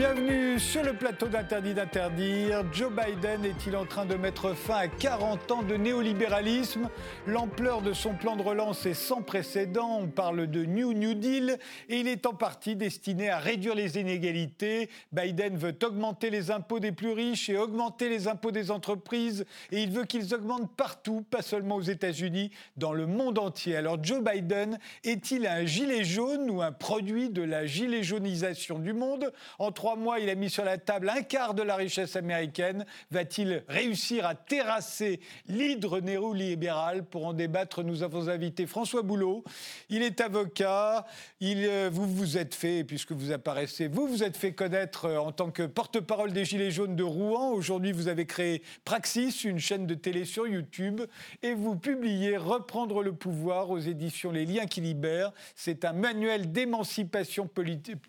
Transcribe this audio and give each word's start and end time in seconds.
Bienvenue 0.00 0.58
sur 0.58 0.82
le 0.82 0.94
plateau 0.94 1.28
d'Interdit 1.28 1.74
d'interdire. 1.74 2.64
Joe 2.72 2.90
Biden 2.90 3.44
est-il 3.44 3.76
en 3.76 3.84
train 3.84 4.06
de 4.06 4.14
mettre 4.14 4.54
fin 4.54 4.76
à 4.76 4.88
40 4.88 5.50
ans 5.50 5.62
de 5.62 5.74
néolibéralisme? 5.74 6.88
L'ampleur 7.26 7.82
de 7.82 7.92
son 7.92 8.14
plan 8.14 8.34
de 8.34 8.42
relance 8.42 8.86
est 8.86 8.94
sans 8.94 9.20
précédent. 9.20 9.98
On 10.00 10.06
parle 10.06 10.46
de 10.46 10.64
New 10.64 10.94
New 10.94 11.12
Deal 11.12 11.58
et 11.90 12.00
il 12.00 12.08
est 12.08 12.24
en 12.24 12.32
partie 12.32 12.76
destiné 12.76 13.28
à 13.28 13.38
réduire 13.38 13.74
les 13.74 13.98
inégalités. 13.98 14.88
Biden 15.12 15.58
veut 15.58 15.76
augmenter 15.84 16.30
les 16.30 16.50
impôts 16.50 16.80
des 16.80 16.92
plus 16.92 17.12
riches 17.12 17.50
et 17.50 17.58
augmenter 17.58 18.08
les 18.08 18.26
impôts 18.26 18.52
des 18.52 18.70
entreprises 18.70 19.44
et 19.70 19.82
il 19.82 19.90
veut 19.90 20.06
qu'ils 20.06 20.34
augmentent 20.34 20.74
partout, 20.76 21.26
pas 21.30 21.42
seulement 21.42 21.76
aux 21.76 21.82
États-Unis, 21.82 22.52
dans 22.78 22.94
le 22.94 23.04
monde 23.04 23.38
entier. 23.38 23.76
Alors 23.76 24.02
Joe 24.02 24.24
Biden 24.24 24.78
est-il 25.04 25.46
un 25.46 25.66
gilet 25.66 26.04
jaune 26.04 26.50
ou 26.50 26.62
un 26.62 26.72
produit 26.72 27.28
de 27.28 27.42
la 27.42 27.66
gilet 27.66 28.02
jaunisation 28.02 28.78
du 28.78 28.94
monde? 28.94 29.30
En 29.58 29.72
trois 29.72 29.89
mois, 29.96 30.20
il 30.20 30.28
a 30.30 30.34
mis 30.34 30.50
sur 30.50 30.64
la 30.64 30.78
table 30.78 31.08
un 31.08 31.22
quart 31.22 31.54
de 31.54 31.62
la 31.62 31.76
richesse 31.76 32.16
américaine. 32.16 32.84
Va-t-il 33.10 33.64
réussir 33.68 34.26
à 34.26 34.34
terrasser 34.34 35.20
l'hydre 35.46 36.00
néolibéral 36.00 37.04
Pour 37.04 37.26
en 37.26 37.32
débattre, 37.32 37.82
nous 37.82 38.02
avons 38.02 38.28
invité 38.28 38.66
François 38.66 39.02
Boulot. 39.02 39.44
Il 39.88 40.02
est 40.02 40.20
avocat. 40.20 41.06
Euh, 41.42 41.90
vous 41.92 42.06
vous 42.06 42.38
êtes 42.38 42.54
fait, 42.54 42.84
puisque 42.84 43.12
vous 43.12 43.32
apparaissez, 43.32 43.88
vous 43.88 44.06
vous 44.06 44.22
êtes 44.22 44.36
fait 44.36 44.52
connaître 44.52 45.06
euh, 45.06 45.18
en 45.18 45.32
tant 45.32 45.50
que 45.50 45.62
porte-parole 45.62 46.32
des 46.32 46.44
Gilets 46.44 46.70
jaunes 46.70 46.96
de 46.96 47.04
Rouen. 47.04 47.50
Aujourd'hui, 47.50 47.92
vous 47.92 48.08
avez 48.08 48.26
créé 48.26 48.62
Praxis, 48.84 49.44
une 49.44 49.58
chaîne 49.58 49.86
de 49.86 49.94
télé 49.94 50.24
sur 50.24 50.46
YouTube, 50.46 51.00
et 51.42 51.54
vous 51.54 51.76
publiez 51.76 52.36
Reprendre 52.36 53.02
le 53.02 53.12
pouvoir 53.12 53.70
aux 53.70 53.78
éditions 53.78 54.30
Les 54.32 54.44
Liens 54.44 54.66
qui 54.66 54.80
libèrent. 54.80 55.32
C'est 55.54 55.84
un 55.84 55.92
manuel 55.92 56.52
d'émancipation 56.52 57.48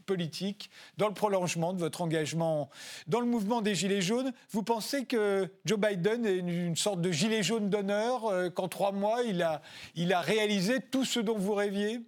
politique 0.06 0.70
dans 0.98 1.08
le 1.08 1.14
prolongement 1.14 1.71
de 1.74 1.80
votre 1.80 2.02
engagement 2.02 2.70
dans 3.08 3.20
le 3.20 3.26
mouvement 3.26 3.62
des 3.62 3.76
Gilets 3.76 4.02
jaunes. 4.02 4.32
Vous 4.52 4.64
pensez 4.64 5.06
que 5.06 5.50
Joe 5.66 5.80
Biden 5.80 6.26
est 6.26 6.38
une, 6.38 6.76
sorte 6.76 7.02
de 7.02 7.12
gilet 7.12 7.44
jaune 7.44 7.70
d'honneur, 7.70 8.26
euh, 8.26 8.50
qu'en 8.50 8.68
trois 8.68 8.92
mois, 8.92 9.22
il 9.24 9.42
a, 9.42 9.62
il 9.96 10.14
a 10.14 10.22
réalisé 10.22 10.80
tout 10.80 11.06
ce 11.06 11.20
dont 11.20 11.38
vous 11.38 11.54
rêviez? 11.54 12.02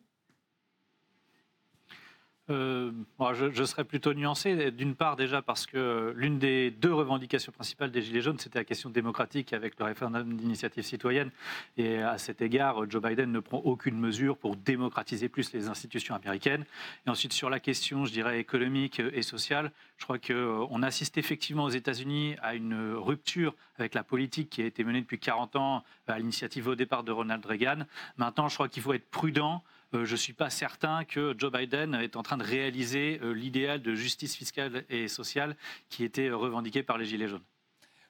Euh, 2.49 2.91
je, 3.33 3.63
serais 3.63 3.85
plutôt 3.85 4.13
nuancé. 4.13 4.71
D'une 4.71 4.95
part, 4.95 5.15
déjà 5.15 5.41
parce 5.41 5.65
que 5.65 6.13
l'une 6.17 6.39
des 6.39 6.71
deux 6.71 6.93
revendications 6.93 7.51
principales 7.51 7.91
des 7.91 8.01
Gilets 8.01 8.21
jaunes, 8.21 8.39
c'était 8.39 8.59
la 8.59 8.65
question 8.65 8.89
démocratique 8.89 9.53
avec 9.53 9.79
le 9.79 9.85
référendum 9.85 10.35
d'initiative 10.35 10.83
citoyenne. 10.83 11.31
Et 11.77 11.99
à 11.99 12.17
cet 12.17 12.41
égard, 12.41 12.89
Joe 12.89 13.01
Biden 13.01 13.31
ne 13.31 13.39
prend 13.39 13.59
aucune 13.59 13.97
mesure 13.97 14.37
pour 14.37 14.57
démocratiser 14.57 15.29
plus 15.29 15.53
les 15.53 15.69
institutions 15.69 16.15
américaines. 16.15 16.65
Et 17.07 17.09
ensuite, 17.09 17.31
sur 17.31 17.49
la 17.49 17.59
question, 17.61 18.05
je 18.05 18.11
dirais, 18.11 18.39
économique 18.39 18.99
et 18.99 19.21
sociale, 19.21 19.71
je 19.97 20.03
crois 20.03 20.19
qu'on 20.19 20.83
assiste 20.83 21.17
effectivement 21.17 21.63
aux 21.63 21.69
États-Unis 21.69 22.35
à 22.41 22.55
une 22.55 22.93
rupture 22.93 23.55
avec 23.77 23.93
la 23.93 24.03
politique 24.03 24.49
qui 24.49 24.61
a 24.61 24.65
été 24.65 24.83
menée 24.83 25.01
depuis 25.01 25.19
40 25.19 25.55
ans 25.55 25.83
à 26.07 26.19
l'initiative 26.19 26.67
au 26.67 26.75
départ 26.75 27.03
de 27.03 27.11
Ronald 27.11 27.45
Reagan. 27.45 27.85
Maintenant, 28.17 28.49
je 28.49 28.55
crois 28.55 28.67
qu'il 28.67 28.83
faut 28.83 28.93
être 28.93 29.09
prudent 29.09 29.63
euh, 29.93 30.05
je 30.05 30.13
ne 30.13 30.17
suis 30.17 30.33
pas 30.33 30.49
certain 30.49 31.05
que 31.05 31.35
Joe 31.37 31.51
Biden 31.51 31.95
est 31.95 32.15
en 32.15 32.23
train 32.23 32.37
de 32.37 32.43
réaliser 32.43 33.19
euh, 33.21 33.31
l'idéal 33.31 33.81
de 33.81 33.93
justice 33.95 34.35
fiscale 34.35 34.85
et 34.89 35.07
sociale 35.07 35.55
qui 35.89 36.03
était 36.03 36.29
revendiqué 36.31 36.83
par 36.83 36.97
les 36.97 37.05
Gilets 37.05 37.27
jaunes. 37.27 37.43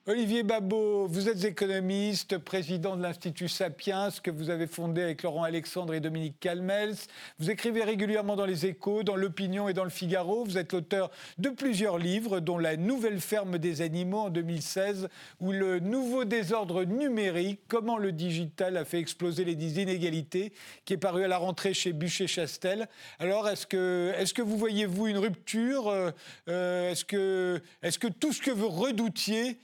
Olivier 0.06 0.44
Babot, 0.44 1.08
vous 1.08 1.30
êtes 1.30 1.46
économiste, 1.46 2.38
président 2.38 2.98
de 2.98 3.02
l'Institut 3.02 3.48
Sapiens, 3.48 4.10
que 4.22 4.32
vous 4.32 4.50
avez 4.50 4.68
fondé 4.68 5.02
avec 5.02 5.24
Laurent 5.24 5.44
Alexandre 5.44 5.94
et 5.94 6.02
Dominique 6.02 6.42
Calmels. 6.42 6.96
Vous 7.40 7.50
écrivez 7.50 7.86
régulièrement 7.86 8.36
dans 8.36 8.46
les 8.46 8.66
Échos, 8.66 9.04
dans 9.04 9.16
l'Opinion 9.16 9.70
et 9.70 9.74
dans 9.74 9.86
le 9.86 9.90
Figaro. 9.90 10.44
Vous 10.44 10.58
êtes 10.58 10.74
l'auteur 10.74 11.10
de 11.38 11.48
plusieurs 11.48 11.98
livres, 11.98 12.42
dont 12.42 12.58
La 12.58 12.76
nouvelle 12.76 13.22
ferme 13.22 13.58
des 13.58 13.80
animaux 13.80 14.18
en 14.18 14.30
2016 14.30 15.08
ou 15.40 15.54
Le 15.54 15.80
nouveau 15.80 16.26
désordre 16.26 16.84
numérique, 16.84 17.62
comment 17.70 17.98
le 17.98 18.12
digital 18.12 18.76
a 18.76 18.84
fait 18.84 19.00
exploser 19.00 19.46
les 19.46 19.82
inégalités, 19.82 20.52
qui 20.84 20.96
est 20.96 20.98
paru 20.98 21.24
à 21.24 21.30
la 21.30 21.38
rentrée 21.38 21.74
chez 21.74 21.94
Bûcher-Chastel. 21.94 22.90
Alors, 23.20 23.48
est-ce 23.48 23.66
que, 23.66 24.12
est 24.18 24.34
que 24.34 24.42
vous 24.42 24.58
voyez, 24.58 24.86
vous, 24.86 25.08
une 25.08 25.18
rupture? 25.18 25.88
Euh, 25.88 26.12
euh, 26.50 26.92
Est-ce 26.92 27.06
que, 27.06 27.62
est 27.82 27.98
que 27.98 28.08
tout 28.08 28.34
ce 28.34 28.42
que 28.42 28.52
vous 28.52 28.68
redoutiez 28.68 29.60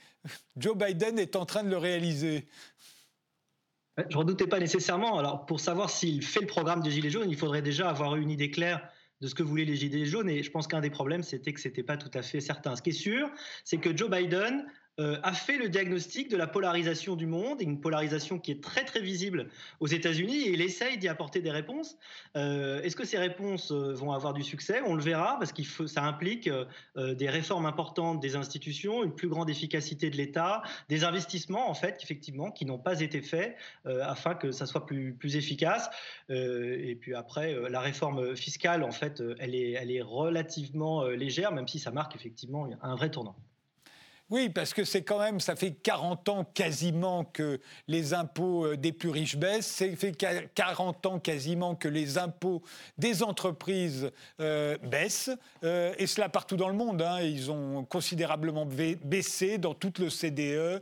Joe 0.58 0.78
Biden 0.78 1.20
est 1.20 1.36
en 1.36 1.46
train 1.46 1.64
de 1.64 1.70
le 1.70 1.78
réaliser. 1.78 2.48
Je 3.98 4.04
ne 4.14 4.18
redoutais 4.18 4.48
pas 4.48 4.60
nécessairement. 4.60 5.18
Alors, 5.18 5.46
pour 5.46 5.60
savoir 5.60 5.90
s'il 5.90 6.24
fait 6.24 6.42
le 6.42 6.48
programme 6.48 6.82
des 6.82 6.92
Gilets 6.92 7.10
jaunes, 7.10 7.30
il 7.30 7.38
faudrait 7.38 7.62
déjà 7.62 7.90
avoir 7.90 8.16
une 8.16 8.30
idée 8.30 8.52
claire 8.52 8.88
de 9.22 9.28
ce 9.28 9.36
que 9.36 9.44
voulaient 9.44 9.66
les 9.66 9.76
Gilets 9.76 10.06
jaunes. 10.06 10.30
Et 10.30 10.44
je 10.44 10.52
pense 10.52 10.68
qu'un 10.68 10.80
des 10.80 10.90
problèmes, 10.90 11.24
c'était 11.24 11.52
que 11.52 11.60
ce 11.60 11.68
n'était 11.68 11.84
pas 11.84 11.98
tout 11.98 12.12
à 12.14 12.22
fait 12.22 12.40
certain. 12.40 12.76
Ce 12.76 12.82
qui 12.82 12.92
est 12.92 12.94
sûr, 12.94 13.30
c'est 13.66 13.78
que 13.78 13.96
Joe 13.96 14.10
Biden 14.10 14.66
a 15.00 15.34
fait 15.34 15.58
le 15.58 15.70
diagnostic 15.70 16.30
de 16.30 16.38
la 16.38 16.48
polarisation 16.48 17.16
du 17.16 17.26
monde, 17.26 17.62
une 17.62 17.80
polarisation 17.80 18.40
qui 18.40 18.52
est 18.52 18.62
très 18.62 18.84
très 18.84 19.02
visible 19.02 19.48
aux 19.80 19.88
États-Unis, 19.88 20.42
et 20.42 20.54
il 20.54 20.62
essaye 20.62 20.98
d'y 20.98 21.08
apporter 21.08 21.42
des 21.42 21.52
réponses. 21.52 21.98
Euh, 22.36 22.82
est-ce 22.82 22.96
que 22.96 23.06
ces 23.06 23.18
réponses 23.18 23.72
euh, 23.72 23.94
vont 23.94 24.12
avoir 24.12 24.34
du 24.34 24.44
succès? 24.44 24.82
On 24.86 24.96
le 24.96 25.02
verra, 25.02 25.38
parce 25.40 25.54
que 25.54 25.64
ça 25.88 26.04
implique 26.04 26.50
des 26.96 27.30
réformes 27.30 27.66
importantes 27.66 28.20
des 28.20 28.36
institutions, 28.36 29.04
une 29.04 29.14
plus 29.14 29.28
grande 29.28 29.50
efficacité 29.50 30.10
de 30.10 30.18
l'État, 30.18 30.62
des 30.90 31.04
investissements 31.04 31.70
en 31.70 31.74
fait, 31.74 32.00
effectivement, 32.04 32.52
qui 32.52 32.66
n'ont 32.66 32.78
pas 32.78 33.02
été 33.02 33.22
faits 33.22 33.56
afin 33.86 34.36
que 34.36 34.52
ça 34.52 34.66
soit 34.66 34.86
plus, 34.86 35.14
plus 35.14 35.36
efficace. 35.36 35.90
et 36.30 36.98
puis 37.00 37.14
après, 37.16 37.56
la 37.70 37.80
réforme 37.80 38.36
fiscale, 38.36 38.84
en 38.84 38.92
fait, 38.92 39.22
elle 39.40 39.56
est, 39.56 39.72
elle 39.72 39.92
est 39.92 40.02
relativement 40.02 41.06
légère, 41.08 41.52
même 41.52 41.68
si 41.68 41.80
ça 41.80 41.92
marque 41.92 42.16
effectivement 42.16 42.68
un 42.82 42.96
vrai 42.96 43.10
tournant. 43.10 43.36
Oui, 44.32 44.50
parce 44.50 44.76
que 44.76 44.84
c'est 44.84 45.02
quand 45.02 45.18
même, 45.18 45.40
ça 45.40 45.56
fait 45.56 45.72
40 45.72 46.30
ans 46.30 46.44
quasiment 46.54 47.24
que 47.24 47.60
les 47.88 48.14
impôts 48.14 48.64
euh, 48.64 48.78
des 48.78 48.92
plus 48.92 49.10
riches 49.10 49.38
baissent, 49.38 49.66
ça 49.66 49.86
fait 49.96 50.16
40 50.54 51.06
ans 51.08 51.20
quasiment 51.20 51.74
que 51.74 51.88
les 51.88 52.20
impôts 52.20 52.62
des 53.00 53.24
entreprises 53.24 54.12
euh, 54.40 54.78
baissent, 54.84 55.32
euh, 55.64 55.96
et 55.98 56.06
cela 56.06 56.30
partout 56.30 56.58
dans 56.58 56.70
le 56.70 56.76
monde. 56.76 57.02
Hein. 57.02 57.22
Ils 57.22 57.50
ont 57.50 57.84
considérablement 57.86 58.68
baissé 58.68 59.58
dans 59.58 59.74
toute 59.74 59.98
le 59.98 60.12
CDE 60.12 60.80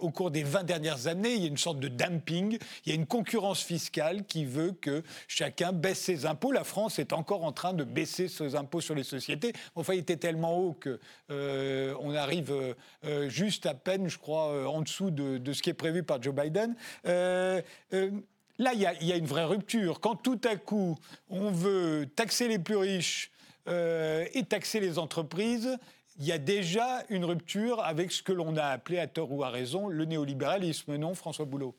au 0.00 0.10
cours 0.10 0.32
des 0.32 0.42
20 0.42 0.64
dernières 0.64 1.06
années. 1.06 1.34
Il 1.34 1.42
y 1.42 1.44
a 1.44 1.48
une 1.48 1.56
sorte 1.56 1.78
de 1.78 1.88
dumping, 1.88 2.58
il 2.84 2.88
y 2.88 2.92
a 2.92 2.94
une 2.96 3.06
concurrence 3.06 3.62
fiscale 3.62 4.24
qui 4.24 4.44
veut 4.44 4.72
que 4.72 5.04
chacun 5.28 5.72
baisse 5.72 6.00
ses 6.00 6.26
impôts. 6.26 6.50
La 6.50 6.64
France 6.64 6.98
est 6.98 7.12
encore 7.12 7.44
en 7.44 7.52
train 7.52 7.74
de 7.74 7.84
baisser 7.84 8.28
ses 8.28 8.56
impôts 8.56 8.80
sur 8.80 8.94
les 8.94 9.04
sociétés. 9.04 9.52
Enfin, 9.76 9.94
il 9.94 10.00
était 10.00 10.16
tellement 10.16 10.58
haut 10.58 10.76
qu'on 10.82 12.14
arrive 12.14 12.55
euh, 12.56 12.74
euh, 13.04 13.28
juste 13.28 13.66
à 13.66 13.74
peine, 13.74 14.08
je 14.08 14.18
crois, 14.18 14.50
euh, 14.50 14.66
en 14.66 14.82
dessous 14.82 15.10
de, 15.10 15.52
ce 15.52 15.62
qui 15.62 15.70
est 15.70 15.74
prévu 15.74 16.02
par 16.02 16.22
Joe 16.22 16.34
Biden. 16.34 16.74
Là, 18.58 18.72
il 18.72 18.80
y, 18.80 19.12
a 19.12 19.16
une 19.16 19.26
vraie 19.26 19.44
rupture. 19.44 20.00
Quand 20.00 20.16
tout 20.16 20.40
à 20.44 20.56
coup, 20.56 20.96
on 21.28 21.50
veut 21.50 22.06
taxer 22.16 22.48
les 22.48 22.58
plus 22.58 22.76
riches 22.76 23.30
et 23.68 24.44
taxer 24.48 24.80
les 24.80 24.98
entreprises, 24.98 25.76
il 26.18 26.24
y 26.24 26.32
a 26.32 26.38
déjà 26.38 27.02
une 27.10 27.26
rupture 27.26 27.84
avec 27.84 28.12
ce 28.12 28.22
que 28.22 28.32
l'on 28.32 28.56
a 28.56 28.64
appelé, 28.64 28.98
à 28.98 29.06
tort 29.06 29.30
ou 29.30 29.44
à 29.44 29.50
raison, 29.50 29.88
le 29.88 30.06
néolibéralisme, 30.06 30.96
non, 30.96 31.14
François 31.14 31.44
Boulot? 31.44 31.76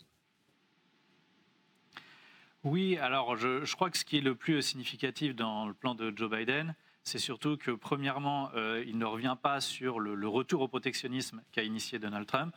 Oui, 2.63 2.97
alors 2.97 3.37
je, 3.37 3.65
je, 3.65 3.75
crois 3.75 3.89
que 3.89 3.97
ce 3.97 4.05
qui 4.05 4.19
est 4.19 4.21
le 4.21 4.35
plus 4.35 4.61
significatif 4.61 5.35
dans 5.35 5.67
le 5.67 5.73
plan 5.73 5.95
de 5.95 6.13
Joe 6.15 6.29
Biden, 6.29 6.75
c'est 7.07 7.19
surtout 7.19 7.55
que, 7.55 7.71
premièrement, 7.71 8.49
euh, 8.53 8.83
il 8.85 8.97
ne 8.97 9.05
revient 9.05 9.37
pas 9.41 9.61
sur 9.61 10.01
le, 10.01 10.27
retour 10.27 10.59
au 10.59 10.67
protectionnisme 10.67 11.41
qu'a 11.53 11.63
initié 11.63 11.99
Donald 11.99 12.27
Trump. 12.27 12.53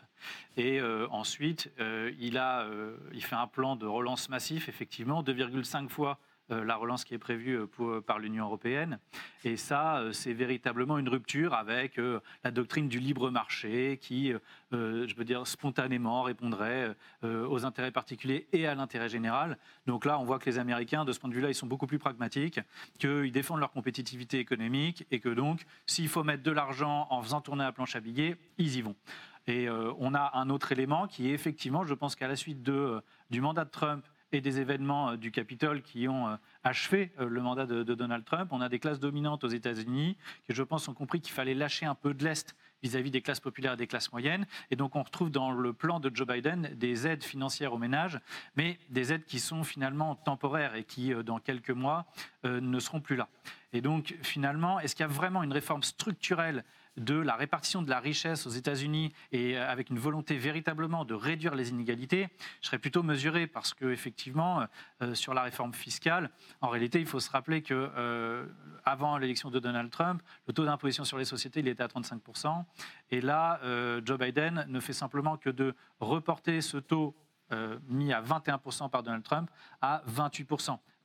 Et 0.56 0.80
euh, 0.80 1.06
ensuite, 1.12 1.70
euh, 1.78 2.10
il, 2.18 2.36
a, 2.36 2.66
il 3.12 3.22
fait 3.22 3.36
un 3.36 3.46
plan 3.46 3.76
de 3.76 3.86
relance 3.86 4.28
massif, 4.28 4.68
effectivement, 4.68 5.22
2,5 5.22 5.88
fois 5.88 6.18
la 6.50 6.76
relance 6.76 7.04
qui 7.04 7.14
est 7.14 7.18
prévue 7.18 7.58
euh, 7.58 7.66
euh, 7.80 8.00
par 8.00 8.18
l'Union 8.18 8.44
européenne. 8.44 8.98
Et 9.44 9.56
ça, 9.56 10.04
c'est 10.12 10.32
véritablement 10.32 10.98
une 10.98 11.08
rupture 11.08 11.54
avec 11.54 11.98
la 12.44 12.50
doctrine 12.50 12.88
du 12.88 12.98
libre 12.98 13.30
marché 13.30 13.98
qui, 14.02 14.34
je 14.70 15.14
veux 15.14 15.24
dire, 15.24 15.46
spontanément 15.46 16.22
répondrait 16.22 16.94
aux 17.22 17.64
intérêts 17.64 17.90
particuliers 17.90 18.48
et 18.52 18.66
à 18.66 18.74
l'intérêt 18.74 19.08
général. 19.08 19.56
Donc 19.86 20.04
là, 20.04 20.18
on 20.18 20.24
voit 20.24 20.38
que 20.38 20.44
les 20.44 20.58
Américains, 20.58 21.06
de 21.06 21.12
ce 21.12 21.18
point 21.18 21.30
de 21.30 21.34
vue-là, 21.34 21.48
ils 21.48 21.54
sont 21.54 21.66
beaucoup 21.66 21.86
plus 21.86 21.98
pragmatiques, 21.98 22.60
qu'ils 22.98 23.32
défendent 23.32 23.60
leur 23.60 23.70
compétitivité 23.70 24.38
économique 24.38 25.06
et 25.10 25.20
que 25.20 25.30
donc, 25.30 25.62
s'il 25.86 26.08
faut 26.08 26.22
mettre 26.22 26.42
de 26.42 26.50
l'argent 26.50 27.06
en 27.08 27.22
faisant 27.22 27.40
tourner 27.40 27.64
la 27.64 27.72
planche 27.72 27.96
à 27.96 28.00
billets, 28.00 28.36
ils 28.58 28.76
y 28.76 28.82
vont. 28.82 28.96
Et 29.46 29.70
on 29.70 30.14
a 30.14 30.32
un 30.34 30.50
autre 30.50 30.70
élément 30.72 31.06
qui 31.06 31.30
est 31.30 31.32
effectivement, 31.32 31.84
je 31.84 31.94
pense 31.94 32.14
qu'à 32.14 32.28
la 32.28 32.36
suite 32.36 32.62
du 32.62 33.40
mandat 33.40 33.64
de 33.64 33.70
Trump 33.70 34.04
et 34.32 34.40
des 34.40 34.60
événements 34.60 35.10
euh, 35.10 35.16
du 35.16 35.30
Capitole 35.30 35.82
qui 35.82 36.08
ont 36.08 36.28
euh, 36.28 36.36
achevé 36.64 37.12
euh, 37.18 37.28
le 37.28 37.40
mandat 37.40 37.66
de, 37.66 37.82
Donald 37.82 38.24
Trump. 38.24 38.48
On 38.52 38.60
a 38.60 38.68
des 38.68 38.78
classes 38.78 39.00
dominantes 39.00 39.44
aux 39.44 39.48
États-Unis 39.48 40.16
qui, 40.46 40.54
je 40.54 40.62
pense, 40.62 40.88
ont 40.88 40.94
compris 40.94 41.20
qu'il 41.20 41.32
fallait 41.32 41.54
lâcher 41.54 41.86
un 41.86 41.94
peu 41.94 42.14
de 42.14 42.24
l'Est 42.24 42.54
vis-à-vis 42.82 43.10
des 43.10 43.20
classes 43.20 43.40
populaires 43.40 43.74
et 43.74 43.76
des 43.76 43.86
classes 43.86 44.10
moyennes. 44.12 44.46
Et 44.70 44.76
donc 44.76 44.96
on 44.96 45.02
retrouve 45.02 45.30
dans 45.30 45.50
le 45.50 45.72
plan 45.72 46.00
de 46.00 46.10
Joe 46.14 46.26
Biden 46.26 46.70
des 46.76 47.06
aides 47.06 47.24
financières 47.24 47.74
aux 47.74 47.78
ménages, 47.78 48.18
mais 48.56 48.78
des 48.88 49.12
aides 49.12 49.26
qui 49.26 49.38
sont 49.38 49.64
finalement 49.64 50.14
temporaires 50.14 50.74
et 50.74 50.84
qui, 50.84 51.12
dans 51.24 51.40
quelques 51.40 51.70
mois, 51.70 52.06
ne 52.44 52.80
seront 52.80 53.02
plus 53.02 53.16
là. 53.16 53.28
Et 53.74 53.82
donc 53.82 54.16
finalement, 54.22 54.80
est-ce 54.80 54.96
qu'il 54.96 55.02
y 55.02 55.08
a 55.08 55.12
vraiment 55.12 55.42
une 55.42 55.52
réforme 55.52 55.82
structurelle 55.82 56.64
de 57.00 57.14
la 57.14 57.34
répartition 57.34 57.82
de 57.82 57.90
la 57.90 57.98
richesse 57.98 58.46
aux 58.46 58.50
États-Unis 58.50 59.12
et 59.32 59.56
euh, 59.56 59.68
avec 59.68 59.90
une 59.90 59.98
volonté 59.98 60.36
véritablement 60.36 61.04
de 61.04 61.14
réduire 61.14 61.54
les 61.54 61.70
inégalités, 61.70 62.28
je 62.60 62.66
serais 62.66 62.78
plutôt 62.78 63.02
mesuré 63.02 63.46
parce 63.46 63.72
que 63.74 63.86
effectivement, 63.86 64.66
euh, 65.02 65.14
sur 65.14 65.32
la 65.32 65.42
réforme 65.42 65.72
fiscale, 65.72 66.30
en 66.60 66.68
réalité, 66.68 67.00
il 67.00 67.06
faut 67.06 67.20
se 67.20 67.30
rappeler 67.30 67.62
que 67.62 67.74
euh, 67.74 68.46
avant 68.84 69.16
l'élection 69.16 69.50
de 69.50 69.58
Donald 69.58 69.90
Trump, 69.90 70.22
le 70.46 70.52
taux 70.52 70.64
d'imposition 70.64 71.04
sur 71.04 71.16
les 71.16 71.24
sociétés 71.24 71.60
il 71.60 71.68
était 71.68 71.82
à 71.82 71.88
35% 71.88 72.64
et 73.10 73.20
là, 73.20 73.60
Joe 74.04 74.18
Biden 74.18 74.64
ne 74.68 74.80
fait 74.80 74.92
simplement 74.92 75.36
que 75.36 75.50
de 75.50 75.74
reporter 76.00 76.60
ce 76.60 76.76
taux 76.76 77.14
mis 77.88 78.12
à 78.12 78.22
21% 78.22 78.88
par 78.90 79.02
Donald 79.02 79.24
Trump 79.24 79.50
à 79.80 80.02
28 80.06 80.48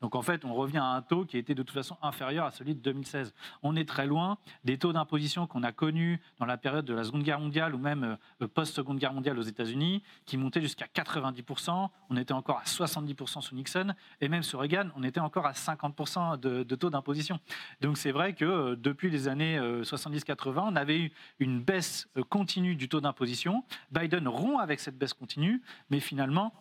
donc 0.02 0.16
en 0.16 0.22
fait, 0.22 0.46
on 0.46 0.54
revient 0.54 0.78
à 0.78 0.86
un 0.86 1.02
taux 1.02 1.26
qui 1.26 1.38
était 1.38 1.56
de 1.56 1.64
toute 1.64 1.74
façon 1.74 1.98
inférieur 2.02 2.46
à 2.46 2.52
celui 2.52 2.76
de 2.76 2.80
2016. 2.80 3.34
On 3.64 3.76
est 3.76 3.88
très 3.88 4.06
loin 4.06 4.38
des 4.64 4.78
taux 4.78 4.94
d'imposition 4.94 5.48
qu'on 5.48 5.64
a 5.64 5.72
connus 5.72 6.20
dans 6.40 6.46
la 6.46 6.58
période 6.58 6.86
de 6.86 6.94
la 6.94 7.04
Seconde 7.04 7.24
Guerre 7.24 7.40
mondiale 7.40 7.74
ou 7.74 7.78
même 7.78 8.18
euh, 8.42 8.48
post-Seconde 8.48 9.00
Guerre 9.00 9.14
mondiale 9.14 9.40
aux 9.40 9.44
États-Unis, 9.44 10.04
qui 10.26 10.38
montaient 10.38 10.62
jusqu'à 10.62 10.86
90%. 10.86 11.90
On 12.10 12.18
était 12.18 12.34
encore 12.34 12.60
à 12.60 12.64
70% 12.64 13.42
sous 13.42 13.56
Nixon. 13.56 13.94
Et 14.22 14.28
même 14.28 14.44
sous 14.44 14.58
Reagan, 14.58 14.90
on 14.96 15.04
était 15.04 15.20
encore 15.20 15.46
à 15.46 15.54
50% 15.54 16.40
de, 16.40 16.76
taux 16.76 16.90
d'imposition. 16.90 17.40
Donc 17.82 17.98
c'est 17.98 18.12
vrai 18.12 18.34
que 18.34 18.46
euh, 18.46 18.76
depuis 18.76 19.10
les 19.10 19.28
années 19.28 19.58
70-80, 19.58 20.58
euh, 20.58 20.62
on 20.66 20.76
avait 20.76 21.00
eu 21.00 21.12
une 21.40 21.62
baisse 21.62 22.08
continue 22.30 22.76
du 22.76 22.90
taux 22.90 23.02
d'imposition. 23.02 23.64
Biden 23.92 24.28
rompt 24.28 24.60
avec 24.62 24.80
cette 24.80 24.98
baisse 24.98 25.14
continue, 25.14 25.62
mais 25.90 26.00
finalement, 26.00 26.54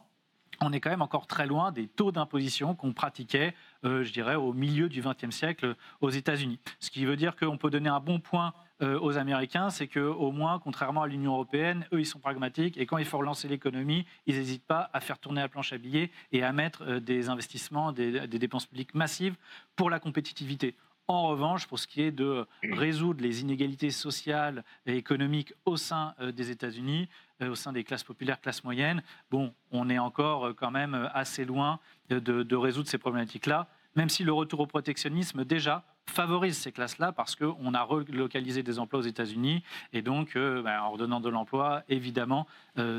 on 0.65 0.73
est 0.73 0.81
quand 0.81 0.91
même 0.91 1.03
encore 1.03 1.27
très 1.27 1.47
loin 1.47 1.73
des 1.73 1.87
taux 1.87 2.13
d'imposition 2.13 2.75
qu'on 2.75 2.93
pratiquait, 2.93 3.55
euh, 3.85 4.03
je 4.03 4.13
dirais, 4.13 4.35
au 4.35 4.53
milieu 4.53 4.89
du 4.89 5.03
XXe 5.03 5.35
siècle 5.35 5.77
aux 6.01 6.11
États-Unis. 6.11 6.59
Ce 6.81 6.91
qui 6.91 7.05
veut 7.05 7.17
dire 7.17 7.37
qu'on 7.37 7.57
peut 7.57 7.71
donner 7.71 7.89
un 7.89 8.01
bon 8.01 8.21
point 8.21 8.55
euh, 8.83 8.99
aux 9.01 9.19
Américains, 9.19 9.71
c'est 9.71 9.87
qu'au 9.87 10.33
moins, 10.33 10.59
contrairement 10.59 11.03
à 11.03 11.07
l'Union 11.07 11.33
européenne, 11.33 11.87
eux, 11.93 12.01
ils 12.01 12.07
sont 12.07 12.19
pragmatiques 12.19 12.77
et 12.77 12.87
quand 12.87 12.99
il 12.99 13.05
faut 13.05 13.19
relancer 13.19 13.47
l'économie, 13.49 14.07
ils 14.27 14.37
n'hésitent 14.37 14.67
pas 14.67 14.91
à 14.93 15.01
faire 15.01 15.19
tourner 15.19 15.41
la 15.41 15.49
planche 15.49 15.73
à 15.73 15.79
billets 15.79 16.11
et 16.33 16.43
à 16.43 16.53
mettre 16.53 16.83
euh, 16.83 17.01
des 17.01 17.29
investissements, 17.29 17.93
des 17.93 18.27
dépenses 18.27 18.67
publiques 18.67 18.95
massives 18.95 19.37
pour 19.77 19.91
la 19.91 20.01
compétitivité. 20.01 20.75
En 21.07 21.29
revanche, 21.29 21.67
pour 21.67 21.79
ce 21.79 21.87
qui 21.87 22.01
est 22.01 22.13
de 22.13 22.47
résoudre 22.73 23.23
les 23.23 23.43
inégalités 23.43 23.91
sociales 23.91 24.65
et 24.87 24.97
économiques 24.97 25.53
au 25.67 25.77
sein 25.77 26.15
des 26.35 26.51
États-Unis, 26.51 27.09
euh, 27.43 27.51
au 27.51 27.55
sein 27.57 27.73
des 27.73 27.83
classes 27.83 28.05
populaires, 28.05 28.41
classes 28.41 28.63
moyennes, 28.63 29.03
bon, 29.31 29.53
on 29.73 29.91
est 29.91 29.99
encore 29.99 30.47
euh, 30.47 30.53
quand 30.53 30.71
même 30.71 30.95
euh, 30.95 31.09
assez 31.15 31.45
loin 31.45 31.81
de, 32.09 32.55
résoudre 32.55 32.89
ces 32.89 32.99
problématiques-là, 32.99 33.67
même 33.97 34.09
si 34.09 34.23
le 34.23 34.33
retour 34.33 34.61
au 34.61 34.67
protectionnisme 34.67 35.45
déjà 35.45 35.83
favorise 36.07 36.57
ces 36.57 36.71
classes-là 36.71 37.11
parce 37.11 37.35
qu'on 37.35 37.75
a 37.75 37.83
relocalisé 37.83 38.63
des 38.63 38.79
emplois 38.79 39.01
aux 39.01 39.05
États-Unis 39.05 39.65
et 39.93 40.03
donc 40.03 40.35
ben, 40.35 40.81
en 40.81 40.91
redonnant 40.91 41.19
de 41.19 41.31
l'emploi, 41.31 41.83
évidemment, 41.89 42.47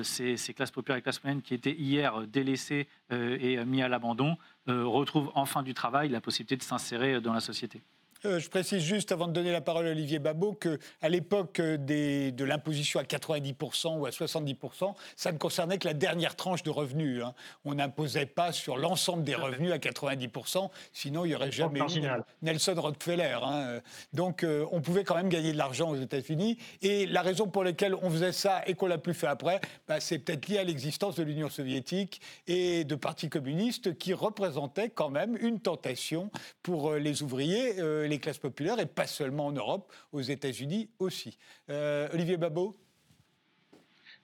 ces, 0.02 0.36
classes 0.56 0.72
populaires 0.72 0.98
et 0.98 1.02
classes 1.04 1.24
moyennes 1.24 1.44
qui 1.44 1.54
étaient 1.54 1.76
hier 1.76 2.26
délaissées 2.26 2.88
et 3.12 3.64
mis 3.64 3.84
à 3.84 3.88
l'abandon 3.88 4.38
retrouvent 4.68 5.32
enfin 5.36 5.62
du 5.62 5.76
travail, 5.76 6.10
la 6.10 6.20
possibilité 6.20 6.58
de 6.58 6.64
s'insérer 6.64 7.22
dans 7.22 7.34
la 7.34 7.42
société. 7.42 7.84
Euh, 8.26 8.40
je 8.40 8.50
précise 8.50 8.84
juste, 8.84 9.12
avant 9.12 9.28
de 9.28 9.34
donner 9.34 9.52
la 9.52 9.62
parole 9.62 9.88
à 9.88 9.92
Olivier 9.92 10.20
Babot, 10.20 10.54
qu'à 10.54 11.10
l'époque 11.10 11.60
euh, 11.60 11.78
de 11.78 12.44
l'imposition 12.44 13.00
à 13.00 13.04
90% 13.04 14.00
ou 14.00 14.06
à 14.06 14.10
70%, 14.10 14.94
ça 15.16 15.32
ne 15.32 15.38
concernait 15.38 15.78
que 15.78 15.88
la 15.88 15.94
dernière 15.94 16.36
tranche 16.36 16.64
de 16.64 16.70
revenus. 16.70 17.24
Hein. 17.24 17.34
On 17.66 17.76
n'imposait 17.76 18.26
pas 18.26 18.52
sur 18.52 18.78
l'ensemble 18.78 19.24
des 19.24 19.36
revenus 19.36 19.72
à 19.72 19.78
90%, 19.78 20.70
sinon 20.94 21.26
il 21.26 21.30
n'y 21.30 21.36
aurait 21.36 21.52
jamais 21.52 21.80
eu 21.80 22.02
Nelson 22.42 22.76
Rockefeller. 22.76 23.38
Hein. 23.44 23.80
Donc 24.14 24.44
euh, 24.44 24.66
on 24.72 24.82
pouvait 24.82 25.04
quand 25.04 25.16
même 25.16 25.30
gagner 25.30 25.52
de 25.52 25.58
l'argent 25.58 25.90
aux 25.92 25.98
États-Unis. 25.98 26.58
Et 26.82 27.06
la 27.06 27.22
raison 27.22 27.48
pour 27.48 27.64
laquelle 27.64 27.96
on 27.96 28.10
faisait 28.10 28.32
ça 28.32 28.64
et 28.66 28.74
qu'on 28.74 28.88
l'a 28.88 28.98
plus 28.98 29.14
fait 29.14 29.28
après, 29.28 29.62
bah, 29.88 30.00
c'est 30.00 30.20
peut-être 30.20 30.48
lié 30.48 30.58
à 30.58 30.64
l'existence 30.64 31.16
de 31.16 31.24
l'Union 31.24 31.50
soviétique 31.50 32.22
et 32.48 32.84
de 32.84 32.96
partis 32.96 33.30
communistes 33.30 33.98
qui 33.98 34.14
représentaient 34.14 34.90
quand 34.90 35.10
même 35.10 35.38
une 35.40 35.60
tentation 35.60 36.30
pour 36.64 36.96
les 36.96 37.24
ouvriers 37.24 37.76
les 38.08 38.15
classes 38.20 38.38
populaires, 38.38 38.80
et 38.80 38.86
pas 38.86 39.08
seulement 39.08 39.48
en 39.48 39.52
Europe, 39.52 39.92
aux 40.12 40.22
États-Unis 40.22 40.90
aussi. 41.00 41.38
Euh, 41.70 42.10
Olivier 42.14 42.38
Babot? 42.38 42.78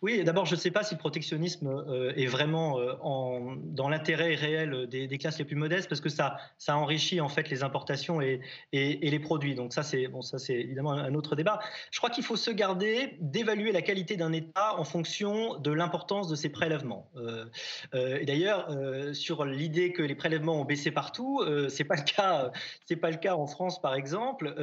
Oui, 0.02 0.24
d'abord, 0.24 0.48
je 0.48 0.56
ne 0.56 0.60
sais 0.60 0.72
pas 0.72 0.82
si 0.82 0.96
le 0.96 1.00
protectionnisme 1.00 1.68
euh, 1.68 2.12
est 2.16 2.26
vraiment 2.26 2.80
euh, 2.80 2.94
dans 3.66 3.88
l'intérêt 3.88 4.34
réel 4.34 4.88
des, 4.88 5.18
classes 5.20 5.38
les 5.38 5.46
plus 5.46 5.56
modestes, 5.56 5.88
parce 5.90 6.02
que 6.02 6.10
ça, 6.10 6.38
enrichit 6.70 7.22
en 7.22 7.30
fait 7.30 7.50
les 7.50 7.62
importations 7.62 8.20
et, 8.20 8.42
les 8.72 9.20
produits. 9.20 9.54
Donc 9.54 9.74
ça, 9.74 9.84
c'est 9.84 10.10
évidemment 10.50 10.94
un 10.94 11.14
autre 11.14 11.36
débat. 11.36 11.60
Je 11.92 12.00
crois 12.00 12.10
qu'il 12.10 12.24
faut 12.24 12.36
se 12.36 12.50
garder 12.50 13.18
d'évaluer 13.20 13.72
la 13.72 13.84
qualité 13.84 14.18
d'un 14.18 14.34
État 14.34 14.76
en 14.76 14.84
fonction 14.84 15.60
de 15.60 15.72
l'importance 15.72 16.28
de 16.28 16.36
ses 16.36 16.50
prélèvements. 16.50 17.08
Euh, 17.16 17.46
et 17.94 18.26
d'ailleurs, 18.26 18.76
sur 19.14 19.46
l'idée 19.46 19.92
que 19.92 20.02
les 20.02 20.16
prélèvements 20.16 20.60
ont 20.60 20.66
baissé 20.66 20.90
partout, 20.90 21.44
c'est 21.70 21.84
pas 21.84 21.96
le 21.96 22.04
cas. 22.04 22.52
pas 23.00 23.12
le 23.12 23.18
cas 23.18 23.36
en 23.36 23.46
France, 23.46 23.80
par 23.80 23.94
exemple. 23.94 24.56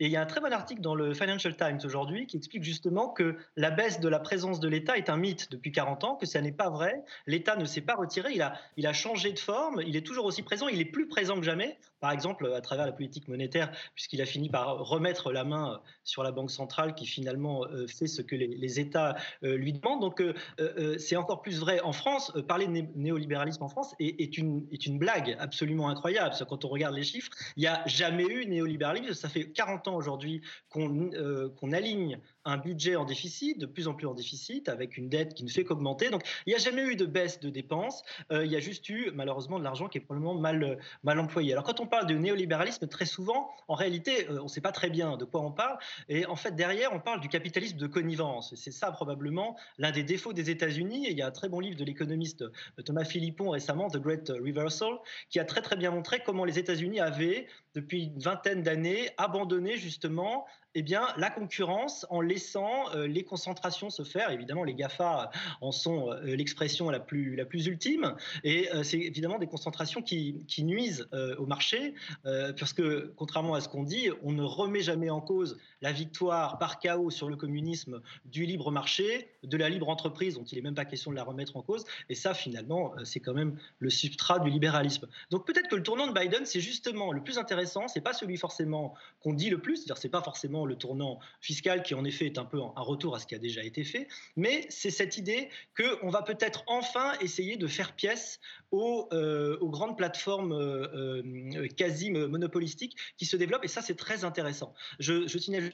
et 0.00 0.06
il 0.06 0.10
y 0.10 0.16
a 0.16 0.20
un 0.20 0.26
très 0.26 0.40
bon 0.40 0.52
article 0.52 0.80
dans 0.80 0.96
le 0.96 1.14
Financial 1.14 1.54
Times 1.54 1.78
aujourd'hui 1.84 2.26
qui 2.26 2.36
explique 2.36 2.64
justement 2.64 3.08
que 3.08 3.36
la 3.56 3.70
baisse 3.70 4.00
de 4.00 4.08
la 4.08 4.18
présence 4.18 4.58
de 4.58 4.68
l'État 4.68 4.79
l'État 4.80 4.96
est 4.96 5.10
un 5.10 5.18
mythe 5.18 5.50
depuis 5.50 5.72
40 5.72 6.04
ans, 6.04 6.16
que 6.16 6.24
ça 6.24 6.40
n'est 6.40 6.52
pas 6.52 6.70
vrai. 6.70 7.04
L'État 7.26 7.54
ne 7.54 7.66
s'est 7.66 7.82
pas 7.82 7.96
retiré, 7.96 8.32
il 8.32 8.40
a, 8.40 8.58
il 8.78 8.86
a 8.86 8.94
changé 8.94 9.30
de 9.30 9.38
forme, 9.38 9.82
il 9.86 9.94
est 9.94 10.06
toujours 10.06 10.24
aussi 10.24 10.42
présent, 10.42 10.68
il 10.68 10.80
est 10.80 10.86
plus 10.86 11.06
présent 11.06 11.36
que 11.36 11.42
jamais, 11.42 11.78
par 12.00 12.12
exemple 12.12 12.52
à 12.52 12.60
travers 12.60 12.86
la 12.86 12.92
politique 12.92 13.28
monétaire, 13.28 13.70
puisqu'il 13.94 14.20
a 14.22 14.26
fini 14.26 14.48
par 14.48 14.78
remettre 14.78 15.32
la 15.32 15.44
main 15.44 15.80
sur 16.04 16.22
la 16.22 16.32
Banque 16.32 16.50
centrale 16.50 16.94
qui 16.94 17.06
finalement 17.06 17.64
euh, 17.66 17.86
fait 17.86 18.06
ce 18.06 18.22
que 18.22 18.34
les, 18.34 18.80
États 18.80 19.16
euh, 19.42 19.56
lui 19.56 19.72
demandent. 19.72 20.00
Donc 20.00 20.20
euh, 20.20 20.98
c'est 20.98 21.16
encore 21.16 21.42
plus 21.42 21.60
vrai 21.60 21.80
en 21.80 21.92
France. 21.92 22.32
Parler 22.48 22.66
de 22.66 22.86
néolibéralisme 22.96 23.62
en 23.62 23.68
France 23.68 23.94
est, 23.98 24.38
une, 24.38 24.66
blague 24.98 25.36
absolument 25.38 25.88
incroyable. 25.88 26.34
Quand 26.48 26.64
on 26.64 26.68
regarde 26.68 26.94
les 26.94 27.02
chiffres, 27.02 27.30
il 27.56 27.60
n'y 27.60 27.66
a 27.66 27.82
jamais 27.86 28.24
eu 28.24 28.46
néolibéralisme. 28.46 29.14
Ça 29.14 29.28
fait 29.28 29.50
40 29.50 29.88
ans 29.88 29.96
aujourd'hui 29.96 30.42
qu'on 30.68 31.72
aligne 31.72 32.18
un 32.44 32.56
budget 32.56 32.96
en 32.96 33.04
déficit, 33.04 33.58
de 33.58 33.66
plus 33.66 33.88
en 33.88 33.94
plus 33.94 34.06
en 34.06 34.14
déficit, 34.14 34.68
avec 34.68 34.96
une 34.96 35.08
dette 35.08 35.34
qui 35.34 35.44
ne 35.44 35.50
fait 35.50 35.64
qu'augmenter. 35.64 36.10
Donc 36.10 36.22
il 36.46 36.50
n'y 36.50 36.54
a 36.54 36.58
jamais 36.58 36.82
eu 36.82 36.96
de 36.96 37.06
baisse 37.06 37.40
de 37.40 37.50
dépenses, 37.50 38.02
euh, 38.32 38.44
il 38.44 38.50
y 38.50 38.56
a 38.56 38.60
juste 38.60 38.88
eu 38.88 39.10
malheureusement 39.14 39.58
de 39.58 39.64
l'argent 39.64 39.88
qui 39.88 39.98
est 39.98 40.00
probablement 40.00 40.34
mal, 40.34 40.78
mal 41.02 41.18
employé. 41.18 41.52
Alors 41.52 41.64
quand 41.64 41.80
on 41.80 41.86
parle 41.90 42.06
de 42.06 42.14
néolibéralisme, 42.14 42.86
très 42.86 43.04
souvent, 43.04 43.50
en 43.68 43.74
réalité, 43.74 44.28
euh, 44.30 44.40
on 44.40 44.44
ne 44.44 44.48
sait 44.48 44.62
pas 44.62 44.72
très 44.72 44.88
bien 44.88 45.18
de 45.18 45.26
quoi 45.26 45.42
on 45.42 45.52
parle, 45.52 45.78
et 46.08 46.24
en 46.24 46.36
fait 46.36 46.56
derrière, 46.56 46.92
on 46.94 47.00
parle 47.00 47.20
du 47.20 47.28
capitalisme 47.28 47.76
de 47.76 47.86
connivence. 47.86 48.54
C'est 48.56 48.70
ça 48.70 48.90
probablement 48.90 49.56
l'un 49.76 49.90
des 49.90 50.02
défauts 50.02 50.32
des 50.32 50.48
États-Unis. 50.48 51.06
Il 51.10 51.18
y 51.18 51.22
a 51.22 51.26
un 51.26 51.30
très 51.30 51.48
bon 51.50 51.60
livre 51.60 51.76
de 51.76 51.84
l'économiste 51.84 52.42
euh, 52.42 52.82
Thomas 52.84 53.04
Philippon 53.04 53.50
récemment, 53.50 53.88
The 53.88 53.98
Great 53.98 54.28
Reversal, 54.28 54.94
qui 55.28 55.38
a 55.38 55.44
très 55.44 55.60
très 55.60 55.76
bien 55.76 55.90
montré 55.90 56.22
comment 56.24 56.44
les 56.44 56.58
États-Unis 56.58 57.00
avaient, 57.00 57.46
depuis 57.74 58.04
une 58.04 58.20
vingtaine 58.20 58.62
d'années, 58.62 59.10
abandonné 59.16 59.76
justement 59.76 60.46
eh 60.74 60.82
bien, 60.82 61.08
la 61.16 61.30
concurrence 61.30 62.06
en 62.10 62.20
laissant 62.20 62.94
euh, 62.94 63.06
les 63.06 63.24
concentrations 63.24 63.90
se 63.90 64.04
faire. 64.04 64.30
Évidemment, 64.30 64.62
les 64.62 64.74
GAFA 64.74 65.30
en 65.60 65.72
sont 65.72 66.10
euh, 66.10 66.36
l'expression 66.36 66.90
la 66.90 67.00
plus, 67.00 67.34
la 67.34 67.44
plus 67.44 67.66
ultime. 67.66 68.14
Et 68.44 68.70
euh, 68.72 68.84
c'est 68.84 68.98
évidemment 68.98 69.38
des 69.38 69.48
concentrations 69.48 70.02
qui, 70.02 70.46
nuisent 70.60 71.08
au 71.38 71.46
marché, 71.46 71.94
parce 72.22 72.74
que, 72.74 73.14
contrairement 73.16 73.54
à 73.54 73.62
ce 73.62 73.68
qu'on 73.68 73.82
dit, 73.82 74.10
on 74.22 74.32
ne 74.32 74.42
remet 74.42 74.82
jamais 74.82 75.08
en 75.08 75.22
cause 75.22 75.56
la 75.80 75.90
victoire 75.90 76.58
par 76.58 76.78
chaos 76.78 77.08
sur 77.08 77.30
le 77.30 77.36
communisme 77.36 78.02
du 78.26 78.44
libre 78.44 78.70
marché, 78.70 79.30
de 79.42 79.56
la 79.56 79.70
libre 79.70 79.88
entreprise, 79.88 80.34
dont 80.34 80.44
il 80.44 80.56
n'est 80.56 80.62
même 80.62 80.74
pas 80.74 80.84
question 80.84 81.10
de 81.10 81.16
la 81.16 81.24
remettre 81.24 81.56
en 81.56 81.62
cause. 81.62 81.86
Et 82.10 82.14
ça, 82.14 82.34
finalement, 82.34 82.92
c'est 83.04 83.20
quand 83.20 83.32
même 83.32 83.56
le 83.78 83.88
substrat 83.88 84.38
du 84.38 84.50
libéralisme. 84.50 85.08
Donc 85.30 85.46
peut-être 85.46 85.68
que 85.68 85.76
le 85.76 85.82
tournant 85.82 86.06
de 86.06 86.12
Biden, 86.12 86.44
c'est 86.44 86.60
justement 86.60 87.10
le 87.12 87.22
plus 87.22 87.38
intéressant, 87.38 87.59
c'est 87.88 88.00
pas 88.00 88.12
celui 88.12 88.36
forcément 88.36 88.94
qu'on 89.20 89.32
dit 89.32 89.50
le 89.50 89.60
plus, 89.60 89.76
c'est-à-dire 89.76 89.98
c'est 89.98 90.08
pas 90.08 90.22
forcément 90.22 90.66
le 90.66 90.76
tournant 90.76 91.18
fiscal 91.40 91.82
qui 91.82 91.94
en 91.94 92.04
effet 92.04 92.26
est 92.26 92.38
un 92.38 92.44
peu 92.44 92.60
un 92.60 92.80
retour 92.80 93.14
à 93.14 93.18
ce 93.18 93.26
qui 93.26 93.34
a 93.34 93.38
déjà 93.38 93.62
été 93.62 93.84
fait, 93.84 94.08
mais 94.36 94.66
c'est 94.68 94.90
cette 94.90 95.16
idée 95.16 95.48
qu'on 95.76 96.08
va 96.10 96.22
peut-être 96.22 96.64
enfin 96.66 97.12
essayer 97.20 97.56
de 97.56 97.66
faire 97.66 97.94
pièce 97.94 98.40
aux, 98.70 99.08
euh, 99.12 99.58
grandes 99.62 99.96
plateformes 99.96 100.52
euh, 100.52 101.22
euh, 101.24 101.68
quasi 101.76 102.10
monopolistiques 102.10 102.96
qui 103.16 103.26
se 103.26 103.36
développent, 103.36 103.64
et 103.64 103.68
ça 103.68 103.82
c'est 103.82 103.96
très 103.96 104.24
intéressant. 104.24 104.74
Je, 104.98 105.26
je 105.26 105.38
signale 105.38 105.72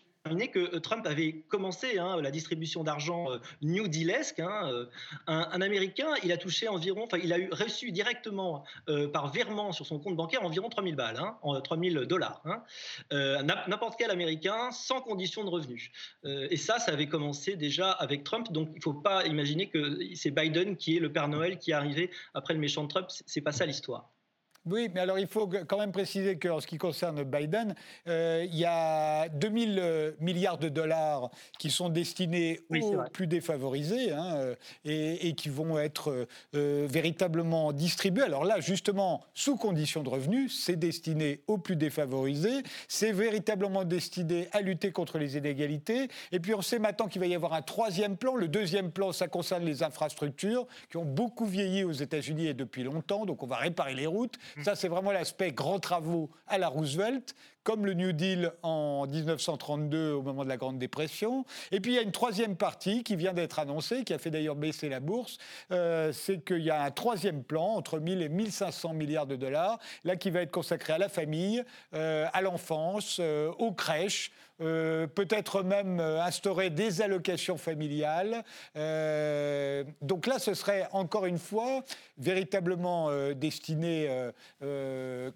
que 0.52 0.78
Trump 0.78 1.06
avait 1.06 1.44
commencé 1.48 1.98
hein, 1.98 2.20
la 2.20 2.30
distribution 2.30 2.84
d'argent 2.84 3.26
New 3.62 3.88
Dealesque. 3.88 4.40
Hein, 4.40 4.86
un, 5.26 5.60
Américain, 5.60 6.08
il 6.22 6.32
a 6.32 6.36
touché 6.36 6.68
environ, 6.68 7.04
enfin, 7.04 7.18
il 7.22 7.32
a 7.32 7.38
eu, 7.38 7.48
reçu 7.50 7.92
directement 7.92 8.64
par 9.12 9.32
virement 9.32 9.72
sur 9.72 9.86
son 9.86 9.98
compte 9.98 10.16
bancaire 10.16 10.44
environ 10.44 10.68
3000 10.68 10.96
balles, 10.96 11.18
hein, 11.18 11.60
3000 11.62 11.94
dollars. 12.06 12.42
Hein. 12.44 12.62
N'importe 13.68 13.98
quel 13.98 14.10
Américain 14.10 14.70
sans 14.70 15.00
condition 15.00 15.44
de 15.44 15.50
revenu. 15.50 15.90
et 16.24 16.56
ça, 16.56 16.78
ça 16.78 16.92
avait 16.92 17.08
commencé 17.08 17.56
déjà 17.56 17.90
avec 17.90 18.24
Trump. 18.24 18.52
Donc, 18.52 18.68
il 18.72 18.78
ne 18.78 18.82
faut 18.82 18.94
pas 18.94 19.26
imaginer 19.26 19.68
que 19.68 19.98
c'est 20.14 20.30
Biden 20.30 20.76
qui 20.76 20.96
est 20.96 21.00
le 21.00 21.12
Père 21.12 21.28
Noël 21.28 21.58
qui 21.58 21.70
est 21.70 21.74
arrivé 21.74 22.10
après 22.34 22.54
le 22.54 22.60
méchant 22.60 22.86
Trump. 22.86 23.08
C'est 23.08 23.40
pas 23.40 23.52
ça 23.52 23.66
l'histoire. 23.66 24.10
Oui, 24.68 24.90
mais 24.92 25.00
alors 25.00 25.16
il 25.16 25.28
faut 25.28 25.46
quand 25.46 25.78
même 25.78 25.92
préciser 25.92 26.38
qu'en 26.40 26.58
ce 26.58 26.66
qui 26.66 26.76
concerne 26.76 27.22
Biden, 27.22 27.76
euh, 28.08 28.44
il 28.50 28.58
y 28.58 28.64
a 28.64 29.28
2000 29.28 29.78
euh, 29.78 30.12
milliards 30.18 30.58
de 30.58 30.68
dollars 30.68 31.30
qui 31.56 31.70
sont 31.70 31.88
destinés 31.88 32.60
aux 32.70 32.96
plus 33.12 33.28
défavorisés 33.28 34.10
hein, 34.10 34.34
euh, 34.34 34.54
et, 34.84 35.34
qui 35.34 35.50
vont 35.50 35.78
être 35.78 36.26
véritablement 36.52 37.72
distribués. 37.72 38.24
Alors 38.24 38.44
là, 38.44 38.58
justement, 38.58 39.24
sous 39.34 39.56
condition 39.56 40.02
de 40.02 40.08
revenus, 40.08 40.64
c'est 40.64 40.76
destiné 40.76 41.42
aux 41.46 41.58
plus 41.58 41.76
défavorisés, 41.76 42.62
c'est 42.88 43.12
véritablement 43.12 43.84
destiné 43.84 44.48
à 44.50 44.62
lutter 44.62 44.90
contre 44.90 45.18
les 45.18 45.36
inégalités. 45.36 46.08
Et 46.32 46.40
puis 46.40 46.54
on 46.54 46.62
sait 46.62 46.80
maintenant 46.80 47.06
qu'il 47.06 47.20
va 47.20 47.26
y 47.26 47.34
avoir 47.34 47.52
un 47.52 47.62
troisième 47.62 48.16
plan. 48.16 48.34
Le 48.34 48.48
deuxième 48.48 48.90
plan, 48.90 49.12
ça 49.12 49.28
concerne 49.28 49.64
les 49.64 49.84
infrastructures 49.84 50.66
qui 50.90 50.96
ont 50.96 51.04
beaucoup 51.04 51.46
vieilli 51.46 51.84
aux 51.84 51.92
États-Unis 51.92 52.48
et 52.48 52.54
depuis 52.54 52.82
longtemps, 52.82 53.26
donc 53.26 53.44
on 53.44 53.46
va 53.46 53.56
réparer 53.56 53.94
les 53.94 54.06
routes. 54.06 54.38
Ça, 54.62 54.74
c'est 54.74 54.88
vraiment 54.88 55.12
l'aspect 55.12 55.52
grands 55.52 55.80
travaux 55.80 56.30
à 56.46 56.58
la 56.58 56.68
Roosevelt, 56.68 57.34
comme 57.66 57.84
le 57.84 57.94
New 57.94 58.12
Deal 58.12 58.52
en 58.62 59.08
1932 59.08 60.12
au 60.12 60.22
moment 60.22 60.44
de 60.44 60.48
la 60.48 60.56
Grande 60.56 60.78
Dépression. 60.78 61.44
Et 61.72 61.80
puis 61.80 61.90
il 61.90 61.94
y 61.96 61.98
a 61.98 62.02
une 62.02 62.12
troisième 62.12 62.54
partie 62.54 63.02
qui 63.02 63.16
vient 63.16 63.32
d'être 63.32 63.58
annoncée, 63.58 64.04
qui 64.04 64.14
a 64.14 64.18
fait 64.18 64.30
d'ailleurs 64.30 64.54
baisser 64.54 64.88
la 64.88 65.00
bourse, 65.00 65.36
euh, 65.72 66.12
c'est 66.12 66.44
qu'il 66.44 66.62
y 66.62 66.70
a 66.70 66.80
un 66.80 66.92
troisième 66.92 67.42
plan 67.42 67.74
entre 67.74 67.98
1000 67.98 68.22
et 68.22 68.28
1500 68.28 68.94
milliards 68.94 69.26
de 69.26 69.34
dollars, 69.34 69.80
là 70.04 70.14
qui 70.14 70.30
va 70.30 70.42
être 70.42 70.52
consacré 70.52 70.92
à 70.92 70.98
la 70.98 71.08
famille, 71.08 71.64
euh, 71.92 72.28
à 72.32 72.40
l'enfance, 72.40 73.16
euh, 73.18 73.50
aux 73.58 73.72
crèches, 73.72 74.30
peut-être 74.58 75.62
même 75.62 76.00
instaurer 76.00 76.70
des 76.70 77.02
allocations 77.02 77.58
familiales. 77.58 78.42
Donc 80.00 80.26
là, 80.26 80.38
ce 80.38 80.54
serait 80.54 80.88
encore 80.92 81.26
une 81.26 81.38
fois 81.38 81.82
véritablement 82.16 83.10
destiné 83.34 84.08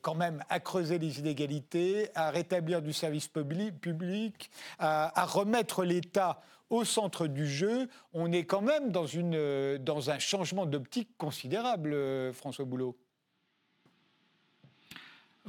quand 0.00 0.14
même 0.14 0.42
à 0.48 0.58
creuser 0.58 0.98
les 0.98 1.18
inégalités, 1.18 2.08
à 2.20 2.30
rétablir 2.30 2.82
du 2.82 2.92
service 2.92 3.28
public, 3.28 4.50
à, 4.78 5.24
remettre 5.24 5.84
l'État 5.84 6.40
au 6.68 6.84
centre 6.84 7.26
du 7.26 7.46
jeu. 7.46 7.88
On 8.12 8.30
est 8.32 8.44
quand 8.44 8.62
même 8.62 8.90
dans, 8.90 9.06
une, 9.06 9.78
dans 9.78 10.10
un 10.10 10.18
changement 10.18 10.66
d'optique 10.66 11.16
considérable, 11.18 11.94
François 12.32 12.64
Boulot. 12.64 12.96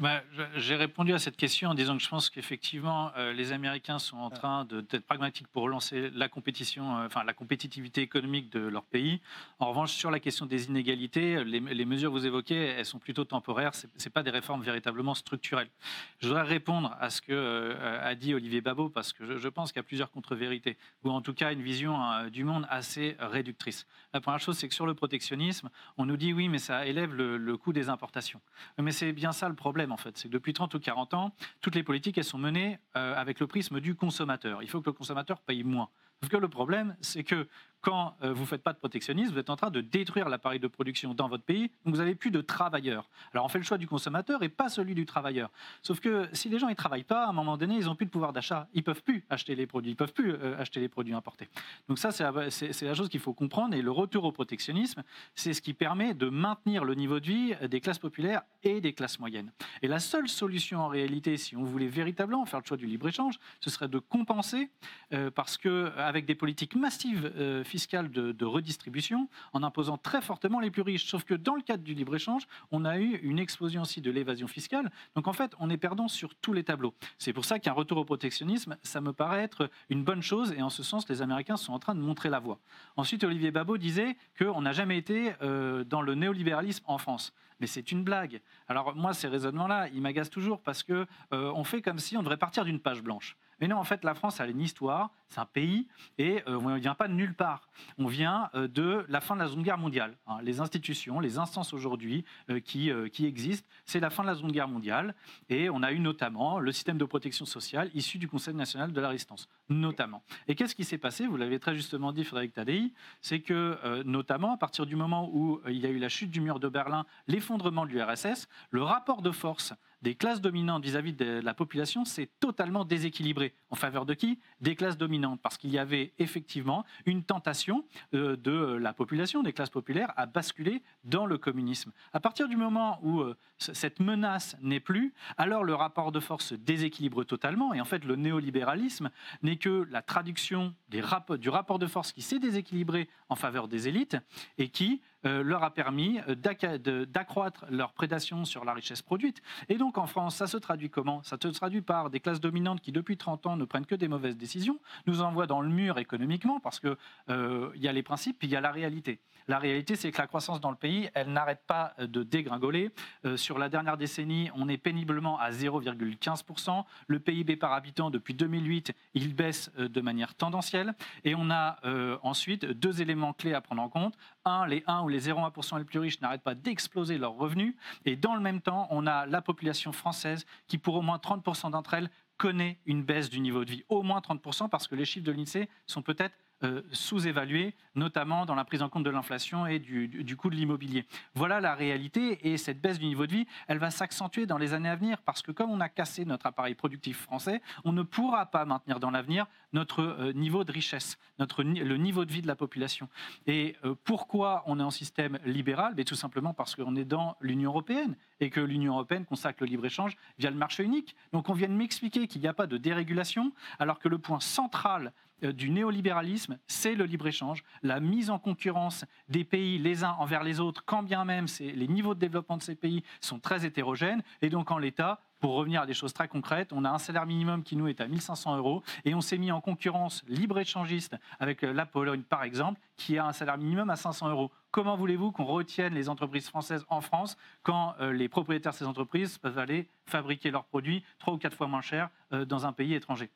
Bah, 0.02 0.24
j'ai 0.56 0.74
répondu 0.74 1.14
à 1.14 1.20
cette 1.20 1.38
question 1.38 1.70
en 1.70 1.76
disant 1.76 1.96
que 1.96 2.02
je 2.02 2.10
pense 2.10 2.32
qu'effectivement, 2.32 3.12
euh, 3.18 3.34
les 3.34 3.52
Américains 3.52 4.00
sont 4.00 4.18
en 4.18 4.32
train 4.32 4.66
d'être 4.66 5.06
pragmatiques 5.06 5.48
pour 5.50 5.62
relancer 5.62 6.10
la 6.16 6.28
compétition, 6.28 6.98
euh, 6.98 7.06
enfin 7.06 7.24
la 7.24 7.34
compétitivité 7.34 8.02
économique 8.02 8.52
de 8.52 8.62
leur 8.62 8.84
pays. 8.84 9.22
En 9.60 9.70
revanche, 9.70 9.92
sur 9.92 10.10
la 10.10 10.20
question 10.20 10.48
des 10.48 10.66
inégalités, 10.66 11.44
les, 11.44 11.86
mesures 11.86 12.10
que 12.10 12.18
vous 12.18 12.26
évoquez, 12.26 12.56
elles 12.56 12.88
sont 12.88 12.98
plutôt 12.98 13.26
temporaires. 13.26 13.76
Ce 13.76 13.86
n'est 13.86 14.12
pas 14.12 14.24
des 14.24 14.32
réformes 14.32 14.64
véritablement 14.64 15.14
structurelles. 15.14 15.70
Je 16.18 16.30
voudrais 16.30 16.42
répondre 16.42 16.98
à 17.00 17.12
ce 17.12 17.22
que 17.22 17.32
euh, 17.32 18.04
a 18.04 18.16
dit 18.16 18.34
Olivier 18.34 18.62
Babot 18.62 18.90
parce 18.90 19.14
que 19.14 19.38
je, 19.38 19.50
pense 19.50 19.72
qu'il 19.72 19.82
y 19.82 19.86
a 19.86 19.88
plusieurs 19.88 20.10
contre-vérités, 20.10 20.78
ou 21.04 21.12
en 21.12 21.22
tout 21.22 21.36
cas 21.36 21.54
une 21.54 21.62
vision 21.62 22.28
du 22.32 22.44
monde 22.44 22.66
assez 22.72 23.16
réductrice. 23.20 23.86
La 24.16 24.20
première 24.20 24.40
chose, 24.40 24.58
c'est 24.58 24.68
que 24.68 24.74
sur 24.74 24.88
le 24.88 24.96
protectionnisme, 24.96 25.70
on 26.00 26.08
nous 26.08 26.18
dit 26.18 26.34
oui, 26.34 26.50
mais 26.50 26.58
ça 26.58 26.88
élève 26.88 27.14
le, 27.14 27.38
le 27.38 27.56
coût 27.56 27.72
des 27.72 27.88
importations. 27.88 28.42
Mais 28.80 28.92
c'est 28.92 29.14
bien 29.14 29.32
ça 29.32 29.48
le 29.48 29.54
problème 29.54 29.91
en 29.92 29.98
fait. 29.98 30.18
C'est 30.18 30.28
que 30.28 30.34
depuis 30.34 30.54
30 30.54 30.74
ou 30.74 30.80
40 30.80 31.14
ans, 31.14 31.36
toutes 31.62 31.76
les 31.76 31.84
politiques, 31.84 32.18
elles 32.18 32.24
sont 32.24 32.38
menées 32.38 32.80
euh, 32.96 33.16
avec 33.16 33.40
le 33.40 33.48
prisme 33.48 33.80
du 33.80 33.96
consommateur. 33.96 34.64
Il 34.64 34.70
faut 34.70 34.82
que 34.82 34.90
le 34.90 34.94
consommateur 34.94 35.40
paye 35.42 35.64
moins. 35.64 35.90
Sauf 36.22 36.30
que 36.30 36.38
le 36.38 36.50
problème, 36.50 36.96
c'est 37.02 37.24
que 37.24 37.48
quand 37.82 38.16
euh, 38.24 38.34
vous 38.34 38.42
ne 38.42 38.48
faites 38.48 38.64
pas 38.64 38.74
de 38.74 38.78
protectionnisme, 38.78 39.34
vous 39.34 39.40
êtes 39.40 39.50
en 39.50 39.56
train 39.56 39.72
de 39.72 39.82
détruire 39.82 40.30
l'appareil 40.30 40.60
de 40.60 40.68
production 40.68 41.14
dans 41.14 41.28
votre 41.28 41.44
pays, 41.44 41.72
donc 41.86 41.96
vous 41.96 42.02
n'avez 42.02 42.16
plus 42.16 42.32
de 42.32 42.42
travailleurs. 42.42 43.10
Alors 43.34 43.46
on 43.46 43.50
fait 43.50 43.58
le 43.58 43.64
choix 43.64 43.78
du 43.78 43.88
consommateur 43.88 44.44
et 44.44 44.50
pas 44.50 44.70
celui 44.70 44.96
du 44.96 45.06
travailleur. 45.06 45.50
Sauf 45.82 46.00
que 46.00 46.28
si 46.34 46.50
les 46.50 46.60
gens 46.60 46.70
ne 46.70 46.74
travaillent 46.74 47.04
pas, 47.04 47.26
à 47.26 47.30
un 47.30 47.34
moment 47.34 47.58
donné, 47.58 47.76
ils 47.76 47.86
n'ont 47.86 47.96
plus 47.96 48.06
de 48.06 48.12
pouvoir 48.12 48.34
d'achat. 48.34 48.68
Ils 48.74 48.80
ne 48.80 48.84
peuvent 48.84 49.04
plus 49.04 49.26
acheter 49.30 49.56
les 49.56 49.66
produits, 49.66 49.92
ils 49.92 49.96
peuvent 49.96 50.14
plus 50.14 50.34
euh, 50.34 50.60
acheter 50.60 50.80
les 50.80 50.90
produits 50.90 51.14
importés. 51.14 51.48
Donc 51.88 52.00
ça, 52.00 52.12
c'est 52.12 52.24
la, 52.24 52.94
chose 52.94 53.10
qu'il 53.10 53.20
faut 53.20 53.34
comprendre. 53.34 53.76
Et 53.76 53.82
le 53.82 53.92
retour 53.92 54.24
au 54.26 54.32
protectionnisme, 54.32 55.04
c'est 55.36 55.54
ce 55.54 55.62
qui 55.62 55.74
permet 55.74 56.14
de 56.14 56.30
maintenir 56.30 56.84
le 56.84 56.96
niveau 56.96 57.20
de 57.20 57.26
vie 57.26 57.54
des 57.70 57.82
classes 57.82 58.00
populaires 58.00 58.42
et 58.64 58.82
des 58.82 58.94
classes 58.94 59.20
moyennes. 59.20 59.52
Et 59.82 59.88
la 59.88 60.00
seule 60.00 60.30
solution 60.30 60.82
en 60.82 60.88
réalité, 60.88 61.38
si 61.38 61.56
on 61.56 61.64
voulait 61.64 61.88
véritablement 61.88 62.46
faire 62.46 62.60
le 62.60 62.66
choix 62.66 62.78
du 62.78 62.86
libre-échange, 62.86 63.40
ce 63.60 63.70
serait 63.70 63.88
de 63.88 64.00
compenser, 64.00 64.70
euh, 65.14 65.32
parce 65.32 65.58
que 65.58 65.92
avec 65.98 66.26
des 66.26 66.36
politiques 66.36 66.76
massives 66.76 67.32
fiscale 67.72 68.12
de, 68.12 68.46
redistribution 68.46 69.30
en 69.54 69.64
imposant 69.64 69.98
très 69.98 70.22
fortement 70.22 70.60
les 70.60 70.70
plus 70.70 70.82
riches. 70.82 71.06
Sauf 71.06 71.24
que 71.24 71.34
dans 71.34 71.56
le 71.56 71.62
cadre 71.62 71.84
du 71.84 71.94
libre-échange, 71.94 72.44
on 72.72 72.84
a 72.84 73.00
eu 73.00 73.16
une 73.24 73.40
explosion 73.40 73.84
aussi 73.84 74.02
de 74.02 74.12
l'évasion 74.12 74.48
fiscale. 74.48 74.92
Donc 75.16 75.28
en 75.28 75.34
fait, 75.34 75.54
on 75.60 75.70
est 75.70 75.78
perdant 75.78 76.10
sur 76.10 76.36
tous 76.36 76.52
les 76.52 76.64
tableaux. 76.64 76.94
C'est 77.18 77.32
pour 77.32 77.46
ça 77.46 77.60
qu'un 77.60 77.72
retour 77.72 77.98
au 77.98 78.04
protectionnisme, 78.04 78.76
ça 78.84 79.00
me 79.00 79.14
paraît 79.14 79.44
être 79.44 79.70
une 79.90 80.04
bonne 80.04 80.22
chose. 80.22 80.54
Et 80.58 80.62
en 80.62 80.70
ce 80.70 80.84
sens, 80.84 81.08
les 81.08 81.22
Américains 81.22 81.56
sont 81.56 81.72
en 81.72 81.80
train 81.80 81.96
de 81.96 82.02
montrer 82.02 82.30
la 82.30 82.40
voie. 82.40 82.60
Ensuite, 82.98 83.24
Olivier 83.24 83.52
Babot 83.52 83.78
disait 83.78 84.18
qu'on 84.38 84.62
n'a 84.62 84.74
jamais 84.74 84.98
été 84.98 85.34
euh, 85.42 85.86
dans 85.86 86.02
le 86.02 86.14
néolibéralisme 86.16 86.84
en 86.88 86.98
France. 86.98 87.34
Mais 87.62 87.68
c'est 87.68 87.92
une 87.92 88.04
blague. 88.04 88.42
Alors 88.68 88.96
moi, 88.96 89.14
ces 89.14 89.30
raisonnements-là, 89.30 89.88
ils 89.94 90.02
m'agacent 90.02 90.32
toujours 90.32 90.62
parce 90.62 90.84
que 90.84 91.06
euh, 91.32 91.54
on 91.56 91.64
fait 91.64 91.82
comme 91.82 92.00
si 92.00 92.18
on 92.18 92.22
devrait 92.22 92.38
partir 92.38 92.66
d'une 92.66 92.80
page 92.80 93.02
blanche. 93.02 93.38
Mais 93.62 93.68
non, 93.68 93.78
en 93.78 93.84
fait, 93.84 94.04
la 94.04 94.16
France, 94.16 94.42
a 94.42 94.48
une 94.48 94.60
histoire, 94.60 95.12
c'est 95.30 95.40
un 95.40 95.46
pays, 95.46 95.88
et 96.18 96.42
euh, 96.48 96.60
on 96.60 96.70
ne 96.70 96.80
vient 96.80 96.96
pas 96.96 97.08
de 97.08 97.14
nulle 97.14 97.36
part. 97.36 97.70
On 98.00 98.08
vient 98.08 98.50
euh, 98.56 98.68
de 98.68 99.06
la 99.08 99.22
fin 99.22 99.36
de 99.36 99.42
la 99.42 99.48
Seconde 99.48 99.64
Guerre 99.64 99.78
mondiale. 99.78 100.18
Hein. 100.26 100.40
Les 100.42 100.60
institutions, 100.60 101.20
les 101.20 101.38
instances 101.38 101.72
aujourd'hui 101.72 102.26
euh, 102.50 102.60
qui, 102.60 102.92
qui 103.12 103.26
existent, 103.28 103.68
c'est 103.86 104.00
la 104.00 104.10
fin 104.10 104.24
de 104.24 104.28
la 104.30 104.36
Seconde 104.36 104.52
Guerre 104.52 104.68
mondiale. 104.68 105.14
Et 105.50 105.70
on 105.70 105.84
a 105.84 105.92
eu 105.92 106.00
notamment 106.00 106.60
le 106.60 106.72
système 106.72 106.98
de 106.98 107.06
protection 107.06 107.46
sociale 107.46 107.92
issu 107.94 108.18
du 108.18 108.28
Conseil 108.28 108.56
national 108.56 108.94
de 108.94 109.02
la 109.02 109.10
résistance, 109.10 109.48
notamment. 109.70 110.24
Et 110.48 110.56
qu'est-ce 110.56 110.74
qui 110.74 110.84
s'est 110.84 110.98
passé? 110.98 111.28
Vous 111.28 111.38
l'avez 111.38 111.60
très 111.60 111.76
justement 111.76 112.12
dit, 112.12 112.24
Frédéric 112.24 112.54
Tadei, 112.54 112.92
c'est 113.22 113.42
que, 113.42 114.02
notamment, 114.04 114.54
à 114.54 114.58
partir 114.58 114.88
du 114.88 114.96
moment 114.96 115.30
où 115.32 115.62
il 115.68 115.78
y 115.78 115.86
a 115.86 115.90
eu 115.90 116.00
la 116.00 116.10
chute 116.10 116.32
du 116.32 116.42
mur 116.42 116.60
de 116.60 116.68
Berlin, 116.68 117.06
l'effondrement 117.28 117.86
de 117.86 117.92
l'URSS, 117.92 118.48
le 118.72 118.82
rapport 118.82 119.22
de 119.22 119.32
force 119.32 119.74
des 120.02 120.16
classes 120.16 120.42
dominantes 120.42 120.84
vis-à-vis 120.84 121.14
de 121.14 121.42
la 121.44 121.54
population 121.54 122.06
s'est 122.06 122.30
totalement 122.40 122.86
déséquilibré. 122.86 123.54
En 123.70 123.76
faveur 123.76 124.06
de 124.06 124.14
qui? 124.14 124.40
Des 124.60 124.76
classes 124.76 124.98
dominantes, 124.98 125.40
parce 125.42 125.58
qu'il 125.58 125.72
y 125.72 125.78
avait 125.78 126.14
effectivement 126.20 126.86
une 127.06 127.24
tentation 127.24 127.86
euh, 128.14 128.36
de 128.36 128.52
la 128.52 128.94
population, 128.94 129.44
des 129.44 129.54
classes 129.54 129.70
populaires, 129.70 130.14
à 130.18 130.26
basculer 130.26 130.82
dans 131.04 131.26
le 131.26 131.38
communisme. 131.38 131.92
À 132.14 132.20
partir 132.20 132.48
du 132.48 132.58
moment 132.58 133.00
où 133.04 133.22
euh, 133.22 133.36
cette 133.58 134.00
menace 134.00 134.58
n'est 134.62 134.80
plus, 134.80 135.14
alors 135.38 135.64
le 135.64 135.76
rapport 135.76 136.12
de 136.12 136.20
force 136.20 136.48
se 136.48 136.56
déséquilibre 136.56 137.24
totalement. 137.24 137.74
Et 137.74 137.82
en 137.82 137.86
fait, 137.86 138.04
le 138.04 138.16
néolibéralisme 138.16 139.12
n'est 139.44 139.58
que 139.58 139.88
la 139.92 140.02
traduction 140.02 140.74
du 140.90 141.02
rapport 141.50 141.80
de 141.80 141.88
force 141.88 142.12
qui 142.12 142.22
s'est 142.22 142.40
déséquilibré 142.40 143.08
en 143.30 143.36
faveur 143.36 143.68
des 143.68 143.88
élites 143.88 144.18
et 144.58 144.70
qui 144.70 145.02
euh, 145.26 145.44
leur 145.44 145.64
a 145.64 145.72
permis 145.72 146.20
euh, 146.28 147.06
d'accroître 147.06 147.66
leur 147.70 147.94
prédation 147.94 148.46
sur 148.46 148.66
la 148.66 148.74
richesse 148.74 149.02
produite. 149.02 149.42
Et 149.70 149.78
donc 149.78 149.98
en 149.98 150.08
France, 150.08 150.36
ça 150.36 150.48
se 150.48 150.58
traduit 150.58 150.90
comment? 150.90 151.22
Ça 151.24 151.38
se 151.42 151.48
traduit 151.48 151.82
par 151.82 152.10
des 152.10 152.20
classes 152.20 152.42
dominantes 152.42 152.82
qui 152.82 152.92
depuis 152.92 153.18
30 153.18 153.46
ans 153.48 153.58
ne 153.58 153.66
prennent 153.66 153.86
que 153.86 153.96
des 153.96 154.08
mauvaises 154.08 154.38
décisions, 154.38 154.80
nous 155.08 155.22
envoient 155.22 155.48
dans 155.48 155.62
le 155.62 155.70
mur 155.70 156.00
économiquement 156.00 156.60
parce 156.60 156.80
qu'il 156.80 156.96
euh, 157.30 157.72
y 157.76 157.88
a 157.88 157.92
les 157.92 158.04
principes, 158.04 158.40
puis 158.40 158.48
il 158.48 158.52
y 158.52 158.56
a 158.56 158.62
la 158.62 158.72
réalité. 158.72 159.20
La 159.48 159.60
réalité, 159.60 159.96
c'est 159.96 160.12
que 160.12 160.18
la 160.18 160.28
croissance 160.28 160.62
dans 160.62 160.72
le 160.72 160.76
pays, 160.76 161.10
elle 161.14 161.32
n'arrête 161.32 161.62
pas 161.66 161.94
de 162.00 162.24
dégringoler. 162.24 162.92
sur 163.36 163.58
la 163.58 163.70
dernière 163.70 163.98
décennie, 163.98 164.50
on 164.56 164.68
est 164.68 164.78
péniblement 164.78 165.40
à 165.40 165.52
0,15%. 165.52 166.84
Le 167.08 167.20
PIB 167.20 167.56
par 167.56 167.74
habitant, 167.74 168.10
depuis 168.10 168.34
2008, 168.34 168.94
il 169.14 169.36
baisse 169.36 169.72
de 169.78 170.02
manière 170.02 170.36
tendancielle. 170.36 170.94
Et 171.24 171.36
on 171.36 171.50
a 171.50 171.80
ensuite 172.24 172.66
deux 172.66 173.02
éléments 173.02 173.34
clés 173.34 173.54
à 173.54 173.62
prendre 173.62 173.82
en 173.82 173.90
compte. 173.90 174.16
Un, 174.46 174.66
les 174.68 174.84
1 174.88 175.02
ou 175.02 175.10
les 175.10 175.30
0,1% 175.30 175.78
les 175.78 175.86
plus 175.86 176.00
riches 176.00 176.22
n'arrêtent 176.22 176.44
pas 176.44 176.56
d'exploser 176.56 177.18
leurs 177.18 177.36
revenus. 177.36 177.76
Et 178.06 178.16
dans 178.16 178.36
le 178.36 178.42
même 178.42 178.62
temps, 178.62 178.88
on 178.90 179.08
a 179.08 179.26
la 179.26 179.42
population 179.42 179.92
française 179.92 180.46
qui, 180.68 180.78
pour 180.78 180.96
au 180.96 181.02
moins 181.02 181.18
30% 181.18 181.72
d'entre 181.72 181.94
elles, 181.94 182.10
connaît 182.38 182.80
une 182.86 183.04
baisse 183.04 183.30
du 183.30 183.40
niveau 183.40 183.64
de 183.66 183.72
vie. 183.72 183.84
Au 183.90 184.02
moins 184.02 184.20
30% 184.20 184.70
parce 184.70 184.88
que 184.88 184.96
les 184.96 185.06
chiffres 185.06 185.26
de 185.26 185.32
l'INSEE 185.32 185.70
sont 185.86 186.02
peut-être 186.02 186.34
euh, 186.64 186.82
sous-évalué, 186.92 187.76
notamment 187.96 188.46
dans 188.46 188.56
la 188.56 188.66
prise 188.66 188.82
en 188.82 188.90
compte 188.90 189.04
de 189.04 189.10
l'inflation 189.10 189.66
et 189.66 189.80
du, 189.80 190.36
coût 190.38 190.50
de 190.50 190.56
l'immobilier. 190.56 191.06
Voilà 191.34 191.60
la 191.60 191.76
réalité 191.76 192.52
et 192.52 192.58
cette 192.58 192.82
baisse 192.82 193.00
du 193.00 193.06
niveau 193.06 193.26
de 193.26 193.32
vie, 193.32 193.48
elle 193.68 193.80
va 193.80 193.92
s'accentuer 193.92 194.46
dans 194.46 194.58
les 194.58 194.74
années 194.74 194.90
à 194.90 194.96
venir 194.96 195.22
parce 195.22 195.42
que 195.42 195.52
comme 195.52 195.72
on 195.72 195.80
a 195.80 195.90
cassé 195.90 196.26
notre 196.26 196.46
appareil 196.46 196.76
productif 196.76 197.22
français, 197.22 197.62
on 197.84 197.92
ne 197.92 198.04
pourra 198.04 198.46
pas 198.46 198.66
maintenir 198.66 199.00
dans 199.00 199.12
l'avenir 199.12 199.48
notre 199.74 200.02
euh, 200.02 200.34
niveau 200.34 200.64
de 200.64 200.72
richesse, 200.72 201.18
notre, 201.40 201.64
le 201.64 201.98
niveau 201.98 202.26
de 202.26 202.32
vie 202.32 202.42
de 202.42 202.48
la 202.48 202.56
population. 202.56 203.08
Et 203.48 203.76
euh, 203.86 203.96
pourquoi 204.04 204.64
on 204.66 204.80
est 204.80 204.84
en 204.84 204.92
système 204.92 205.40
libéral? 205.46 205.94
Mais 205.96 206.04
Tout 206.04 206.16
simplement 206.16 206.54
parce 206.54 206.76
qu'on 206.76 206.96
est 206.96 207.06
dans 207.06 207.38
l'Union 207.42 207.72
européenne 207.72 208.16
et 208.40 208.50
que 208.50 208.60
l'Union 208.60 208.94
européenne 208.94 209.26
consacre 209.26 209.64
le 209.64 209.68
libre-échange 209.68 210.18
via 210.38 210.50
le 210.50 210.58
marché 210.58 210.84
unique. 210.84 211.16
Donc 211.32 211.50
on 211.50 211.54
vient 211.54 211.70
de 211.70 211.74
m'expliquer 211.74 212.28
qu'il 212.28 212.42
n'y 212.42 212.48
a 212.48 212.54
pas 212.54 212.68
de 212.68 212.78
dérégulation, 212.78 213.52
alors 213.80 214.00
que 214.00 214.10
le 214.10 214.18
point 214.18 214.40
central 214.40 215.14
euh, 215.44 215.54
du 215.54 215.70
néolibéralisme, 215.70 216.58
c'est 216.68 216.96
le 216.96 217.06
libre-échange, 217.06 217.64
la 217.84 218.00
mise 218.00 218.30
en 218.30 218.40
concurrence 218.40 219.06
des 219.30 219.44
pays 219.44 219.78
les 219.78 220.04
uns 220.04 220.16
envers 220.20 220.44
les 220.44 220.60
autres, 220.60 220.84
quand 220.86 221.04
bien 221.04 221.26
même 221.26 221.46
les 221.60 221.88
niveaux 221.88 222.14
de 222.14 222.20
développement 222.20 222.58
de 222.58 222.64
ces 222.64 222.76
pays 222.76 223.04
sont 223.22 223.40
très 223.40 223.66
hétérogènes. 223.66 224.24
Et 224.42 224.50
donc 224.50 224.72
en 224.72 224.78
l'état, 224.78 225.22
pour 225.42 225.56
revenir 225.56 225.82
à 225.82 225.86
des 225.86 225.94
choses 225.94 226.14
très 226.14 226.28
concrètes, 226.28 226.72
on 226.72 226.86
a 226.86 226.90
un 226.90 227.00
salaire 227.00 227.26
minimum 227.26 227.64
qui 227.64 227.76
nous 227.76 227.88
est 227.88 228.00
à 228.00 228.08
1500 228.08 228.58
euros 228.58 228.84
et 229.04 229.14
on 229.16 229.22
s'est 229.22 229.38
mis 229.38 229.52
en 229.52 229.60
concurrence 229.60 230.24
libre-échangiste 230.28 231.18
avec 231.40 231.64
euh, 231.64 231.74
la 231.74 231.86
Pologne 231.86 232.22
par 232.22 232.44
exemple, 232.44 232.80
qui 232.96 233.18
a 233.18 233.26
un 233.26 233.34
salaire 233.34 233.58
minimum 233.58 233.90
à 233.90 233.96
500 233.96 234.30
euros. 234.30 234.52
Comment 234.70 234.96
voulez-vous 234.96 235.32
qu'on 235.32 235.46
retienne 235.46 235.94
les 235.94 236.08
entreprises 236.08 236.48
françaises 236.48 236.86
en 236.90 237.02
France 237.02 237.38
quand 237.64 237.96
euh, 238.00 238.14
les 238.14 238.30
propriétaires 238.30 238.72
de 238.72 238.78
ces 238.78 238.86
entreprises 238.86 239.40
peuvent 239.40 239.58
aller 239.58 239.90
fabriquer 240.06 240.52
leurs 240.52 240.66
produits 240.66 241.04
trois 241.20 241.34
ou 241.34 241.38
quatre 241.38 241.58
fois 241.58 241.68
moins 241.68 241.82
cher 241.82 242.10
dans 242.48 242.66
un 242.66 242.72
pays 242.72 242.94
étranger? 242.94 243.30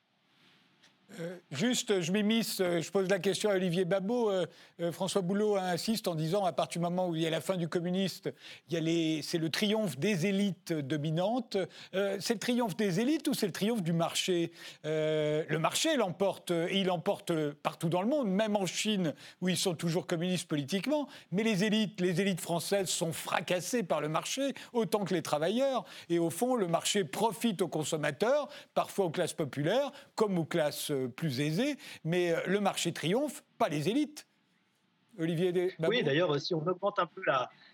Euh, 1.20 1.36
juste, 1.50 2.00
je 2.00 2.12
m'immisce, 2.12 2.60
euh, 2.60 2.80
je 2.82 2.90
pose 2.90 3.08
la 3.08 3.18
question 3.18 3.50
à 3.50 3.54
Olivier 3.54 3.84
Babot. 3.84 4.30
Euh, 4.30 4.92
François 4.92 5.22
Boulot 5.22 5.56
insiste 5.56 6.08
en 6.08 6.14
disant, 6.14 6.44
à 6.44 6.52
partir 6.52 6.80
du 6.80 6.84
moment 6.84 7.08
où 7.08 7.14
il 7.14 7.22
y 7.22 7.26
a 7.26 7.30
la 7.30 7.40
fin 7.40 7.56
du 7.56 7.68
communiste, 7.68 8.32
c'est 8.68 9.38
le 9.38 9.48
triomphe 9.48 9.98
des 9.98 10.26
élites 10.26 10.72
dominantes. 10.72 11.56
c'est 11.92 12.34
le 12.34 12.38
triomphe 12.38 12.76
des 12.76 13.00
élites 13.00 13.28
ou 13.28 13.34
c'est 13.34 13.46
le 13.46 13.52
triomphe 13.52 13.82
du 13.82 13.92
marché? 13.92 14.52
Le 14.84 15.56
marché 15.56 15.96
l'emporte, 15.96 16.50
et 16.50 16.80
il 16.80 16.86
l'emporte 16.86 17.32
partout 17.52 17.88
dans 17.88 18.02
le 18.02 18.08
monde, 18.08 18.28
même 18.28 18.56
en 18.56 18.66
Chine, 18.66 19.14
où 19.40 19.48
ils 19.48 19.56
sont 19.56 19.74
toujours 19.74 20.06
communistes 20.06 20.48
politiquement. 20.48 21.08
Mais 21.32 21.42
les 21.42 21.64
élites, 21.64 22.00
les 22.00 22.20
élites 22.20 22.40
françaises 22.40 22.88
sont 22.88 23.12
fracassées 23.12 23.82
par 23.82 24.02
le 24.02 24.08
marché, 24.08 24.52
autant 24.74 25.04
que 25.04 25.14
les 25.14 25.22
travailleurs. 25.22 25.84
Et 26.10 26.18
au 26.18 26.30
fond, 26.30 26.54
le 26.56 26.66
marché 26.66 27.04
profite 27.04 27.62
aux 27.62 27.68
consommateurs, 27.68 28.48
parfois 28.74 29.06
aux 29.06 29.10
classes 29.10 29.32
populaires, 29.32 29.90
comme 30.14 30.36
aux 30.38 30.44
classes 30.44 30.92
plus 31.16 31.40
aisés, 31.40 31.76
mais 32.04 32.32
euh, 32.32 32.40
le 32.46 32.60
marché 32.60 32.92
triomphe, 32.92 33.44
pas 33.58 33.68
les 33.68 33.88
élites. 33.88 34.26
Olivier 35.18 35.74
Oui, 35.88 36.02
d'ailleurs, 36.02 36.38
si 36.40 36.54
on 36.54 36.66
augmente 36.66 36.98
un 36.98 37.06
peu 37.06 37.22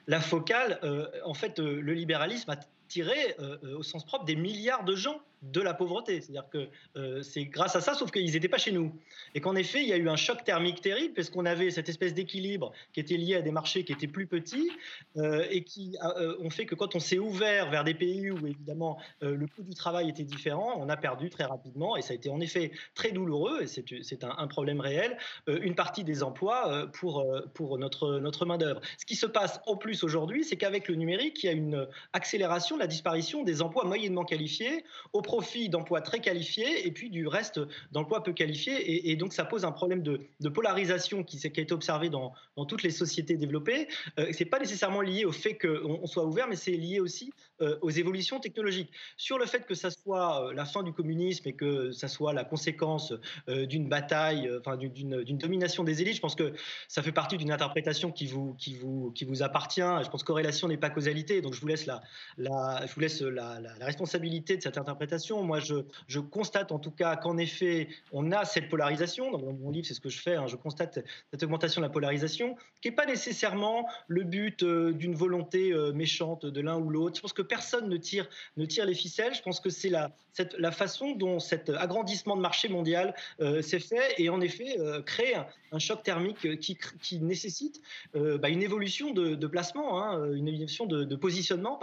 la, 0.07 0.21
focale, 0.21 0.79
euh, 0.85 1.07
en 1.25 1.35
fait, 1.35 1.59
euh, 1.59 1.81
le 1.81 1.93
libéralisme 1.93 2.51
a 2.51 2.57
tiré, 2.87 3.37
au 3.75 3.83
sens 3.83 4.05
propre, 4.05 4.27
des 4.27 4.37
milliards 4.37 4.85
de 4.85 4.95
gens 4.95 5.23
de 5.43 5.61
la 5.61 5.75
pauvreté. 5.75 6.21
C'est-à-dire 6.21 6.49
que 6.49 6.69
euh, 6.97 7.23
c'est 7.23 7.45
grâce 7.45 7.77
à 7.77 7.81
ça, 7.81 7.95
sauf 7.95 8.11
qu'ils 8.11 8.33
n'étaient 8.33 8.49
pas 8.49 8.59
chez 8.59 8.73
nous. 8.73 8.93
Et 9.35 9.41
qu'en 9.41 9.57
effet, 9.57 9.83
il 9.83 9.89
y 9.89 9.93
a 9.93 9.97
eu 9.97 10.09
un 10.09 10.17
choc 10.17 10.45
thermique 10.45 10.81
terrible, 10.81 11.15
parce 11.15 11.31
qu'on 11.31 11.47
avait 11.47 11.71
cette 11.71 11.89
espèce 11.89 12.15
d'équilibre 12.15 12.73
qui 12.93 13.01
était 13.01 13.17
lié 13.17 13.37
à 13.37 13.43
des 13.43 13.51
marchés 13.51 13.85
qui 13.85 13.93
étaient 13.93 14.07
plus 14.07 14.27
petits, 14.27 14.71
euh, 15.17 15.45
et 15.51 15.65
qui 15.65 15.97
euh, 16.05 16.37
ont 16.41 16.51
fait 16.51 16.67
que 16.67 16.75
quand 16.75 16.95
on 16.95 17.01
s'est 17.01 17.19
ouvert 17.19 17.71
vers 17.71 17.85
des 17.85 17.95
pays 17.95 18.31
où 18.31 18.47
évidemment 18.47 18.99
le 19.21 19.47
coût 19.47 19.63
du 19.63 19.75
travail 19.75 20.09
était 20.09 20.23
différent, 20.23 20.75
on 20.79 20.89
a 20.89 20.97
perdu 20.97 21.31
très 21.31 21.45
rapidement, 21.45 21.97
et 21.97 22.03
ça 22.03 22.13
a 22.13 22.17
été 22.17 22.29
en 22.31 22.41
effet 22.41 22.73
très 22.95 23.13
douloureux, 23.13 23.63
et 23.63 23.67
c'est 23.67 24.25
un, 24.25 24.47
problème 24.47 24.81
réel, 24.81 25.17
une 25.47 25.75
partie 25.75 26.05
des 26.05 26.23
emplois 26.23 26.89
pour, 26.93 27.25
pour 27.55 27.79
notre, 27.79 28.19
notre 28.19 28.45
main-d'œuvre. 28.47 28.81
Ce 28.99 29.07
qui 29.07 29.17
se 29.17 29.27
passe 29.27 29.61
en 29.67 29.77
plus 29.77 30.05
aujourd'hui, 30.05 30.45
c'est 30.45 30.57
qu'avec 30.57 30.89
le 30.89 30.95
numérique, 30.95 31.43
il 31.43 31.47
y 31.47 31.49
a 31.49 31.53
une 31.53 31.87
accélération 32.13 32.77
de 32.77 32.81
la 32.81 32.87
disparition 32.87 33.43
des 33.43 33.63
emplois 33.63 33.85
moyennement 33.85 34.25
qualifiés 34.25 34.85
au 35.13 35.23
profit 35.33 35.71
d'emplois 35.71 36.03
très 36.03 36.21
qualifiés 36.21 36.87
et 36.87 36.91
puis 36.91 37.09
du 37.09 37.27
reste 37.27 37.59
d'emplois 37.91 38.23
peu 38.23 38.35
qualifiés. 38.35 39.11
Et, 39.11 39.17
donc, 39.17 39.33
ça 39.33 39.47
pose 39.47 39.65
un 39.65 39.73
problème 39.73 40.03
de, 40.03 40.49
polarisation 40.51 41.25
qui, 41.25 41.39
qui, 41.39 41.47
a 41.47 41.63
été 41.63 41.73
observé 41.73 42.11
dans, 42.11 42.35
toutes 42.69 42.83
les 42.83 42.91
sociétés 42.91 43.39
développées. 43.39 43.89
Euh, 44.19 44.27
c'est 44.33 44.45
pas 44.45 44.59
nécessairement 44.59 45.01
lié 45.01 45.25
au 45.25 45.33
fait 45.33 45.57
qu'on 45.57 46.01
on 46.03 46.07
soit 46.07 46.27
ouvert, 46.27 46.49
mais 46.49 46.57
c'est 46.57 46.73
lié 46.73 47.01
aussi 47.01 47.33
euh, 47.63 47.79
aux 47.81 47.91
évolutions 47.91 48.41
technologiques. 48.41 48.91
Sur 49.17 49.39
le 49.39 49.47
fait 49.47 49.67
que 49.67 49.75
ça 49.75 49.91
soit 49.91 50.49
euh, 50.49 50.53
la 50.53 50.65
fin 50.65 50.83
du 50.83 50.93
communisme 50.93 51.47
et 51.49 51.53
que 51.53 51.93
ça 51.93 52.09
soit 52.09 52.33
la 52.33 52.45
conséquence 52.45 53.15
euh, 53.49 53.67
d'une 53.67 53.89
bataille, 53.89 54.51
enfin 54.59 54.77
d'une 54.77 55.39
domination 55.39 55.85
des 55.85 56.03
élites, 56.03 56.17
je 56.17 56.21
pense 56.21 56.35
que 56.35 56.55
ça 56.89 57.03
fait 57.03 57.13
partie 57.13 57.37
d'une 57.37 57.53
interprétation 57.53 58.11
qui 58.11 58.27
vous, 58.27 58.55
qui, 58.55 58.75
vous, 58.75 59.13
qui 59.13 59.25
vous 59.25 59.43
appartient. 59.43 59.81
Je 59.81 60.09
pense 60.09 60.23
que 60.23 60.27
corrélation 60.27 60.67
n'est 60.67 60.77
pas 60.77 60.91
causalité, 60.91 61.41
donc 61.41 61.55
je 61.55 61.61
vous 61.61 61.69
laisse 61.69 61.87
la, 61.87 62.03
je 62.39 62.95
vous 62.95 63.01
laisse 63.01 63.21
la, 63.21 63.61
responsabilité 63.81 64.57
de 64.57 64.63
cette 64.63 64.79
interprétation 64.79 65.43
moi, 65.43 65.61
je, 65.61 66.19
constate 66.19 66.73
en 66.73 66.79
tout 66.79 66.91
cas 66.91 67.17
qu'en 67.17 67.37
effet, 67.39 67.89
on 68.13 68.33
a 68.33 68.45
cette 68.45 68.69
polarisation. 68.69 69.31
Dans 69.31 69.39
mon, 69.39 69.71
livre, 69.71 69.87
c'est 69.87 69.95
ce 69.95 70.01
que 70.01 70.09
je 70.09 70.21
fais. 70.21 70.35
Hein. 70.35 70.47
je 70.47 70.57
constate 70.57 71.05
cette 71.31 71.43
augmentation 71.43 71.81
de 71.81 71.87
la 71.87 71.93
polarisation, 71.93 72.57
qui 72.81 72.89
n'est 72.89 72.95
pas 72.95 73.07
nécessairement 73.07 73.87
le 74.09 74.25
but 74.25 74.65
d'une 74.65 75.15
volonté 75.15 75.73
méchante 75.95 76.47
de 76.47 76.61
l'un 76.61 76.77
ou 76.77 76.91
l'autre. 76.91 77.17
Je 77.17 77.23
pense 77.23 77.33
que 77.33 77.43
personne 77.53 77.87
ne 77.89 77.99
tire, 77.99 78.27
les 78.57 78.95
ficelles. 78.95 79.35
Je 79.35 79.43
pense 79.43 79.61
que 79.61 79.69
c'est 79.69 79.91
la, 79.91 80.73
façon 80.73 81.13
dont 81.13 81.39
cet 81.39 81.69
agrandissement 81.69 82.35
de 82.35 82.41
marché 82.41 82.71
mondial 82.71 83.15
euh, 83.41 83.61
s'est 83.61 83.79
fait 83.79 84.15
et 84.17 84.31
en 84.31 84.41
effet 84.41 84.79
crée 85.05 85.35
un, 85.35 85.79
choc 85.79 86.03
thermique 86.03 86.59
qui, 86.59 87.19
nécessite 87.21 87.83
bah, 88.15 88.49
une 88.49 88.63
évolution 88.63 89.13
de, 89.13 89.47
placement, 89.47 90.03
hein, 90.03 90.33
une 90.33 90.49
évolution 90.49 90.87
de, 90.87 91.17
positionnement. 91.17 91.79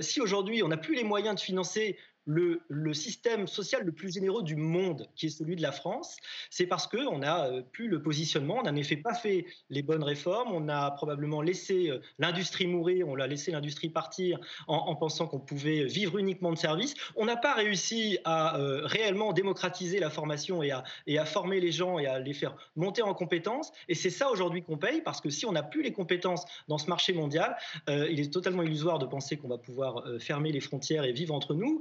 Si 0.00 0.20
aujourd'hui 0.20 0.62
on 0.62 0.68
n'a 0.68 0.76
plus 0.76 0.94
les 0.94 1.04
moyens 1.04 1.34
de 1.34 1.40
financer 1.40 1.96
le, 2.26 2.92
système 2.94 3.46
social 3.46 3.82
le 3.84 3.92
plus 3.92 4.14
généreux 4.14 4.42
du 4.42 4.56
monde, 4.56 5.08
qui 5.16 5.26
est 5.26 5.30
celui 5.30 5.56
de 5.56 5.62
la 5.62 5.72
France, 5.72 6.16
c'est 6.50 6.66
parce 6.66 6.86
qu'on 6.86 7.18
n'a 7.18 7.46
euh, 7.46 7.62
plus 7.72 7.88
le 7.88 8.02
positionnement, 8.02 8.58
on 8.60 8.62
n'a 8.62 8.70
en 8.70 8.76
effet 8.76 8.96
pas 8.96 9.14
fait 9.14 9.46
les 9.70 9.82
bonnes 9.82 10.02
réformes, 10.02 10.52
on 10.52 10.68
a 10.68 10.90
probablement 10.92 11.42
laissé 11.42 11.90
euh, 11.90 11.98
l'industrie 12.18 12.66
mourir, 12.66 13.08
on 13.08 13.14
l'a 13.14 13.26
laissé 13.26 13.50
l'industrie 13.50 13.88
partir 13.88 14.38
en, 14.68 14.94
pensant 14.94 15.26
qu'on 15.26 15.40
pouvait 15.40 15.84
vivre 15.84 16.18
uniquement 16.18 16.52
de 16.52 16.58
services. 16.58 16.94
On 17.16 17.24
n'a 17.24 17.36
pas 17.36 17.54
réussi 17.54 18.18
à 18.24 18.58
euh, 18.58 18.82
réellement 18.84 19.32
démocratiser 19.32 19.98
la 19.98 20.08
formation 20.08 20.62
et 20.62 20.70
à, 20.70 20.84
former 21.24 21.60
les 21.60 21.72
gens 21.72 21.98
et 21.98 22.06
à 22.06 22.18
les 22.20 22.32
faire 22.32 22.56
monter 22.76 23.02
en 23.02 23.14
compétences. 23.14 23.72
Et 23.88 23.94
c'est 23.94 24.10
ça 24.10 24.30
aujourd'hui 24.30 24.62
qu'on 24.62 24.78
paye, 24.78 25.00
parce 25.00 25.20
que 25.20 25.30
si 25.30 25.46
on 25.46 25.52
n'a 25.52 25.62
plus 25.62 25.82
les 25.82 25.92
compétences 25.92 26.44
dans 26.68 26.78
ce 26.78 26.88
marché 26.88 27.12
mondial, 27.12 27.56
il 27.88 28.20
est 28.20 28.32
totalement 28.32 28.62
illusoire 28.62 28.98
de 28.98 29.06
penser 29.06 29.36
qu'on 29.36 29.48
va 29.48 29.58
pouvoir 29.58 30.04
fermer 30.20 30.52
les 30.52 30.60
frontières 30.60 31.04
et 31.04 31.12
vivre 31.12 31.34
entre 31.34 31.54
nous 31.54 31.80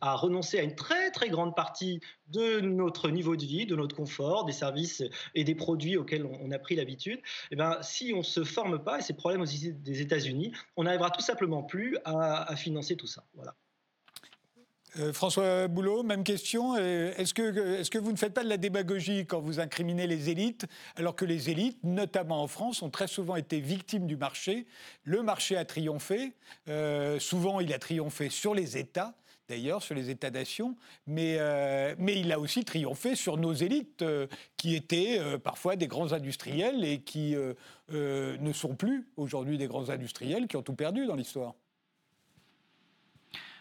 à 0.00 0.14
renoncer 0.14 0.58
à 0.58 0.62
une 0.62 0.74
très 0.74 1.10
très 1.10 1.28
grande 1.28 1.54
partie 1.54 2.00
de 2.28 2.60
notre 2.60 3.10
niveau 3.10 3.36
de 3.36 3.44
vie, 3.44 3.66
de 3.66 3.76
notre 3.76 3.96
confort, 3.96 4.44
des 4.44 4.52
services 4.52 5.02
et 5.34 5.44
des 5.44 5.54
produits 5.54 5.96
auxquels 5.96 6.26
on, 6.26 6.50
a 6.50 6.58
pris 6.58 6.76
l'habitude, 6.76 7.20
eh 7.50 7.56
ben, 7.56 7.78
si 7.82 8.12
on 8.14 8.18
ne 8.18 8.22
se 8.22 8.44
forme 8.44 8.82
pas, 8.82 8.98
et 8.98 9.02
c'est 9.02 9.12
le 9.12 9.18
problème 9.18 9.44
des 9.44 10.00
États-Unis, 10.00 10.52
on 10.76 10.84
n'arrivera 10.84 11.10
tout 11.10 11.22
simplement 11.22 11.62
plus 11.62 11.98
à, 12.04 12.54
financer 12.56 12.96
tout 12.96 13.06
ça. 13.06 13.24
Voilà. 13.34 13.54
Euh, 14.98 15.12
François 15.12 15.68
Boulot, 15.68 16.02
même 16.02 16.24
question. 16.24 16.74
Euh, 16.76 17.12
est-ce 17.16 17.34
que, 17.34 17.80
est 17.80 17.90
que 17.90 17.98
vous 17.98 18.10
ne 18.10 18.16
faites 18.16 18.32
pas 18.32 18.42
de 18.42 18.48
la 18.48 18.56
démagogie 18.56 19.26
quand 19.26 19.40
vous 19.40 19.60
incriminez 19.60 20.06
les 20.06 20.30
élites, 20.30 20.66
alors 20.96 21.14
que 21.14 21.24
les 21.24 21.50
élites, 21.50 21.78
notamment 21.84 22.42
en 22.42 22.46
France, 22.46 22.82
ont 22.82 22.90
très 22.90 23.06
souvent 23.06 23.36
été 23.36 23.60
victimes 23.60 24.06
du 24.06 24.16
marché 24.16 24.66
Le 25.04 25.22
marché 25.22 25.56
a 25.56 25.64
triomphé. 25.64 26.32
Euh, 26.68 27.20
souvent, 27.20 27.60
il 27.60 27.72
a 27.72 27.78
triomphé 27.78 28.30
sur 28.30 28.54
les 28.54 28.78
États 28.78 29.14
d'ailleurs, 29.48 29.82
sur 29.82 29.94
les 29.94 30.10
États-nations, 30.10 30.76
mais, 31.06 31.36
euh, 31.38 31.94
mais 31.98 32.20
il 32.20 32.30
a 32.32 32.38
aussi 32.38 32.64
triomphé 32.64 33.14
sur 33.14 33.38
nos 33.38 33.52
élites, 33.52 34.02
euh, 34.02 34.26
qui 34.56 34.74
étaient 34.74 35.18
euh, 35.18 35.38
parfois 35.38 35.76
des 35.76 35.88
grands 35.88 36.12
industriels 36.12 36.84
et 36.84 37.00
qui 37.00 37.34
ne 37.90 38.52
sont 38.52 38.74
plus 38.74 39.06
aujourd'hui 39.16 39.58
des 39.58 39.66
grands 39.66 39.90
industriels, 39.90 40.46
qui 40.46 40.56
ont 40.56 40.62
tout 40.62 40.74
perdu 40.74 41.06
dans 41.06 41.14
l'histoire. 41.14 41.54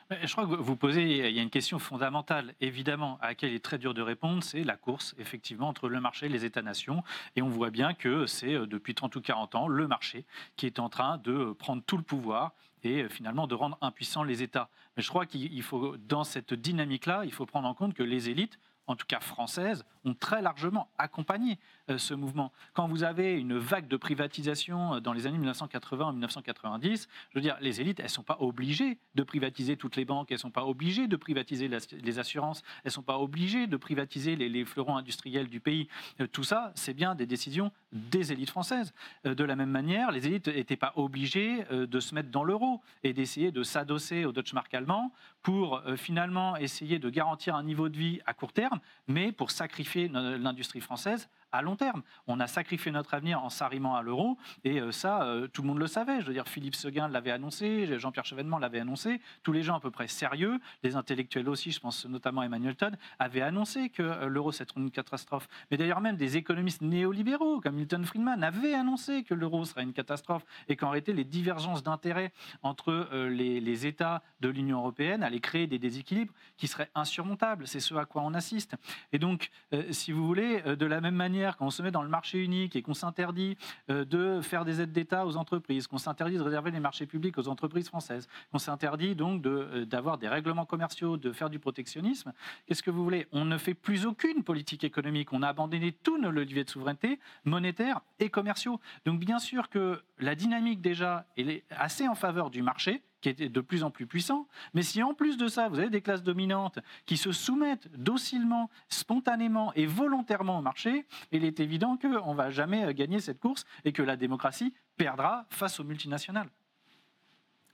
Je 0.10 0.32
crois 0.32 0.45
que 0.45 0.56
vous 0.56 0.76
posez, 0.78 1.04
il 1.04 1.36
y 1.36 1.39
a 1.39 1.41
une 1.41 1.50
question 1.50 1.80
fondamentale, 1.80 2.54
évidemment, 2.62 3.17
à 3.21 3.28
laquelle 3.28 3.52
il 3.52 3.56
est 3.56 3.63
très 3.63 3.78
dur 3.78 3.93
de 3.93 4.02
répondre, 4.02 4.41
c'est 4.41 4.63
la 4.63 4.78
course, 4.78 5.13
effectivement, 5.17 5.67
entre 5.67 5.89
le 5.89 6.00
marché 6.00 6.28
et 6.28 6.30
les 6.30 6.45
États-nations. 6.45 7.04
Et 7.36 7.41
on 7.41 7.50
voit 7.50 7.71
bien 7.71 7.93
que 7.93 8.26
c'est 8.26 8.54
depuis 8.54 8.95
30 8.95 9.17
ou 9.17 9.21
40 9.21 9.56
ans 9.56 9.67
le 9.67 9.86
marché 9.86 10.26
qui 10.56 10.65
est 10.65 10.80
en 10.80 10.88
train 10.88 11.17
de 11.17 11.52
prendre 11.52 11.84
tout 11.86 11.97
le 11.97 12.04
pouvoir 12.04 12.54
et 12.84 13.04
euh, 13.04 13.10
finalement 13.10 13.48
de 13.48 13.56
rendre 13.56 13.78
impuissants 13.82 14.24
les 14.24 14.44
États. 14.44 14.70
Mais 14.96 15.04
je 15.04 15.10
crois 15.10 15.26
qu'il 15.26 15.62
faut, 15.63 15.98
dans 15.98 16.24
cette 16.24 16.54
dynamique-là, 16.54 17.24
il 17.26 17.34
faut 17.34 17.46
prendre 17.46 17.68
en 17.68 17.74
compte 17.74 17.94
que 17.94 18.04
les 18.04 18.30
élites 18.30 18.60
en 18.88 18.96
tout 18.96 19.06
cas 19.06 19.20
françaises, 19.20 19.86
ont 20.06 20.13
très 20.13 20.42
largement 20.42 20.90
accompagné 20.98 21.60
ce 21.95 22.13
mouvement. 22.13 22.52
Quand 22.73 22.88
vous 22.88 23.04
avez 23.04 23.34
une 23.34 23.58
vague 23.58 23.88
de 23.88 23.95
privatisation 23.95 24.95
euh, 24.95 25.00
dans 25.00 25.13
les 25.13 25.26
années 25.26 25.38
1980 25.38 26.12
1990, 26.13 27.08
je 27.30 27.36
veux 27.36 27.41
dire, 27.41 27.58
les 27.62 27.80
élites, 27.80 28.00
elles 28.00 28.06
ne 28.06 28.12
sont 28.12 28.23
pas 28.23 28.38
obligées 28.39 28.97
de 29.15 29.23
privatiser 29.23 29.78
toutes 29.78 29.95
les 29.95 30.04
banques, 30.04 30.30
elles 30.30 30.36
ne 30.36 30.41
sont 30.41 30.52
pas 30.52 30.65
obligées 30.65 31.08
de 31.08 31.15
privatiser 31.15 31.69
les 31.69 32.19
assurances, 32.19 32.62
elles 32.84 32.89
ne 32.89 32.91
sont 32.91 33.04
pas 33.04 33.17
obligées 33.17 33.67
de 33.67 33.78
privatiser 33.78 34.36
les, 34.36 34.65
fleurons 34.65 34.97
industriels 34.97 35.47
du 35.47 35.60
pays. 35.60 35.88
Euh, 36.19 36.28
tout 36.28 36.43
ça, 36.43 36.73
c'est 36.76 36.93
bien 36.93 37.15
des 37.15 37.26
décisions 37.26 37.71
des 37.93 38.34
élites 38.34 38.50
françaises. 38.50 38.93
De 39.23 39.43
la 39.43 39.56
même 39.56 39.69
manière, 39.69 40.12
les 40.12 40.28
élites 40.28 40.47
n'étaient 40.47 40.76
pas 40.76 40.91
obligées 40.95 41.63
de 41.71 42.00
se 42.00 42.13
mettre 42.13 42.30
dans 42.30 42.43
l'euro 42.43 42.82
et 43.04 43.13
d'essayer 43.13 43.52
de 43.52 43.63
s'adosser 43.63 44.26
au 44.26 44.32
Deutsche 44.32 44.54
Mark 44.54 44.73
allemand 44.73 45.13
pour 45.41 45.82
finalement 45.95 46.58
essayer 46.58 47.00
de 47.00 47.10
garantir 47.10 47.56
un 47.56 47.63
niveau 47.63 47.88
de 47.88 47.97
vie 47.97 48.19
à 48.26 48.34
court 48.34 48.52
terme, 48.52 48.80
mais 49.08 49.32
pour 49.32 49.52
sacrifier 49.52 50.10
l'industrie 50.10 50.82
française 50.82 51.30
à 51.52 51.62
long 51.62 51.76
terme. 51.76 52.02
On 52.28 52.40
a 52.40 52.48
sacrifié 52.48 52.92
notre 52.92 53.14
avenir 53.14 53.44
en 53.44 53.50
s'arrimant 53.50 53.96
à 53.96 54.02
l'euro, 54.02 54.38
et 54.64 54.80
euh, 54.80 54.92
ça, 54.92 55.24
euh, 55.24 55.48
tout 55.48 55.62
le 55.62 55.68
monde 55.68 55.80
le 55.80 55.88
savait. 55.88 56.22
Je 56.22 56.28
veux 56.28 56.34
dire, 56.34 56.48
Philippe 56.48 56.76
Seguin 56.76 57.08
l'avait 57.08 57.32
annoncé, 57.32 57.98
Jean-Pierre 58.00 58.26
Chevènement 58.26 58.60
l'avait 58.60 58.80
annoncé, 58.80 59.22
tous 59.44 59.52
les 59.52 59.64
gens 59.64 59.76
à 59.76 59.80
peu 59.80 59.92
près 59.92 60.08
sérieux, 60.08 60.60
les 60.84 60.96
intellectuels 60.96 61.48
aussi, 61.50 61.72
je 61.72 61.80
pense 61.80 62.06
notamment 62.06 62.44
Emmanuel 62.44 62.76
Todd, 62.76 62.98
avaient 63.20 63.42
annoncé 63.42 63.90
que 63.90 64.04
euh, 64.04 64.28
l'euro 64.28 64.52
serait 64.52 64.68
une 64.76 64.92
catastrophe. 64.92 65.48
Mais 65.72 65.78
d'ailleurs, 65.78 66.02
même 66.02 66.18
des 66.18 66.38
économistes 66.38 66.82
néolibéraux, 66.82 67.62
comme 67.62 67.76
Milton 67.76 68.04
Friedman, 68.04 68.44
avaient 68.44 68.74
annoncé 68.74 69.24
que 69.24 69.34
l'euro 69.34 69.66
serait 69.66 69.84
une 69.84 69.94
catastrophe, 69.94 70.46
et 70.68 70.76
qu'en 70.76 70.90
réalité, 70.90 71.14
les 71.14 71.24
divergences 71.24 71.84
d'intérêts 71.84 72.32
entre 72.62 73.10
les 73.30 73.88
États 73.88 74.22
de 74.42 74.50
l'Union 74.50 74.80
européenne 74.80 75.24
allaient 75.24 75.40
créer 75.40 75.68
des 75.68 75.80
déséquilibres 75.80 76.34
qui 76.58 76.68
seraient 76.68 76.90
insurmontables. 76.96 77.68
C'est 77.68 77.80
ce 77.80 77.96
à 77.96 78.06
quoi 78.06 78.22
on 78.24 78.34
assiste. 78.34 78.76
Et 79.14 79.20
donc, 79.20 79.50
si 79.92 80.12
vous 80.12 80.26
voulez, 80.26 80.62
de 80.62 80.86
la 80.86 81.02
même 81.02 81.16
manière, 81.16 81.37
quand 81.58 81.65
on 81.65 81.69
se 81.69 81.82
met 81.82 81.91
dans 81.91 82.02
le 82.02 82.10
marché 82.10 82.43
unique 82.43 82.76
et 82.76 82.82
qu'on 82.82 82.93
s'interdit 82.93 83.58
euh, 83.89 84.06
de 84.06 84.41
faire 84.41 84.65
des 84.65 84.82
aides 84.82 84.91
d'État 84.91 85.26
aux 85.26 85.38
entreprises, 85.38 85.88
qu'on 85.88 85.97
s'interdit 85.97 86.38
de 86.38 86.41
réserver 86.41 86.71
les 86.71 86.80
marchés 86.80 87.06
publics 87.06 87.38
aux 87.38 87.47
entreprises 87.47 87.88
françaises, 87.88 88.28
qu'on 88.52 88.60
s'interdit 88.60 89.15
donc 89.15 89.45
euh, 89.45 89.86
d'avoir 89.86 90.17
des 90.17 90.28
règlements 90.28 90.65
commerciaux, 90.65 91.17
de 91.17 91.32
faire 91.32 91.50
du 91.50 91.60
protectionnisme, 91.60 92.34
qu'est-ce 92.65 92.84
que 92.84 92.91
vous 92.91 93.04
voulez? 93.04 93.28
On 93.32 93.45
ne 93.45 93.58
fait 93.58 93.73
plus 93.73 94.06
aucune 94.06 94.43
politique 94.43 94.84
économique. 94.84 95.34
On 95.34 95.43
a 95.43 95.47
abandonné 95.50 95.91
tous 95.91 96.17
nos 96.17 96.32
leviers 96.32 96.63
de 96.63 96.69
souveraineté 96.69 97.19
monétaire 97.45 98.02
et 98.19 98.30
commerciaux. 98.30 98.80
Donc 99.06 99.19
bien 99.19 99.39
sûr 99.39 99.69
que 99.69 100.02
la 100.19 100.36
dynamique 100.36 100.82
déjà 100.82 101.26
est 101.38 101.63
assez 101.69 102.08
en 102.08 102.15
faveur 102.15 102.50
du 102.50 102.62
marché 102.62 103.04
qui 103.21 103.30
est 103.30 103.49
de 103.49 103.62
plus 103.62 103.84
en 103.84 103.91
plus 103.91 104.08
puissant. 104.08 104.47
Mais 104.73 104.82
si 104.82 105.01
en 105.03 105.13
plus 105.13 105.38
de 105.38 105.47
ça, 105.47 105.69
vous 105.69 105.80
avez 105.80 105.89
des 105.89 106.01
classes 106.01 106.23
dominantes 106.23 106.80
qui 107.06 107.17
se 107.17 107.32
soumettent 107.32 107.89
docilement, 107.97 108.69
spontanément 108.89 109.73
et 109.73 109.86
volontairement 109.86 110.60
au 110.60 110.62
marché, 110.62 111.06
il 111.32 111.43
est 111.43 111.60
évident 111.60 111.97
qu'on 111.97 112.32
ne 112.32 112.38
va 112.38 112.49
jamais 112.49 112.93
gagner 112.93 113.19
cette 113.19 113.39
course 113.39 113.65
et 113.86 113.91
que 113.91 114.01
la 114.01 114.15
démocratie 114.15 114.73
perdra 114.95 115.45
face 115.49 115.80
aux 115.80 115.84
multinationales. 115.84 116.49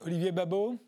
Olivier 0.00 0.32
Babot 0.32 0.78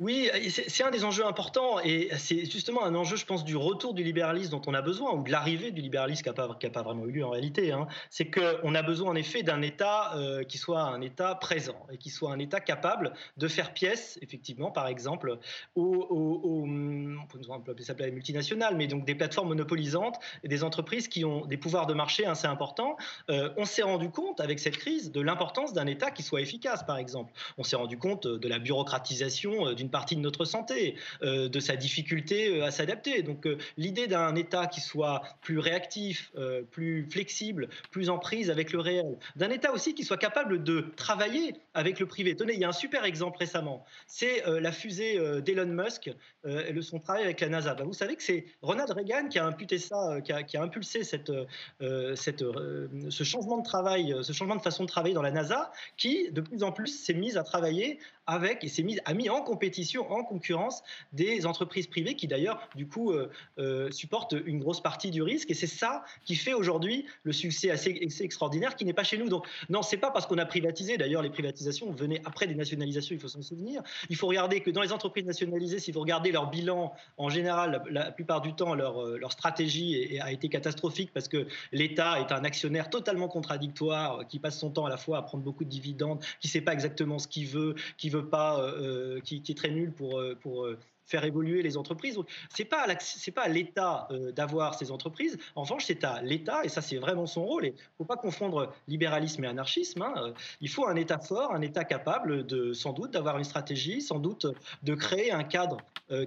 oui, 0.00 0.30
c'est 0.48 0.82
un 0.82 0.90
des 0.90 1.04
enjeux 1.04 1.26
importants 1.26 1.78
et 1.78 2.08
c'est 2.16 2.50
justement 2.50 2.82
un 2.84 2.94
enjeu, 2.94 3.16
je 3.16 3.26
pense, 3.26 3.44
du 3.44 3.54
retour 3.54 3.92
du 3.92 4.02
libéralisme 4.02 4.52
dont 4.52 4.62
on 4.66 4.72
a 4.72 4.80
besoin 4.80 5.12
ou 5.12 5.22
de 5.22 5.30
l'arrivée 5.30 5.72
du 5.72 5.82
libéralisme 5.82 6.22
qui 6.22 6.28
n'a 6.30 6.70
pas, 6.70 6.82
vraiment 6.82 7.04
eu 7.04 7.12
lieu 7.12 7.24
en 7.24 7.28
réalité. 7.28 7.70
Hein. 7.70 7.86
C'est 8.08 8.30
qu'on 8.30 8.74
a 8.74 8.82
besoin 8.82 9.10
en 9.10 9.14
effet 9.14 9.42
d'un 9.42 9.60
État 9.60 10.16
euh, 10.16 10.42
qui 10.42 10.56
soit 10.56 10.80
un 10.80 11.02
État 11.02 11.34
présent 11.34 11.86
et 11.92 11.98
qui 11.98 12.08
soit 12.08 12.32
un 12.32 12.38
État 12.38 12.60
capable 12.60 13.12
de 13.36 13.46
faire 13.46 13.74
pièce, 13.74 14.18
effectivement, 14.22 14.70
par 14.70 14.86
exemple, 14.86 15.38
aux, 15.74 16.06
on 16.10 17.60
peut 17.60 17.72
appeler 17.72 17.84
ça 17.84 17.92
les 17.98 18.10
multinationales, 18.10 18.76
mais 18.76 18.86
donc 18.86 19.04
des 19.04 19.14
plateformes 19.14 19.48
monopolisantes 19.48 20.16
et 20.42 20.48
des 20.48 20.64
entreprises 20.64 21.08
qui 21.08 21.26
ont 21.26 21.44
des 21.44 21.58
pouvoirs 21.58 21.86
de 21.86 21.92
marché 21.92 22.24
assez 22.24 22.46
importants. 22.46 22.96
Euh, 23.28 23.50
on 23.58 23.66
s'est 23.66 23.82
rendu 23.82 24.08
compte 24.08 24.40
avec 24.40 24.60
cette 24.60 24.78
crise 24.78 25.12
de 25.12 25.20
l'importance 25.20 25.74
d'un 25.74 25.86
État 25.86 26.10
qui 26.10 26.22
soit 26.22 26.40
efficace, 26.40 26.84
par 26.84 26.96
exemple. 26.96 27.34
On 27.58 27.64
s'est 27.64 27.76
rendu 27.76 27.98
compte 27.98 28.26
de 28.26 28.48
la 28.48 28.58
bureaucratisation 28.58 29.66
euh, 29.66 29.74
partie 29.90 30.16
de 30.16 30.20
notre 30.20 30.44
santé, 30.44 30.94
euh, 31.22 31.48
de 31.48 31.60
sa 31.60 31.76
difficulté 31.76 32.60
euh, 32.60 32.64
à 32.64 32.70
s'adapter. 32.70 33.22
Donc 33.22 33.46
euh, 33.46 33.58
l'idée 33.76 34.06
d'un 34.06 34.34
État 34.34 34.66
qui 34.66 34.80
soit 34.80 35.22
plus 35.42 35.58
réactif, 35.58 36.32
plus 36.70 37.08
flexible, 37.10 37.68
plus 37.90 38.10
en 38.10 38.18
prise 38.18 38.50
avec 38.50 38.72
le 38.72 38.80
réel, 38.80 39.18
d'un 39.36 39.50
État 39.50 39.72
aussi 39.72 39.94
qui 39.94 40.04
soit 40.04 40.16
capable 40.16 40.62
de 40.62 40.86
travailler 40.96 41.54
avec 41.74 42.00
le 42.00 42.06
privé. 42.06 42.36
Tenez, 42.36 42.54
il 42.54 42.60
y 42.60 42.64
a 42.64 42.68
un 42.68 42.72
super 42.72 43.04
exemple 43.04 43.38
récemment, 43.38 43.84
c'est 44.06 44.42
la 44.46 44.72
fusée 44.72 45.18
d'Elon 45.42 45.66
Musk, 45.66 46.10
et 46.46 46.82
son 46.82 46.98
travail 46.98 47.24
avec 47.24 47.40
la 47.40 47.48
NASA. 47.48 47.74
Ben, 47.74 47.84
vous 47.84 47.92
savez 47.92 48.16
que 48.16 48.22
c'est 48.22 48.46
Ronald 48.62 48.90
Reagan 48.90 49.28
qui 49.28 49.38
a 49.38 49.46
imputé 49.46 49.78
ça, 49.78 50.20
qui 50.22 50.32
a, 50.32 50.62
impulsé 50.62 51.04
cette, 51.04 51.32
ce 51.80 53.24
changement 53.24 53.58
de 53.58 53.64
travail, 53.64 54.14
ce 54.22 54.32
changement 54.32 54.56
de 54.56 54.62
façon 54.62 54.84
de 54.84 54.88
travailler 54.88 55.14
dans 55.14 55.22
la 55.22 55.32
NASA, 55.32 55.70
qui 55.96 56.30
de 56.30 56.40
plus 56.40 56.62
en 56.62 56.72
plus 56.72 56.88
s'est 56.88 57.14
mise 57.14 57.36
à 57.36 57.42
travailler 57.42 57.98
avec 58.30 58.62
et 58.64 58.68
s'est 58.68 58.82
mis, 58.82 58.98
a 59.04 59.12
mis 59.12 59.28
en 59.28 59.42
compétition, 59.42 60.10
en 60.10 60.24
concurrence 60.24 60.82
des 61.12 61.46
entreprises 61.46 61.88
privées 61.88 62.14
qui 62.14 62.28
d'ailleurs 62.28 62.68
du 62.76 62.86
coup 62.86 63.10
euh, 63.10 63.30
euh, 63.58 63.90
supportent 63.90 64.34
une 64.46 64.60
grosse 64.60 64.80
partie 64.80 65.10
du 65.10 65.22
risque 65.22 65.50
et 65.50 65.54
c'est 65.54 65.66
ça 65.66 66.04
qui 66.24 66.36
fait 66.36 66.52
aujourd'hui 66.54 67.06
le 67.24 67.32
succès 67.32 67.70
assez, 67.70 67.90
extraordinaire 68.20 68.76
qui 68.76 68.84
n'est 68.84 68.92
pas 68.92 69.02
chez 69.02 69.18
nous. 69.18 69.28
Donc 69.28 69.46
non, 69.68 69.82
c'est 69.82 69.96
pas 69.96 70.10
parce 70.10 70.26
qu'on 70.26 70.38
a 70.38 70.46
privatisé. 70.46 70.96
D'ailleurs, 70.96 71.22
les 71.22 71.30
privatisations 71.30 71.90
venaient 71.90 72.22
après 72.24 72.46
des 72.46 72.54
nationalisations. 72.54 73.14
Il 73.14 73.20
faut 73.20 73.28
s'en 73.28 73.42
souvenir. 73.42 73.82
Il 74.08 74.16
faut 74.16 74.28
regarder 74.28 74.60
que 74.60 74.70
dans 74.70 74.82
les 74.82 74.92
entreprises 74.92 75.24
nationalisées, 75.24 75.80
si 75.80 75.90
vous 75.90 76.00
regardez 76.00 76.30
leur 76.30 76.50
bilan, 76.50 76.94
en 77.16 77.30
général, 77.30 77.82
la, 77.90 78.12
plupart 78.12 78.40
du 78.40 78.54
temps, 78.54 78.74
leur, 78.74 79.02
euh, 79.02 79.20
stratégie 79.30 80.18
a 80.20 80.32
été 80.32 80.48
catastrophique 80.48 81.10
parce 81.14 81.28
que 81.28 81.46
l'État 81.72 82.20
est 82.20 82.32
un 82.32 82.44
actionnaire 82.44 82.90
totalement 82.90 83.28
contradictoire 83.28 84.26
qui 84.26 84.38
passe 84.38 84.58
son 84.58 84.70
temps 84.70 84.86
à 84.86 84.88
la 84.88 84.96
fois 84.96 85.18
à 85.18 85.22
prendre 85.22 85.44
beaucoup 85.44 85.64
de 85.64 85.68
dividendes, 85.68 86.20
qui 86.40 86.48
ne 86.48 86.50
sait 86.50 86.60
pas 86.60 86.72
exactement 86.72 87.18
ce 87.18 87.28
qu'il 87.28 87.46
veut, 87.46 87.74
qui 87.96 88.10
veut 88.10 88.19
pas, 88.28 88.60
euh, 88.60 89.16
euh, 89.16 89.20
qui, 89.20 89.42
qui, 89.42 89.52
est 89.52 89.54
très 89.54 89.70
nul 89.70 89.92
pour, 89.92 90.18
euh, 90.18 90.34
pour 90.34 90.68
faire 91.10 91.24
évoluer 91.24 91.62
les 91.62 91.76
entreprises. 91.76 92.18
C'est 92.48 92.64
pas 92.64 92.86
c'est 93.00 93.30
pas 93.30 93.42
à 93.42 93.48
l'État 93.48 94.08
d'avoir 94.34 94.74
ces 94.74 94.90
entreprises. 94.90 95.38
En 95.54 95.62
revanche, 95.62 95.84
c'est 95.86 96.04
à 96.04 96.22
l'État, 96.22 96.64
et 96.64 96.68
ça, 96.68 96.80
c'est 96.80 96.96
vraiment 96.96 97.26
son 97.26 97.44
rôle. 97.44 97.66
Et 97.66 97.74
faut 97.98 98.04
pas 98.04 98.16
confondre 98.16 98.72
libéralisme 98.88 99.44
et 99.44 99.48
anarchisme. 99.48 100.02
Hein. 100.02 100.32
Il 100.60 100.68
faut 100.68 100.86
un 100.86 100.96
État 100.96 101.18
fort, 101.18 101.52
un 101.52 101.60
État 101.60 101.84
capable 101.84 102.46
de, 102.46 102.72
sans 102.72 102.92
doute, 102.92 103.10
d'avoir 103.12 103.38
une 103.38 103.44
stratégie, 103.44 104.00
sans 104.00 104.18
doute, 104.18 104.46
de 104.82 104.94
créer 104.94 105.32
un 105.32 105.44
cadre 105.44 105.78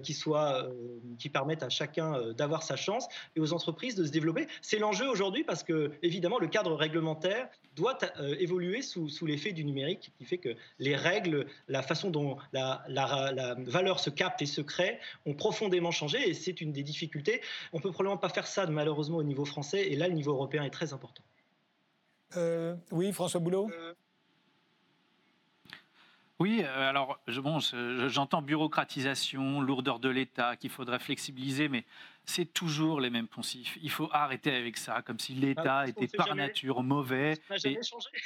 qui 0.02 0.14
soit, 0.14 0.68
qui 1.20 1.30
permette 1.30 1.64
à 1.64 1.70
chacun 1.70 2.32
d'avoir 2.34 2.64
sa 2.64 2.76
chance 2.76 3.08
et 3.36 3.40
aux 3.40 3.54
entreprises 3.54 3.96
de 3.96 4.06
se 4.06 4.12
développer. 4.12 4.48
C'est 4.62 4.80
l'enjeu 4.80 5.08
aujourd'hui 5.10 5.44
parce 5.44 5.64
que, 5.64 5.92
évidemment, 6.02 6.40
le 6.40 6.48
cadre 6.48 6.74
réglementaire 6.74 7.50
doit 7.76 7.98
euh, 8.20 8.36
évoluer 8.40 8.82
sous, 8.82 9.10
l'effet 9.26 9.52
du 9.52 9.66
numérique, 9.66 10.12
qui 10.18 10.26
fait 10.26 10.38
que 10.38 10.56
les 10.80 10.96
règles, 10.96 11.46
la 11.68 11.82
façon 11.82 12.10
dont 12.10 12.38
la, 12.52 12.84
valeur 13.66 14.00
se 14.00 14.10
capte 14.10 14.42
et 14.42 14.46
se 14.46 14.62
crée 14.62 14.73
ont 15.26 15.34
profondément 15.34 15.92
changé, 15.92 16.30
et 16.30 16.34
c'est 16.34 16.62
une 16.62 16.72
des 16.72 16.84
difficultés. 16.84 17.42
On 17.72 17.80
peut 17.80 17.92
probablement 17.92 18.18
pas 18.18 18.30
faire 18.30 18.48
ça 18.48 18.66
malheureusement 18.68 19.18
au 19.18 19.24
niveau 19.24 19.46
français, 19.46 19.92
et 19.92 19.96
là 19.96 20.08
le 20.08 20.14
niveau 20.14 20.32
européen 20.32 20.64
est 20.64 20.70
très 20.70 20.94
important. 20.94 21.24
Euh, 22.36 22.76
oui, 22.92 23.12
François 23.12 23.40
Boulot. 23.40 23.70
Euh, 23.72 23.94
oui, 26.40 26.64
alors 26.64 27.20
bon, 27.28 27.60
j'entends 28.08 28.42
bureaucratisation, 28.42 29.62
lourdeur 29.62 30.00
de 30.00 30.10
l'État, 30.10 30.58
qu'il 30.58 30.72
faudrait 30.72 31.00
flexibiliser, 31.00 31.70
mais 31.70 31.86
c'est 32.26 32.46
toujours 32.46 33.02
les 33.02 33.10
mêmes 33.10 33.28
poncifs. 33.28 33.78
Il 33.82 33.90
faut 33.90 34.10
arrêter 34.12 34.56
avec 34.56 34.78
ça, 34.78 35.02
comme 35.02 35.20
si 35.20 35.34
l'État 35.34 35.80
ah, 35.80 35.88
était 35.88 36.08
par 36.08 36.36
nature 36.36 36.82
mauvais. 36.82 37.38
Et, 37.64 37.78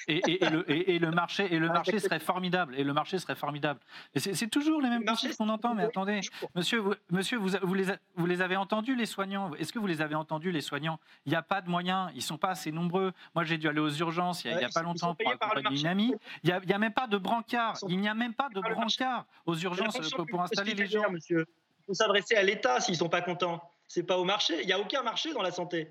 et, 0.08 0.96
et, 0.96 1.00
le, 1.00 1.12
marché, 1.12 1.52
et 1.52 1.58
le 1.58 1.68
marché 1.68 2.00
serait 2.00 2.20
formidable. 2.20 2.76
Et 2.76 2.84
le 2.84 2.94
marché 2.94 3.18
serait 3.18 3.36
formidable. 3.36 3.80
c'est 4.16 4.50
toujours 4.50 4.82
les 4.82 4.90
mêmes 4.90 5.06
poncifs 5.06 5.36
qu'on 5.38 5.50
entend. 5.50 5.74
Mais 5.74 5.84
attendez, 5.84 6.22
monsieur, 6.56 6.80
vous, 6.80 6.94
monsieur, 7.10 7.38
vous, 7.38 7.50
vous, 7.62 7.74
les, 7.74 7.86
vous 8.16 8.26
les 8.26 8.42
avez 8.42 8.56
entendus, 8.56 8.96
les 8.96 9.06
soignants? 9.06 9.54
Est-ce 9.56 9.74
que 9.74 9.80
vous 9.80 9.88
les 9.88 10.02
avez 10.02 10.16
entendus, 10.16 10.52
les 10.52 10.62
soignants? 10.62 11.00
Il 11.26 11.30
n'y 11.32 11.36
a 11.36 11.42
pas 11.42 11.62
de 11.62 11.70
moyens. 11.70 12.10
Ils 12.14 12.18
ne 12.18 12.22
sont 12.22 12.38
pas 12.38 12.50
assez 12.50 12.72
nombreux. 12.72 13.14
Moi, 13.34 13.44
j'ai 13.46 13.58
dû 13.58 13.68
aller 13.68 13.80
aux 13.80 13.90
urgences 13.90 14.46
il 14.46 14.56
n'y 14.56 14.64
a, 14.64 14.70
pas 14.70 14.84
longtemps 14.84 15.16
pour 15.16 15.32
accompagner 15.32 15.80
une 15.80 15.88
amie. 15.88 16.14
Il 16.44 16.62
n'y 16.66 16.74
a, 16.74 16.78
même 16.78 16.94
pas 16.94 17.08
de 17.08 17.18
brancard. 17.18 17.78
Il 17.88 18.00
n'y 18.00 18.08
a 18.08 18.14
même 18.14 18.34
pas 18.34 18.50
de 18.50 18.62
brancard 18.62 19.26
aux 19.46 19.56
urgences 19.56 19.98
pour, 20.30 20.42
installer 20.42 20.74
les 20.74 20.86
gens. 20.88 21.10
Monsieur. 21.10 21.46
Il 21.80 21.86
faut 21.88 21.94
s'adresser 21.94 22.36
à 22.36 22.44
l'État 22.44 22.80
s'ils 22.80 22.94
ne 22.94 22.98
sont 22.98 23.10
pas 23.10 23.22
contents 23.22 23.62
c'est 23.88 24.04
pas 24.04 24.18
au 24.18 24.24
marché. 24.24 24.62
Il 24.62 24.68
n'y 24.68 24.74
a 24.74 24.80
aucun 24.80 25.04
marché 25.04 25.34
dans 25.34 25.42
la 25.42 25.52
santé. 25.52 25.90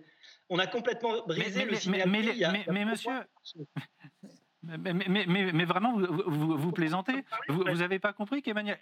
On 0.49 0.59
a 0.59 0.67
complètement 0.67 1.27
brisé 1.27 1.65
le 1.65 1.75
système. 1.77 2.11
Mais, 2.11 2.85
monsieur. 2.85 3.11
Mais, 4.63 4.93
mais, 5.53 5.65
vraiment, 5.65 5.97
vous, 5.99 6.57
vous, 6.59 6.73
plaisantez 6.73 7.25
Vous 7.49 7.65
n'avez 7.65 7.99
pas 7.99 8.13
compris 8.13 8.43
qu'Emmanuel. 8.43 8.79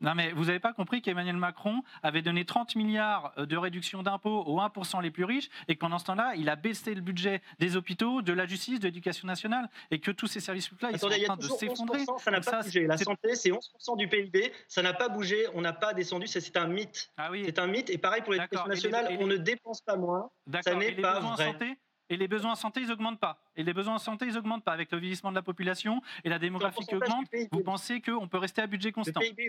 Non, 0.00 0.14
mais 0.14 0.32
vous 0.32 0.46
n'avez 0.46 0.60
pas 0.60 0.72
compris 0.72 1.00
qu'Emmanuel 1.00 1.36
Macron 1.36 1.82
avait 2.02 2.22
donné 2.22 2.44
30 2.44 2.76
milliards 2.76 3.32
euh, 3.38 3.46
de 3.46 3.56
réduction 3.56 4.02
d'impôts 4.02 4.42
aux 4.42 4.58
1% 4.60 5.02
les 5.02 5.10
plus 5.10 5.24
riches 5.24 5.48
et 5.68 5.74
que 5.74 5.80
pendant 5.80 5.98
ce 5.98 6.04
temps-là, 6.04 6.34
il 6.36 6.48
a 6.48 6.56
baissé 6.56 6.94
le 6.94 7.00
budget 7.00 7.40
des 7.58 7.76
hôpitaux, 7.76 8.22
de 8.22 8.32
la 8.32 8.46
justice, 8.46 8.78
de 8.78 8.84
l'éducation 8.84 9.26
nationale 9.26 9.68
et 9.90 10.00
que 10.00 10.10
tous 10.10 10.26
ces 10.26 10.40
services 10.40 10.70
là 10.80 10.90
ils 10.92 10.98
sont 10.98 11.06
en 11.06 11.10
train 11.10 11.36
de 11.36 11.42
s'effondrer. 11.42 12.04
Ça 12.18 12.30
n'a 12.30 12.40
pas 12.40 12.62
bougé. 12.62 12.86
La 12.86 12.98
santé, 12.98 13.34
c'est 13.34 13.50
11% 13.50 13.96
du 13.96 14.08
PIB. 14.08 14.52
Ça 14.68 14.82
n'a 14.82 14.92
pas 14.92 15.08
bougé. 15.08 15.46
On 15.54 15.60
n'a 15.60 15.72
pas 15.72 15.94
descendu. 15.94 16.26
C'est 16.26 16.56
un 16.56 16.66
mythe. 16.66 17.10
Ah 17.16 17.30
oui. 17.30 17.42
C'est 17.46 17.58
un 17.58 17.66
mythe. 17.66 17.90
Et 17.90 17.98
pareil 17.98 18.22
pour 18.22 18.32
l'éducation 18.32 18.66
nationale, 18.66 19.16
on 19.20 19.26
ne 19.26 19.36
dépense 19.36 19.80
pas 19.80 19.96
moins. 19.96 20.30
Ça 20.62 20.74
n'est 20.74 20.92
pas 20.92 21.20
vrai. 21.20 21.52
Santé? 21.52 21.78
Et 22.08 22.16
les 22.16 22.28
besoins 22.28 22.52
en 22.52 22.56
santé, 22.56 22.80
ils 22.80 22.88
n'augmentent 22.88 23.20
pas. 23.20 23.38
Et 23.56 23.64
les 23.64 23.72
besoins 23.72 23.94
en 23.94 23.98
santé, 23.98 24.26
ils 24.26 24.34
n'augmentent 24.34 24.64
pas. 24.64 24.72
Avec 24.72 24.92
le 24.92 24.98
vieillissement 24.98 25.30
de 25.30 25.36
la 25.36 25.42
population 25.42 26.02
et 26.24 26.28
la 26.28 26.38
démographie 26.38 26.84
qui 26.86 26.94
augmente, 26.94 27.26
vous 27.52 27.62
pensez 27.62 28.00
qu'on 28.00 28.28
peut 28.28 28.38
rester 28.38 28.62
à 28.62 28.66
budget 28.66 28.92
constant 28.92 29.20
le 29.20 29.26
PIB, 29.26 29.48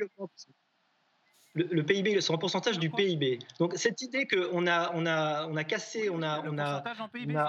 le, 1.54 1.84
PIB, 1.84 2.14
le, 2.14 2.32
en 2.32 2.38
pourcentage 2.38 2.80
du 2.80 2.90
PIB. 2.90 3.40
Donc 3.60 3.74
cette 3.76 4.02
idée 4.02 4.28
qu'on 4.28 4.68
a, 4.68 4.92
on 4.94 5.06
a, 5.06 5.48
on 5.48 5.56
a 5.56 5.64
cassé, 5.64 6.10
on 6.10 6.22
a, 6.22 6.42
on 6.42 6.58
a, 6.58 6.84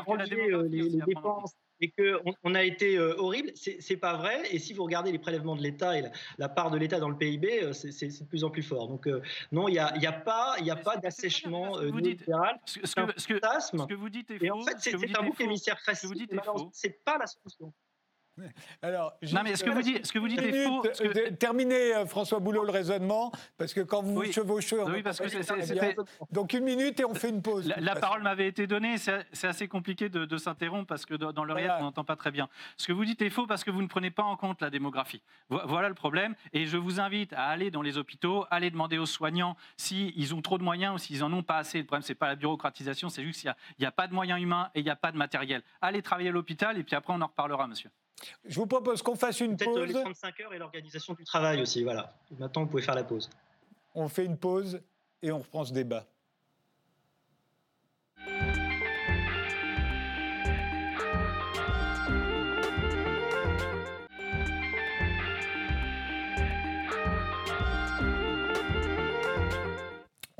on 0.07 0.19
a 0.19 0.25
euh, 0.25 0.69
les, 0.69 0.89
dépenses 1.07 1.55
et 1.81 1.91
qu'on 1.91 2.35
on 2.45 2.55
a 2.55 2.63
été 2.63 2.97
euh, 2.97 3.15
horrible, 3.19 3.51
c'est 3.55 3.97
pas 3.97 4.17
vrai. 4.17 4.43
Et 4.51 4.59
si 4.59 4.73
vous 4.73 4.85
regardez 4.85 5.13
les 5.13 5.19
prélèvements 5.19 5.57
de 5.57 5.63
l'État 5.63 5.99
et 5.99 6.05
la, 6.39 6.49
part 6.49 6.71
de 6.71 6.79
l'État 6.79 6.99
dans 7.01 7.09
le 7.09 7.17
PIB, 7.17 7.63
euh, 7.63 7.73
c'est 7.73 8.09
de 8.09 8.29
plus 8.29 8.45
en 8.45 8.51
plus 8.51 8.63
fort. 8.63 8.89
Donc 8.89 9.09
non, 9.53 9.69
il 9.69 9.73
n'y 9.73 9.79
a, 9.79 9.97
y 9.99 10.07
a, 10.07 10.13
pas, 10.13 10.57
y 10.61 10.71
a 10.71 10.77
pas 10.77 10.97
d'assèchement 10.97 11.79
libéral. 11.81 12.59
Ce, 12.65 12.81
ce, 12.85 12.95
que 13.87 13.95
vous 13.95 14.09
dites 14.09 14.31
est 14.31 14.39
faux. 14.39 14.45
Et 14.45 14.51
en 14.51 14.63
fait, 14.63 14.77
c'est 14.79 15.19
un 15.19 15.23
bouc 15.23 15.41
émissaire 15.41 15.81
facile. 15.81 16.27
C'est 16.73 17.05
pas 17.05 17.19
la 17.19 17.27
solution. 17.27 17.73
Alors, 18.83 19.15
non, 19.33 19.41
mais 19.45 19.57
ce 19.57 19.65
que 19.65 19.71
vous 19.71 19.83
dites, 19.83 20.07
ce 20.07 20.13
que 20.13 20.19
vous 20.19 20.29
dites 20.29 20.43
est 20.43 20.65
faux. 20.65 20.83
Terminez, 21.39 21.95
euh, 21.95 22.07
François 22.07 22.41
Boulot, 22.41 22.65
le 22.65 22.71
raisonnement, 22.71 23.33
parce 23.57 23.73
que 23.75 23.81
quand 23.81 24.03
vous 24.03 24.21
oui. 24.21 24.33
chevauchez, 24.33 24.77
oui, 24.83 25.03
parce 25.03 25.19
que 25.19 25.27
donc 26.33 26.53
une 26.53 26.65
minute 26.65 27.01
et 27.01 27.05
on 27.05 27.15
fait 27.15 27.31
une 27.31 27.43
pause. 27.43 27.73
La, 27.79 27.97
parole 27.97 28.23
m'avait 28.23 28.47
été 28.47 28.67
donnée, 28.67 28.97
c'est 28.99 29.47
assez 29.47 29.69
compliqué 29.69 30.09
de, 30.09 30.37
s'interrompre 30.37 30.87
parce 30.87 31.05
que 31.05 31.15
dans 31.15 31.45
l'oreillette, 31.45 31.73
on 31.81 31.85
n'entend 31.85 32.05
pas 32.05 32.17
très 32.17 32.31
bien. 32.31 32.49
Ce 32.77 32.87
que 32.87 32.93
vous 32.93 33.05
dites 33.05 33.21
est 33.23 33.31
faux 33.31 33.47
parce 33.47 33.65
que 33.65 33.71
vous 33.71 33.83
ne 33.83 33.89
prenez 33.89 34.11
pas 34.11 34.23
en 34.23 34.37
compte 34.37 34.61
la 34.61 34.71
démographie. 34.71 35.23
Voilà 35.49 35.89
le 35.89 35.95
problème. 35.95 36.35
Et 36.53 36.67
je 36.67 36.77
vous 36.77 37.01
invite 37.01 37.33
à 37.33 37.47
aller 37.47 37.71
dans 37.71 37.83
les 37.83 37.99
hôpitaux, 37.99 38.45
aller 38.51 38.71
demander 38.71 38.99
aux 38.99 39.07
soignants 39.07 39.57
s'ils 39.77 40.35
ont 40.35 40.43
trop 40.43 40.59
de 40.59 40.63
moyens 40.63 40.95
ou 40.95 40.99
s'ils 40.99 41.25
en 41.25 41.33
ont 41.33 41.43
pas 41.43 41.59
assez. 41.59 41.79
Le 41.79 41.85
problème, 41.85 42.03
c'est 42.03 42.15
pas 42.15 42.29
la 42.29 42.37
bureaucratisation, 42.37 43.09
c'est 43.09 43.23
juste 43.23 43.41
qu'il 43.41 43.55
n'y 43.81 43.87
a, 43.87 43.89
a, 43.89 43.93
pas 43.93 44.07
de 44.07 44.15
moyens 44.15 44.41
humains 44.41 44.71
et 44.75 44.81
il 44.81 44.85
n'y 44.85 44.91
a 44.91 44.97
pas 44.97 45.13
de 45.13 45.17
matériel. 45.17 45.63
Allez 45.81 46.03
travailler 46.03 46.29
à 46.29 46.33
l'hôpital 46.33 46.79
et 46.79 46.85
puis 46.85 46.95
après, 46.95 47.13
on 47.13 47.21
en 47.21 47.27
reparlera, 47.27 47.67
monsieur. 47.67 47.91
Je 48.45 48.55
vous 48.55 48.67
propose 48.67 49.03
qu'on 49.03 49.17
fasse 49.17 49.41
une 49.41 49.57
pause. 49.57 49.75
Peut-être 49.75 49.87
les 49.87 50.03
35 50.03 50.41
heures 50.41 50.55
et 50.55 50.59
l'organisation 50.59 51.15
du 51.15 51.25
travail 51.25 51.61
aussi, 51.63 51.83
voilà. 51.83 52.13
Maintenant, 52.39 52.63
vous 52.63 52.69
pouvez 52.69 52.83
faire 52.83 52.95
la 52.95 53.05
pause. 53.05 53.29
On 53.95 54.09
fait 54.09 54.25
une 54.25 54.37
pause 54.37 54.81
et 55.23 55.31
on 55.33 55.39
reprend 55.39 55.65
ce 55.65 55.73
débat. 55.73 56.07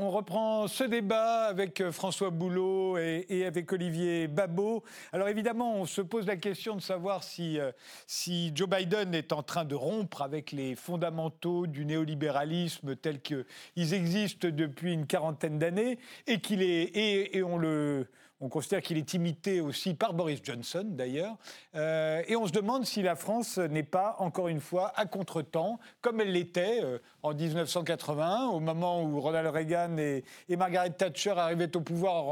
On 0.09 0.11
reprend 0.11 0.69
ce 0.69 0.85
débat 0.85 1.43
avec 1.49 1.83
euh, 1.83 1.93
François 1.93 2.31
Boulot 2.31 2.97
et, 2.97 3.45
avec 3.45 3.71
Olivier 3.75 4.27
Babot. 4.27 4.83
Alors 5.13 5.29
évidemment, 5.29 5.75
on 5.75 5.85
se 5.85 6.01
pose 6.01 6.27
la 6.27 6.39
question 6.39 6.77
de 6.77 6.81
savoir 6.81 7.23
si, 7.23 7.61
euh, 7.61 7.73
si 8.07 8.51
Joe 8.55 8.71
Biden 8.71 9.15
est 9.15 9.35
en 9.35 9.43
train 9.43 9.67
de 9.67 9.75
rompre 9.75 10.23
avec 10.23 10.51
les 10.51 10.77
fondamentaux 10.77 11.67
du 11.67 11.85
néolibéralisme 11.85 12.97
tels 12.97 13.21
qu'ils 13.21 13.45
existent 13.93 14.49
depuis 14.51 14.95
une 14.95 15.07
quarantaine 15.07 15.59
d'années 15.59 15.99
et 16.27 16.41
qu'il 16.41 16.63
est 16.63 16.97
et 16.97 17.43
on 17.43 17.59
le 17.59 18.07
on 18.41 18.49
considère 18.49 18.83
qu'il 18.83 18.97
est 18.97 19.15
imité 19.15 19.61
aussi 19.61 19.95
par 19.95 20.15
Boris 20.15 20.41
Johnson, 20.43 20.85
d'ailleurs. 20.85 21.37
Euh, 21.75 22.23
et 22.29 22.37
on 22.37 22.47
se 22.47 22.53
demande 22.53 22.85
si 22.85 23.03
la 23.03 23.17
France 23.17 23.59
n'est 23.59 23.83
pas, 23.83 24.15
encore 24.21 24.47
une 24.49 24.61
fois, 24.61 24.93
à 24.95 25.07
contre-temps, 25.07 25.81
comme 26.01 26.21
elle 26.21 26.33
l'était 26.33 26.81
euh, 26.85 26.99
en 27.25 27.35
1981, 27.35 28.47
au 28.47 28.61
moment 28.61 29.03
où 29.03 29.21
Ronald 29.21 29.49
Reagan 29.49 29.97
et, 29.99 30.25
Margaret 30.57 30.91
Thatcher 30.91 31.35
arrivaient 31.37 31.77
au 31.77 31.81
pouvoir 31.81 32.27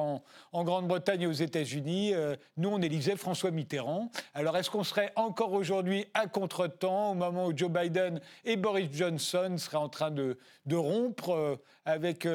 en, 0.53 0.65
Grande-Bretagne 0.65 1.23
et 1.23 1.27
aux 1.27 1.33
États-Unis. 1.33 2.15
Euh, 2.15 2.37
nous, 2.57 2.69
on 2.69 2.81
élisait 2.81 3.17
François 3.17 3.51
Mitterrand. 3.51 4.11
Alors, 4.35 4.57
est-ce 4.57 4.71
qu'on 4.71 4.85
serait 4.85 5.13
encore 5.17 5.53
aujourd'hui 5.53 6.07
à 6.15 6.27
contre-temps, 6.27 7.13
au 7.13 7.15
moment 7.15 7.47
où 7.47 7.57
Joe 7.57 7.71
Biden 7.71 8.21
et 8.45 8.57
Boris 8.57 8.91
Johnson 8.93 9.57
seraient 9.59 9.77
en 9.77 9.89
train 9.89 10.13
de, 10.13 10.39
de 10.67 10.77
rompre 10.77 11.59
avec 11.85 12.27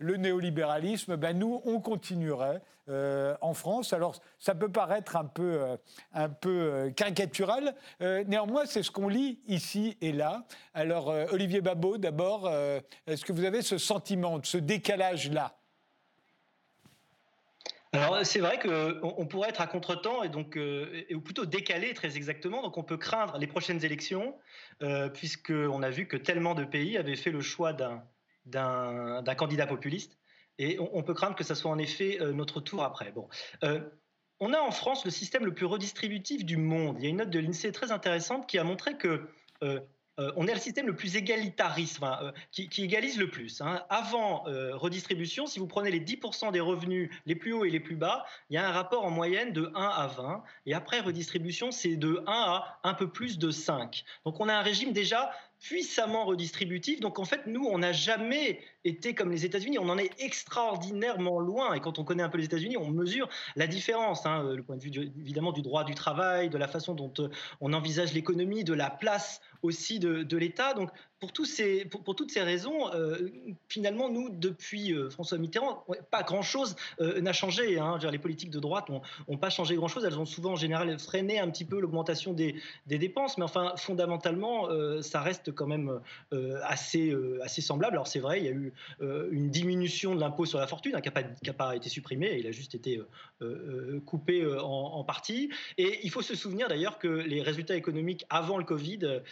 le 0.00 0.16
néolibéralisme, 0.16 1.16
ben 1.16 1.38
nous, 1.38 1.60
on 1.64 1.78
continuerait 1.78 2.62
euh, 2.88 3.36
en 3.42 3.54
France. 3.54 3.92
Alors, 3.92 4.16
ça 4.38 4.54
peut 4.54 4.70
paraître 4.70 5.14
un 5.14 5.26
peu, 5.26 5.60
euh, 5.60 5.76
un 6.12 6.30
peu 6.30 6.50
euh, 6.50 6.90
caricatural. 6.90 7.74
néanmoins, 8.00 8.64
c'est 8.64 8.82
ce 8.82 8.90
qu'on 8.90 9.08
lit 9.08 9.38
ici 9.46 9.96
et 10.00 10.12
là. 10.12 10.44
Alors, 10.74 11.08
Olivier 11.30 11.60
Babot, 11.60 11.98
d'abord, 11.98 12.50
est-ce 13.06 13.24
que 13.24 13.32
vous 13.32 13.44
avez 13.44 13.62
ce 13.62 13.78
sentiment, 13.78 14.40
ce 14.42 14.58
décalage-là? 14.58 15.54
Alors 17.92 18.24
c'est 18.24 18.38
vrai 18.38 18.60
qu'on 18.60 19.14
on 19.18 19.26
pourrait 19.26 19.48
être 19.48 19.60
à 19.60 19.66
contretemps 19.66 20.22
et 20.22 20.28
donc 20.28 20.56
ou 20.56 21.20
plutôt 21.20 21.44
décalé 21.44 21.92
très 21.92 22.16
exactement. 22.16 22.62
Donc 22.62 22.78
on 22.78 22.84
peut 22.84 22.96
craindre 22.96 23.36
les 23.36 23.48
prochaines 23.48 23.84
élections 23.84 24.36
puisque 25.12 25.50
on 25.50 25.82
a 25.82 25.90
vu 25.90 26.06
que 26.06 26.16
tellement 26.16 26.54
de 26.54 26.62
pays 26.62 26.96
avaient 26.96 27.16
fait 27.16 27.32
le 27.32 27.40
choix 27.40 27.72
d'un 27.72 28.04
d'un 28.46 29.34
candidat 29.36 29.66
populiste. 29.66 30.18
Et 30.60 30.78
on, 30.78 31.02
peut 31.02 31.14
craindre 31.14 31.36
que 31.36 31.44
ce 31.44 31.54
soit 31.54 31.70
en 31.70 31.78
effet 31.78 32.18
euh, 32.20 32.32
notre 32.32 32.60
tour 32.60 32.82
après. 32.82 33.12
Bon. 33.12 33.28
Euh, 33.64 33.80
on 34.40 34.52
a 34.52 34.58
en 34.58 34.70
France 34.70 35.06
le 35.06 35.10
système 35.10 35.46
le 35.46 35.54
plus 35.54 35.64
redistributif 35.64 36.44
du 36.44 36.58
monde. 36.58 36.96
Il 36.98 37.04
y 37.04 37.06
a 37.06 37.08
une 37.08 37.16
note 37.16 37.30
de 37.30 37.38
l'INSEE 37.38 37.72
très 37.72 37.92
intéressante 37.92 38.46
qui 38.46 38.58
a 38.58 38.64
montré 38.64 38.98
que 38.98 39.26
euh, 39.62 39.80
on 40.36 40.46
est 40.46 40.52
le 40.52 40.60
système 40.60 40.86
le 40.86 40.94
plus 40.94 41.16
égalitariste, 41.16 42.00
qui, 42.52 42.84
égalise 42.84 43.18
le 43.18 43.30
plus. 43.30 43.62
Hein. 43.62 43.82
Avant 43.88 44.42
redistribution, 44.74 45.46
si 45.46 45.58
vous 45.58 45.66
prenez 45.66 45.90
les 45.90 46.00
10% 46.00 46.52
des 46.52 46.60
revenus 46.60 47.08
les 47.24 47.34
plus 47.34 47.54
hauts 47.54 47.64
et 47.64 47.70
les 47.70 47.80
plus 47.80 47.96
bas, 47.96 48.26
il 48.50 48.54
y 48.54 48.58
a 48.58 48.68
un 48.68 48.72
rapport 48.72 49.06
en 49.06 49.10
moyenne 49.10 49.54
de 49.54 49.72
1 49.74 49.82
à 49.82 50.06
20. 50.08 50.44
Et 50.66 50.74
après 50.74 51.00
redistribution, 51.00 51.70
c'est 51.70 51.96
de 51.96 52.22
1 52.26 52.32
à 52.32 52.80
un 52.84 52.92
peu 52.92 53.08
plus 53.08 53.38
de 53.38 53.50
5. 53.50 54.04
Donc 54.26 54.38
on 54.40 54.50
a 54.50 54.54
un 54.54 54.60
régime 54.60 54.92
déjà 54.92 55.30
puissamment 55.60 56.24
redistributif. 56.24 57.00
Donc 57.00 57.18
en 57.18 57.24
fait, 57.24 57.46
nous, 57.46 57.64
on 57.64 57.78
n'a 57.78 57.92
jamais 57.92 58.60
été 58.84 59.14
comme 59.14 59.30
les 59.30 59.44
États-Unis. 59.44 59.78
On 59.78 59.88
en 59.88 59.98
est 59.98 60.10
extraordinairement 60.18 61.38
loin. 61.40 61.74
Et 61.74 61.80
quand 61.80 61.98
on 61.98 62.04
connaît 62.04 62.22
un 62.22 62.28
peu 62.28 62.38
les 62.38 62.44
États-Unis, 62.44 62.76
on 62.76 62.90
mesure 62.90 63.28
la 63.56 63.66
différence. 63.66 64.26
Hein, 64.26 64.42
le 64.54 64.62
point 64.62 64.76
de 64.76 64.82
vue 64.82 64.90
évidemment 65.18 65.52
du 65.52 65.62
droit 65.62 65.84
du 65.84 65.94
travail, 65.94 66.50
de 66.50 66.58
la 66.58 66.68
façon 66.68 66.94
dont 66.94 67.12
euh, 67.18 67.28
on 67.60 67.72
envisage 67.72 68.12
l'économie, 68.12 68.64
de 68.64 68.74
la 68.74 68.90
place 68.90 69.40
aussi 69.62 69.98
de, 69.98 70.36
l'État. 70.36 70.74
Donc 70.74 70.90
pour, 71.18 71.32
toutes 71.32 71.46
ces 71.46 72.42
raisons, 72.42 72.92
euh, 72.94 73.30
finalement, 73.68 74.08
nous, 74.08 74.30
depuis 74.30 74.94
euh, 74.94 75.10
François 75.10 75.36
Mitterrand, 75.36 75.84
pas 76.10 76.22
grand-chose 76.22 76.76
n'a 76.98 77.32
changé. 77.32 77.78
Hein. 77.78 77.98
les 78.10 78.18
politiques 78.18 78.50
de 78.50 78.58
droite 78.60 78.88
n'ont 78.88 79.36
pas 79.36 79.50
changé 79.50 79.74
grand-chose. 79.74 80.04
Elles 80.04 80.18
ont 80.18 80.26
souvent, 80.26 80.52
en 80.52 80.56
général, 80.56 80.98
freiné 80.98 81.38
un 81.38 81.50
petit 81.50 81.64
peu 81.64 81.80
l'augmentation 81.80 82.32
des, 82.32 82.54
dépenses. 82.86 83.36
Mais 83.36 83.44
enfin, 83.44 83.74
fondamentalement, 83.76 84.68
ça 85.02 85.20
reste 85.20 85.52
quand 85.52 85.66
même 85.66 86.00
assez 86.64 87.60
semblable. 87.60 87.96
Alors, 87.96 88.06
c'est 88.06 88.20
vrai, 88.20 88.40
il 88.40 88.44
y 88.46 88.48
a 88.48 88.52
eu 88.52 88.69
une 89.00 89.50
diminution 89.50 90.14
de 90.14 90.20
l'impôt 90.20 90.46
sur 90.46 90.58
la 90.58 90.66
fortune 90.66 90.94
hein, 90.94 91.00
qui 91.00 91.10
n'a 91.46 91.52
pas, 91.52 91.76
été 91.76 91.88
supprimé. 91.88 92.36
Il 92.38 92.46
a 92.46 92.52
juste 92.52 92.74
été 92.74 93.00
coupé 94.06 94.46
en, 94.46 95.04
partie. 95.04 95.50
Et 95.78 96.00
il 96.02 96.10
faut 96.10 96.22
se 96.22 96.34
souvenir 96.34 96.68
d'ailleurs 96.68 96.98
que 96.98 97.08
les 97.08 97.42
résultats 97.42 97.76
économiques 97.76 98.24
avant 98.30 98.58
le 98.58 98.64
Covid 98.64 99.22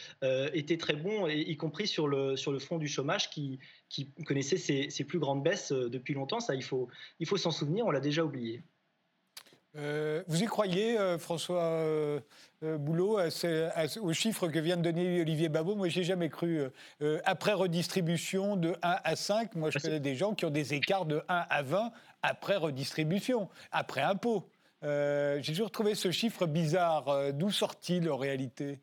étaient 0.52 0.78
très 0.78 0.94
bons, 0.94 1.28
y 1.28 1.56
compris 1.56 1.86
sur 1.86 2.08
le, 2.08 2.36
sur 2.36 2.52
le 2.52 2.58
front 2.58 2.78
du 2.78 2.88
chômage 2.88 3.30
qui, 3.30 3.58
connaissait 4.26 4.56
ses, 4.56 5.04
plus 5.04 5.18
grandes 5.18 5.42
baisses 5.42 5.72
euh, 5.72 5.88
depuis 5.88 6.14
longtemps. 6.14 6.40
Ça, 6.40 6.54
il 6.54 6.62
faut, 6.62 6.88
il 7.20 7.26
faut 7.26 7.36
s'en 7.36 7.50
souvenir, 7.50 7.86
on 7.86 7.90
l'a 7.90 8.00
déjà 8.00 8.24
oublié. 8.24 8.62
Euh, 9.78 10.22
vous 10.26 10.42
y 10.42 10.46
croyez, 10.46 10.98
euh, 10.98 11.18
François 11.18 11.84
Boulot, 12.62 13.20
aux 13.20 14.12
chiffres 14.12 14.48
que 14.48 14.58
vient 14.58 14.76
de 14.76 14.82
donner 14.82 15.20
Olivier 15.20 15.48
Babot? 15.48 15.76
Moi, 15.76 15.88
j'ai 15.88 16.04
jamais 16.04 16.28
cru. 16.28 16.60
après 17.24 17.52
redistribution 17.52 18.56
de 18.56 18.74
1 18.82 18.96
à 19.04 19.16
5, 19.16 19.54
moi, 19.54 19.70
je 19.70 19.78
connais 19.78 20.00
des 20.00 20.16
gens 20.16 20.34
qui 20.34 20.44
ont 20.44 20.50
des 20.50 20.74
écarts 20.74 21.06
de 21.06 21.22
1 21.28 21.46
à 21.48 21.62
20 21.62 21.92
après 22.22 22.56
redistribution, 22.56 23.48
après 23.70 24.02
impôt. 24.02 24.48
j'ai 24.82 25.52
toujours 25.52 25.70
trouvé 25.70 25.94
ce 25.94 26.10
chiffre 26.10 26.46
bizarre. 26.46 27.32
D'où 27.32 27.50
sort-il 27.50 28.10
en 28.10 28.16
réalité? 28.16 28.80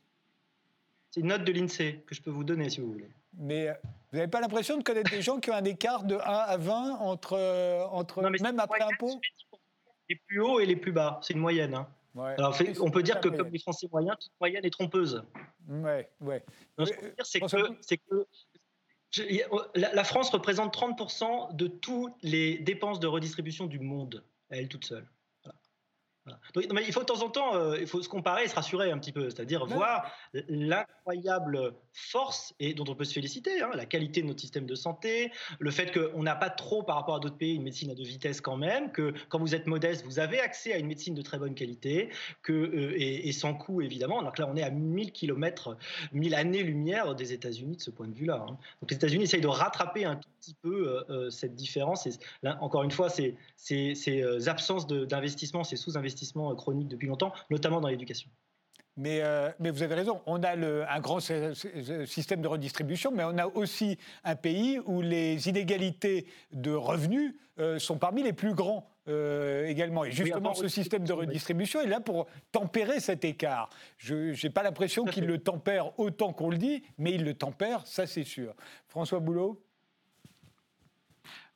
C'est 1.16 1.22
une 1.22 1.28
note 1.28 1.46
de 1.46 1.54
l'INSEE 1.54 2.04
que 2.06 2.14
je 2.14 2.22
peux 2.22 2.30
vous 2.30 2.44
donner 2.44 2.70
si 2.70 2.82
vous 2.82 2.92
voulez. 2.92 3.10
Mais 3.38 3.70
euh, 3.70 3.74
vous 4.12 4.18
n'avez 4.18 4.28
pas 4.30 4.42
l'impression 4.42 4.78
de 4.78 4.84
connaître 4.84 5.12
des 5.12 5.22
gens 5.22 5.40
qui 5.40 5.50
ont 5.50 5.56
un 5.56 5.64
écart 5.64 6.04
de 6.04 6.16
1 6.16 6.20
à 6.20 6.58
20 6.58 6.96
entre, 6.96 7.38
euh, 7.38 7.86
entre 7.86 8.22
même 8.22 8.60
après 8.60 8.82
impôt 8.82 9.22
Les 10.10 10.16
plus 10.28 10.42
hauts 10.42 10.60
et 10.60 10.66
les 10.66 10.76
plus 10.76 10.92
bas, 10.92 11.20
c'est 11.22 11.34
une 11.34 11.40
moyenne. 11.40 11.74
Hein. 11.74 11.88
Alors, 12.38 12.58
on 12.80 12.92
peut 12.92 13.04
dire 13.04 13.20
que 13.20 13.28
comme 13.28 13.50
les 13.50 13.60
Français 13.60 13.88
moyens, 13.92 14.16
toute 14.20 14.32
moyenne 14.40 14.64
est 14.64 14.70
trompeuse. 14.70 15.24
Ouais, 15.68 16.10
ouais. 16.22 16.44
Ce 16.80 16.92
que 16.92 16.96
je 16.96 17.02
veux 17.02 17.12
dire, 17.12 17.76
c'est 17.82 17.98
que, 17.98 18.28
la 19.76 20.04
France 20.04 20.30
représente 20.30 20.76
30% 20.76 21.56
de 21.56 21.68
toutes 21.68 22.14
les 22.22 22.58
dépenses 22.60 23.00
de 23.00 23.08
redistribution 23.08 23.66
du 23.66 23.80
monde, 23.80 24.24
elle 24.50 24.68
toute 24.68 24.86
seule 24.86 25.08
il 26.56 26.94
faut 26.94 27.02
de 27.02 27.06
temps 27.06 27.22
en 27.22 27.30
temps, 27.30 27.56
euh, 27.56 27.78
il 27.80 27.88
faut 27.88 28.02
se 28.02 28.10
comparer 28.10 28.46
et 28.46 28.48
se 28.48 28.56
rassurer 28.56 28.92
un 28.92 28.98
petit 28.98 29.12
peu, 29.12 29.30
c'est-à-dire 29.30 29.66
voir 29.66 30.12
l'incroyable 30.50 31.74
force 31.94 32.54
et 32.60 32.74
dont 32.74 32.86
on 32.88 32.96
peut 32.96 33.04
se 33.04 33.14
féliciter, 33.14 33.62
hein, 33.62 33.72
la 33.74 33.86
qualité 33.86 34.22
de 34.22 34.28
notre 34.28 34.42
système 34.42 34.66
de 34.66 34.76
santé, 34.76 35.32
le 35.60 35.72
fait 35.72 35.92
qu'on 35.92 36.24
n'a 36.24 36.36
pas 36.36 36.50
trop 36.50 36.84
par 36.84 36.96
rapport 36.96 37.16
à 37.16 37.20
d'autres 37.20 37.38
pays 37.38 37.56
une 37.56 37.64
médecine 37.64 37.92
à 37.92 37.96
deux 37.96 38.04
vitesses 38.04 38.42
quand 38.42 38.58
même, 38.58 38.92
que 38.92 39.14
quand 39.30 39.40
vous 39.40 39.56
êtes 39.56 39.68
modeste, 39.68 40.06
vous 40.06 40.20
avez 40.20 40.40
accès 40.40 40.74
à 40.74 40.78
une 40.78 40.88
médecine 40.88 41.16
de 41.16 41.22
très 41.22 41.38
bonne 41.38 41.56
qualité, 41.56 42.10
que 42.42 42.54
euh, 42.54 42.94
et, 42.98 43.32
sans 43.32 43.54
coût 43.54 43.82
évidemment. 43.82 44.22
Donc 44.24 44.38
là, 44.38 44.48
on 44.50 44.56
est 44.56 44.64
à 44.64 44.70
1000 44.70 45.12
km, 45.12 45.78
1000 46.14 46.36
années-lumière 46.36 47.16
des 47.16 47.34
États-Unis 47.34 47.78
de 47.78 47.82
ce 47.82 47.92
point 47.92 48.08
de 48.08 48.14
vue-là. 48.14 48.46
Hein. 48.48 48.58
Donc 48.82 48.90
les 48.90 48.96
États-Unis 48.96 49.24
essayent 49.24 49.42
de 49.42 49.48
rattraper 49.48 50.06
un 50.06 50.16
tout 50.16 50.30
petit 50.46 50.56
peu 50.62 51.04
euh, 51.10 51.30
cette 51.30 51.56
différence. 51.56 52.06
Et 52.08 52.12
là, 52.44 52.58
encore 52.62 52.84
une 52.84 52.92
fois, 52.92 53.10
ces, 53.10 53.36
ces 53.56 54.48
absences 54.48 54.88
d'investissement, 54.88 55.64
ces 55.64 55.76
sous-investissements 55.76 56.06
investissement 56.06 56.56
chronique 56.56 56.88
depuis 56.88 57.08
longtemps, 57.08 57.34
notamment 57.50 57.82
dans 57.82 57.88
l'éducation. 57.88 58.30
Mais, 58.98 59.22
euh, 59.22 59.52
mais, 59.60 59.72
vous 59.72 59.84
avez 59.84 59.96
raison, 59.96 60.22
on 60.26 60.42
a 60.42 60.56
le, 60.56 60.90
un 60.90 61.00
grand 61.02 61.20
système 61.20 62.42
de 62.42 62.48
redistribution, 62.48 63.12
mais 63.12 63.26
on 63.26 63.38
a 63.38 63.48
aussi 63.48 63.98
un 64.24 64.36
pays 64.36 64.80
où 64.86 65.02
les 65.02 65.50
inégalités 65.50 66.28
de 66.54 66.72
revenus 66.72 67.34
euh, 67.60 67.78
sont 67.78 67.98
parmi 67.98 68.24
les 68.24 68.32
plus 68.32 68.54
grands 68.54 68.90
euh, 69.10 69.68
également. 69.68 70.06
Et 70.06 70.12
justement, 70.12 70.54
ce 70.54 70.70
système 70.70 71.04
de 71.04 71.12
redistribution 71.12 71.82
est 71.82 71.88
là 71.88 72.00
pour 72.00 72.28
tempérer 72.54 73.02
cet 73.02 73.26
écart. 73.26 73.70
Je 73.98 74.42
n'ai 74.42 74.50
pas 74.50 74.64
l'impression 74.64 75.04
qu'il 75.04 75.26
le 75.26 75.40
tempère 75.40 76.00
autant 76.00 76.32
qu'on 76.32 76.50
le 76.50 76.58
dit, 76.58 76.84
mais 76.98 77.12
il 77.12 77.26
le 77.26 77.34
tempère, 77.34 77.86
ça 77.86 78.08
c'est 78.08 78.24
sûr. 78.24 78.56
François 78.88 79.20
Boulot 79.20 79.62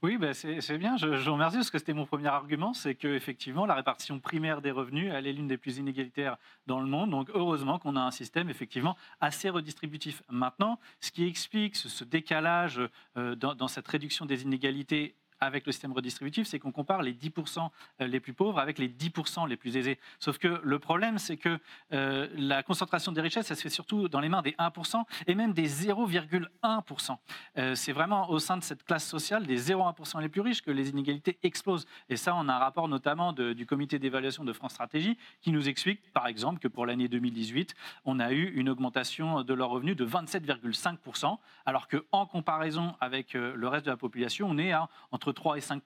oui, 0.01 0.17
ben 0.17 0.33
c'est 0.33 0.77
bien. 0.77 0.95
Je, 0.95 1.07
vous 1.07 1.33
remercie 1.33 1.57
parce 1.57 1.69
que 1.69 1.77
c'était 1.77 1.93
mon 1.93 2.05
premier 2.05 2.27
argument, 2.27 2.73
c'est 2.73 2.95
que 2.95 3.09
effectivement 3.09 3.65
la 3.65 3.75
répartition 3.75 4.17
primaire 4.17 4.61
des 4.61 4.71
revenus, 4.71 5.11
elle 5.13 5.27
est 5.27 5.33
l'une 5.33 5.49
des 5.49 5.57
plus 5.57 5.77
inégalitaires 5.77 6.37
dans 6.67 6.79
le 6.79 6.87
monde. 6.87 7.09
Donc 7.09 7.29
heureusement 7.33 7.79
qu'on 7.79 7.97
a 7.97 7.99
un 7.99 8.11
système 8.11 8.49
effectivement 8.49 8.95
assez 9.19 9.49
redistributif. 9.49 10.23
Maintenant, 10.29 10.79
ce 11.01 11.11
qui 11.11 11.27
explique 11.27 11.75
ce, 11.75 12.05
décalage 12.05 12.81
euh, 13.17 13.35
dans, 13.35 13.67
cette 13.67 13.89
réduction 13.89 14.25
des 14.25 14.43
inégalités 14.43 15.15
avec 15.39 15.65
le 15.65 15.71
système 15.71 15.93
redistributif, 15.93 16.47
c'est 16.47 16.59
qu'on 16.59 16.71
compare 16.71 17.01
les 17.01 17.13
10% 17.13 17.69
euh, 18.01 18.07
les 18.07 18.19
plus 18.19 18.33
pauvres 18.33 18.59
avec 18.59 18.77
les 18.77 18.89
10% 18.89 19.47
les 19.47 19.57
plus 19.57 19.77
aisés. 19.77 19.99
Sauf 20.19 20.37
que 20.37 20.59
le 20.63 20.79
problème, 20.79 21.17
c'est 21.17 21.37
que 21.37 21.59
euh, 21.93 22.27
la 22.35 22.63
concentration 22.63 23.11
des 23.11 23.21
richesses, 23.21 23.47
ça 23.47 23.55
se 23.55 23.61
fait 23.61 23.69
surtout 23.69 24.09
dans 24.09 24.19
les 24.19 24.29
mains 24.29 24.41
des 24.41 24.51
1% 24.51 25.03
et 25.27 25.35
même 25.35 25.53
des 25.53 25.67
0,1%. 25.67 27.17
Euh, 27.57 27.75
c'est 27.75 27.91
vraiment 27.91 28.29
au 28.29 28.39
sein 28.39 28.57
de 28.57 28.63
cette 28.63 28.83
classe 28.83 29.05
sociale, 29.07 29.45
des 29.45 29.59
0,1% 29.71 30.21
les 30.21 30.29
plus 30.29 30.41
riches, 30.41 30.61
que 30.61 30.71
les 30.71 30.89
inégalités 30.89 31.37
explosent. 31.43 31.85
Et 32.09 32.17
ça, 32.17 32.35
on 32.35 32.49
a 32.49 32.53
un 32.53 32.59
rapport 32.59 32.87
notamment 32.87 33.33
du 33.33 33.65
comité 33.65 33.99
d'évaluation 33.99 34.43
de 34.43 34.53
France 34.53 34.73
Stratégie 34.73 35.17
qui 35.41 35.51
nous 35.51 35.69
explique, 35.69 36.11
par 36.11 36.27
exemple, 36.27 36.59
que 36.59 36.67
pour 36.67 36.85
l'année 36.85 37.07
2018, 37.07 37.75
on 38.05 38.19
a 38.19 38.31
eu 38.31 38.51
une 38.55 38.69
augmentation 38.69 39.43
de 39.43 39.53
leurs 39.53 39.69
revenus 39.69 39.95
de 39.95 40.05
27,5%, 40.05 41.37
alors 41.65 41.87
qu'en 41.87 42.25
comparaison 42.25 42.95
avec 42.99 43.33
le 43.33 43.67
reste 43.67 43.85
de 43.85 43.91
la 43.91 43.97
population, 43.97 44.47
on 44.49 44.57
est 44.57 44.71
à 44.71 44.89
entre 45.11 45.28
3 45.31 45.57
et 45.57 45.61
5 45.61 45.81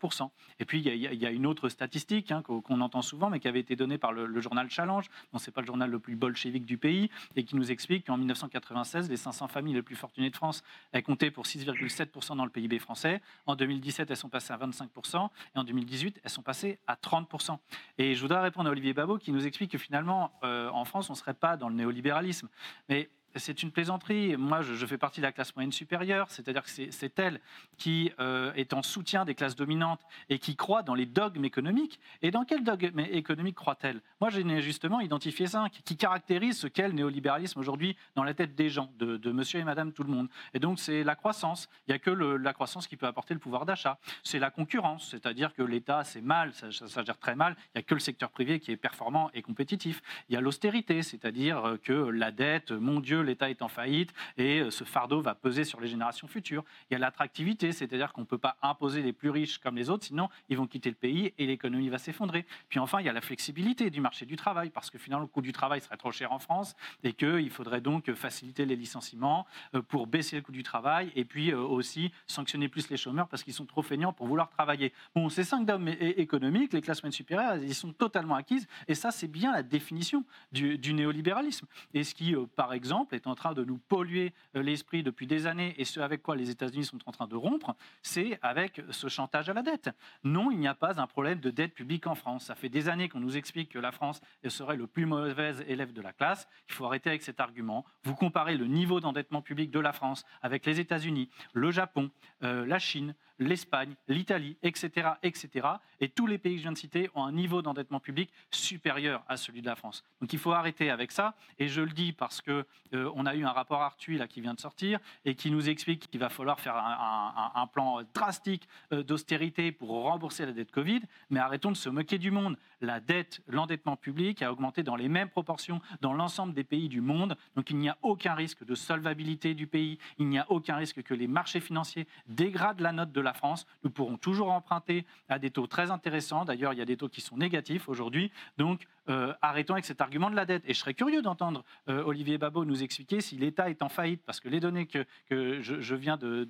Et 0.59 0.65
puis, 0.65 0.81
il 0.81 0.95
y, 0.95 1.25
a 1.25 1.31
une 1.31 1.45
autre 1.45 1.69
statistique 1.69 2.31
hein, 2.31 2.41
qu'on 2.41 2.81
entend 2.81 3.01
souvent, 3.01 3.29
mais 3.29 3.39
qui 3.39 3.47
avait 3.47 3.59
été 3.59 3.75
donnée 3.75 3.97
par 3.97 4.11
le, 4.11 4.41
journal 4.41 4.69
Challenge, 4.69 5.09
dont 5.31 5.39
c'est 5.39 5.51
pas 5.51 5.61
le 5.61 5.67
journal 5.67 5.89
le 5.89 5.99
plus 5.99 6.15
bolchevique 6.15 6.65
du 6.65 6.77
pays, 6.77 7.09
et 7.35 7.43
qui 7.43 7.55
nous 7.55 7.71
explique 7.71 8.07
qu'en 8.07 8.17
1996, 8.17 9.09
les 9.09 9.17
500 9.17 9.47
familles 9.47 9.73
les 9.73 9.81
plus 9.81 9.95
fortunées 9.95 10.29
de 10.29 10.35
France, 10.35 10.63
elles 10.91 11.03
comptaient 11.03 11.31
pour 11.31 11.45
6,7% 11.45 12.35
dans 12.35 12.45
le 12.45 12.51
PIB 12.51 12.79
français. 12.79 13.21
En 13.45 13.55
2017, 13.55 14.09
elles 14.09 14.17
sont 14.17 14.29
passées 14.29 14.53
à 14.53 14.57
25% 14.57 15.29
et 15.55 15.59
en 15.59 15.63
2018, 15.63 16.21
elles 16.23 16.29
sont 16.29 16.41
passées 16.41 16.79
à 16.87 16.95
30% 16.95 17.57
Et 17.97 18.15
je 18.15 18.21
voudrais 18.21 18.41
répondre 18.41 18.69
à 18.69 18.71
Olivier 18.71 18.93
Babot, 18.93 19.17
qui 19.17 19.31
nous 19.31 19.45
explique 19.45 19.71
que 19.71 19.77
finalement, 19.77 20.31
euh, 20.43 20.69
en 20.69 20.85
France, 20.85 21.09
on 21.09 21.13
ne 21.13 21.17
serait 21.17 21.33
pas 21.33 21.57
dans 21.57 21.69
le 21.69 21.75
néolibéralisme. 21.75 22.49
Mais 22.89 23.09
c'est 23.35 23.63
une 23.63 23.71
plaisanterie. 23.71 24.37
Moi, 24.37 24.61
je, 24.61 24.85
fais 24.85 24.97
partie 24.97 25.19
de 25.19 25.25
la 25.25 25.31
classe 25.31 25.55
moyenne 25.55 25.71
supérieure, 25.71 26.27
c'est-à-dire 26.29 26.63
que 26.63 26.69
c'est 26.69 27.19
elle 27.19 27.39
qui 27.77 28.11
euh, 28.19 28.53
est 28.53 28.73
en 28.73 28.83
soutien 28.83 29.25
des 29.25 29.35
classes 29.35 29.55
dominantes 29.55 30.01
et 30.29 30.39
qui 30.39 30.55
croit 30.55 30.83
dans 30.83 30.95
les 30.95 31.05
dogmes 31.05 31.45
économiques. 31.45 31.99
Et 32.21 32.31
dans 32.31 32.45
quel 32.45 32.63
dogme 32.63 32.99
économique 32.99 33.55
croit-elle? 33.55 34.01
Moi, 34.21 34.29
j'ai 34.29 34.43
justement 34.61 34.99
identifié 34.99 35.47
cinq 35.47 35.81
qui 35.83 35.97
caractérisent 35.97 36.59
ce 36.59 36.67
qu'est 36.67 36.87
le 36.87 36.93
néolibéralisme 36.93 37.59
aujourd'hui 37.59 37.95
dans 38.15 38.23
la 38.23 38.33
tête 38.33 38.55
des 38.55 38.69
gens, 38.69 38.91
de, 38.99 39.31
monsieur 39.31 39.59
et 39.59 39.63
madame 39.63 39.93
tout 39.93 40.03
le 40.03 40.11
monde. 40.11 40.29
Et 40.53 40.59
donc, 40.59 40.79
c'est 40.79 41.03
la 41.03 41.15
croissance. 41.15 41.69
Il 41.87 41.91
n'y 41.91 41.95
a 41.95 41.99
que 41.99 42.11
la 42.11 42.53
croissance 42.53 42.87
qui 42.87 42.97
peut 42.97 43.07
apporter 43.07 43.33
le 43.33 43.39
pouvoir 43.39 43.65
d'achat. 43.65 43.97
C'est 44.23 44.39
la 44.39 44.51
concurrence, 44.51 45.09
c'est-à-dire 45.09 45.53
que 45.53 45.63
l'État, 45.63 46.03
c'est 46.03 46.21
mal, 46.21 46.53
ça, 46.53 46.71
ça, 46.71 47.03
gère 47.03 47.17
très 47.17 47.35
mal. 47.35 47.55
Il 47.67 47.77
n'y 47.77 47.79
a 47.79 47.83
que 47.83 47.93
le 47.93 47.99
secteur 47.99 48.29
privé 48.29 48.59
qui 48.59 48.71
est 48.71 48.77
performant 48.77 49.31
et 49.33 49.41
compétitif. 49.41 50.01
Il 50.29 50.33
y 50.33 50.37
a 50.37 50.41
l'austérité, 50.41 51.01
c'est-à-dire 51.01 51.77
que 51.83 51.93
la 51.93 52.31
dette, 52.31 52.71
mon 52.71 52.99
Dieu, 52.99 53.22
l'État 53.23 53.49
est 53.49 53.61
en 53.61 53.67
faillite 53.67 54.13
et 54.37 54.59
euh, 54.59 54.71
ce 54.71 54.83
fardeau 54.83 55.21
va 55.21 55.35
peser 55.35 55.63
sur 55.63 55.79
les 55.79 55.87
générations 55.87 56.27
futures. 56.27 56.63
Il 56.89 56.93
y 56.93 56.95
a 56.95 56.99
l'attractivité, 56.99 57.71
c'est-à-dire 57.71 58.13
qu'on 58.13 58.21
ne 58.21 58.25
peut 58.25 58.37
pas 58.37 58.57
imposer 58.61 59.01
les 59.01 59.13
plus 59.13 59.29
riches 59.29 59.57
comme 59.57 59.75
les 59.75 59.89
autres, 59.89 60.05
sinon 60.05 60.29
ils 60.49 60.57
vont 60.57 60.67
quitter 60.67 60.89
le 60.89 60.95
pays 60.95 61.33
et 61.37 61.45
l'économie 61.45 61.89
va 61.89 61.97
s'effondrer. 61.97 62.45
Puis 62.69 62.79
enfin, 62.79 62.99
il 62.99 63.05
y 63.05 63.09
a 63.09 63.13
la 63.13 63.21
flexibilité 63.21 63.89
du 63.89 64.01
marché 64.01 64.25
du 64.25 64.35
travail, 64.35 64.69
parce 64.69 64.89
que 64.89 64.97
finalement, 64.97 65.23
le 65.23 65.27
coût 65.27 65.41
du 65.41 65.51
travail 65.51 65.81
serait 65.81 65.97
trop 65.97 66.11
cher 66.11 66.31
en 66.31 66.39
France 66.39 66.75
et 67.03 67.13
qu'il 67.13 67.49
faudrait 67.49 67.81
donc 67.81 68.11
faciliter 68.13 68.65
les 68.65 68.75
licenciements 68.75 69.45
euh, 69.75 69.81
pour 69.81 70.07
baisser 70.07 70.35
le 70.35 70.41
coût 70.41 70.51
du 70.51 70.63
travail 70.63 71.11
et 71.15 71.25
puis 71.25 71.51
euh, 71.51 71.59
aussi 71.59 72.11
sanctionner 72.27 72.67
plus 72.67 72.89
les 72.89 72.97
chômeurs 72.97 73.27
parce 73.27 73.43
qu'ils 73.43 73.53
sont 73.53 73.65
trop 73.65 73.81
feignants 73.81 74.13
pour 74.13 74.27
vouloir 74.27 74.49
travailler. 74.49 74.93
Bon, 75.15 75.29
ces 75.29 75.43
cinq 75.43 75.65
dogmes 75.65 75.89
économiques, 75.99 76.73
les 76.73 76.81
classes 76.81 77.01
moyennes 77.03 77.13
supérieures, 77.13 77.57
ils 77.57 77.75
sont 77.75 77.93
totalement 77.93 78.35
acquises 78.35 78.67
et 78.87 78.95
ça, 78.95 79.11
c'est 79.11 79.27
bien 79.27 79.51
la 79.51 79.63
définition 79.63 80.23
du, 80.51 80.77
du 80.77 80.93
néolibéralisme. 80.93 81.67
Et 81.93 82.03
ce 82.03 82.13
qui, 82.13 82.35
par 82.55 82.73
exemple, 82.73 83.12
est 83.13 83.27
en 83.27 83.35
train 83.35 83.53
de 83.53 83.63
nous 83.63 83.77
polluer 83.77 84.33
euh, 84.55 84.63
l'esprit 84.63 85.03
depuis 85.03 85.27
des 85.27 85.47
années 85.47 85.73
et 85.77 85.85
ce 85.85 85.99
avec 85.99 86.21
quoi 86.21 86.35
les 86.35 86.49
États-Unis 86.49 86.85
sont 86.85 86.99
en 87.05 87.11
train 87.11 87.27
de 87.27 87.35
rompre, 87.35 87.75
c'est 88.01 88.39
avec 88.41 88.81
ce 88.89 89.07
chantage 89.07 89.49
à 89.49 89.53
la 89.53 89.61
dette. 89.61 89.89
Non, 90.23 90.51
il 90.51 90.59
n'y 90.59 90.67
a 90.67 90.75
pas 90.75 91.01
un 91.01 91.07
problème 91.07 91.39
de 91.39 91.49
dette 91.49 91.73
publique 91.73 92.07
en 92.07 92.15
France. 92.15 92.45
Ça 92.45 92.55
fait 92.55 92.69
des 92.69 92.89
années 92.89 93.09
qu'on 93.09 93.19
nous 93.19 93.37
explique 93.37 93.69
que 93.69 93.79
la 93.79 93.91
France 93.91 94.21
serait 94.47 94.77
le 94.77 94.87
plus 94.87 95.05
mauvais 95.05 95.53
élève 95.67 95.93
de 95.93 96.01
la 96.01 96.13
classe. 96.13 96.47
Il 96.67 96.73
faut 96.73 96.85
arrêter 96.85 97.09
avec 97.09 97.23
cet 97.23 97.39
argument. 97.39 97.85
Vous 98.03 98.15
comparez 98.15 98.57
le 98.57 98.65
niveau 98.65 98.99
d'endettement 98.99 99.41
public 99.41 99.71
de 99.71 99.79
la 99.79 99.93
France 99.93 100.25
avec 100.41 100.65
les 100.65 100.79
États-Unis, 100.79 101.29
le 101.53 101.71
Japon, 101.71 102.11
euh, 102.43 102.65
la 102.65 102.79
Chine, 102.79 103.15
l'Espagne, 103.39 103.95
l'Italie, 104.07 104.57
etc., 104.63 105.09
etc. 105.23 105.67
Et 105.99 106.09
tous 106.09 106.27
les 106.27 106.37
pays 106.37 106.53
que 106.53 106.57
je 106.59 106.63
viens 106.63 106.71
de 106.71 106.77
citer 106.77 107.09
ont 107.15 107.23
un 107.23 107.31
niveau 107.31 107.61
d'endettement 107.61 107.99
public 107.99 108.31
supérieur 108.51 109.23
à 109.27 109.37
celui 109.37 109.61
de 109.61 109.65
la 109.65 109.75
France. 109.75 110.03
Donc 110.21 110.33
il 110.33 110.39
faut 110.39 110.51
arrêter 110.51 110.89
avec 110.89 111.11
ça. 111.11 111.35
Et 111.59 111.67
je 111.67 111.81
le 111.81 111.91
dis 111.91 112.13
parce 112.13 112.41
que 112.41 112.65
euh, 112.93 113.11
on 113.15 113.25
a 113.25 113.35
eu 113.35 113.43
un 113.43 113.51
rapport 113.51 113.81
Arthuis 113.81 114.17
là 114.17 114.27
qui 114.27 114.41
vient 114.41 114.53
de 114.53 114.59
sortir 114.59 114.99
et 115.25 115.35
qui 115.35 115.51
nous 115.51 115.69
explique 115.69 116.09
qu'il 116.09 116.19
va 116.19 116.29
falloir 116.29 116.59
faire 116.59 116.75
un, 116.75 117.67
plan 117.67 118.01
drastique 118.13 118.67
euh, 118.91 119.03
d'austérité 119.03 119.71
pour 119.71 119.89
rembourser 119.89 120.45
la 120.45 120.51
dette 120.51 120.71
Covid. 120.71 121.01
Mais 121.29 121.39
arrêtons 121.39 121.71
de 121.71 121.77
se 121.77 121.89
moquer 121.89 122.17
du 122.17 122.31
monde. 122.31 122.57
La 122.81 122.99
dette, 122.99 123.41
l'endettement 123.47 123.95
public 123.95 124.41
a 124.41 124.51
augmenté 124.51 124.83
dans 124.83 124.95
les 124.95 125.07
mêmes 125.07 125.29
proportions 125.29 125.81
dans 126.01 126.13
l'ensemble 126.13 126.53
des 126.53 126.63
pays 126.63 126.89
du 126.89 127.01
monde. 127.01 127.35
Donc 127.55 127.69
il 127.69 127.77
n'y 127.77 127.89
a 127.89 127.97
aucun 128.01 128.33
risque 128.33 128.65
de 128.65 128.75
solvabilité 128.75 129.53
du 129.53 129.67
pays. 129.67 129.97
Il 130.19 130.27
n'y 130.27 130.37
a 130.37 130.45
aucun 130.51 130.75
risque 130.75 131.01
que 131.01 131.13
les 131.13 131.27
marchés 131.27 131.61
financiers 131.61 132.07
dégradent 132.27 132.81
la 132.81 132.91
note 132.91 133.11
de 133.11 133.21
la 133.23 133.33
France. 133.33 133.65
Nous 133.83 133.89
pourrons 133.89 134.17
toujours 134.17 134.51
emprunter 134.51 135.05
à 135.29 135.39
des 135.39 135.51
taux 135.51 135.67
très 135.67 135.91
intéressants. 135.91 136.45
D'ailleurs, 136.45 136.73
il 136.73 136.79
y 136.79 136.81
a 136.81 136.85
des 136.85 136.97
taux 136.97 137.09
qui 137.09 137.21
sont 137.21 137.37
négatifs 137.37 137.89
aujourd'hui. 137.89 138.31
Donc, 138.57 138.87
euh, 139.09 139.33
arrêtons 139.41 139.73
avec 139.73 139.85
cet 139.85 140.01
argument 140.01 140.29
de 140.29 140.35
la 140.35 140.45
dette. 140.45 140.63
Et 140.65 140.73
je 140.73 140.79
serais 140.79 140.93
curieux 140.93 141.21
d'entendre 141.21 141.63
euh, 141.89 142.03
Olivier 142.03 142.37
Babot 142.37 142.65
nous 142.65 142.83
expliquer 142.83 143.21
si 143.21 143.37
l'État 143.37 143.69
est 143.69 143.81
en 143.81 143.89
faillite, 143.89 144.23
parce 144.25 144.39
que 144.39 144.49
les 144.49 144.59
données 144.59 144.87
que, 144.87 145.05
je, 145.29 145.95
viens 145.95 146.17
de, 146.17 146.43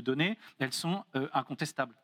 donner, 0.00 0.38
elles 0.58 0.72
sont 0.72 1.04
euh, 1.16 1.28
incontestables. 1.32 1.94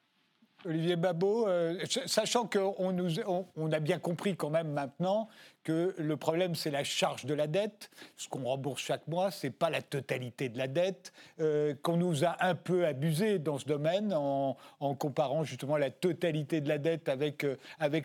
Olivier 0.67 0.97
Babot, 0.97 1.47
euh, 1.47 1.79
sachant 2.07 2.47
qu'on 2.47 3.73
a 3.73 3.81
bien 3.81 3.99
compris 3.99 4.37
quand 4.37 4.51
même 4.51 4.69
maintenant 4.69 5.29
que 5.63 5.95
le 5.99 6.17
problème 6.17 6.55
c'est 6.55 6.71
la 6.71 6.85
charge 6.85 7.25
de 7.25 7.35
la 7.35 7.47
dette, 7.47 7.91
ce 8.17 8.29
qu'on 8.29 8.45
rembourse 8.45 8.83
chaque 8.83 9.07
mois, 9.09 9.31
c'est 9.31 9.51
pas 9.51 9.71
la 9.71 9.83
totalité 9.83 10.49
de 10.49 10.59
la 10.59 10.69
dette, 10.69 11.13
euh, 11.41 11.75
qu'on 11.83 11.97
nous 11.97 12.25
a 12.25 12.37
un 12.41 12.55
peu 12.55 12.87
abusé 12.87 13.39
dans 13.39 13.59
ce 13.59 13.67
domaine 13.67 14.13
en, 14.13 14.57
comparant 14.99 15.45
justement 15.45 15.77
la 15.77 15.91
totalité 15.91 16.61
de 16.61 16.69
la 16.69 16.79
dette 16.79 17.09
avec, 17.09 17.45
euh, 17.45 17.57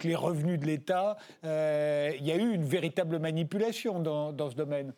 les 0.04 0.16
revenus 0.16 0.60
de 0.60 0.66
l'État. 0.66 1.18
Il 1.44 2.26
y 2.26 2.32
a 2.32 2.36
eu 2.36 2.54
une 2.54 2.66
véritable 2.66 3.20
manipulation 3.20 4.00
dans 4.00 4.50
ce 4.50 4.56
domaine. 4.56 4.94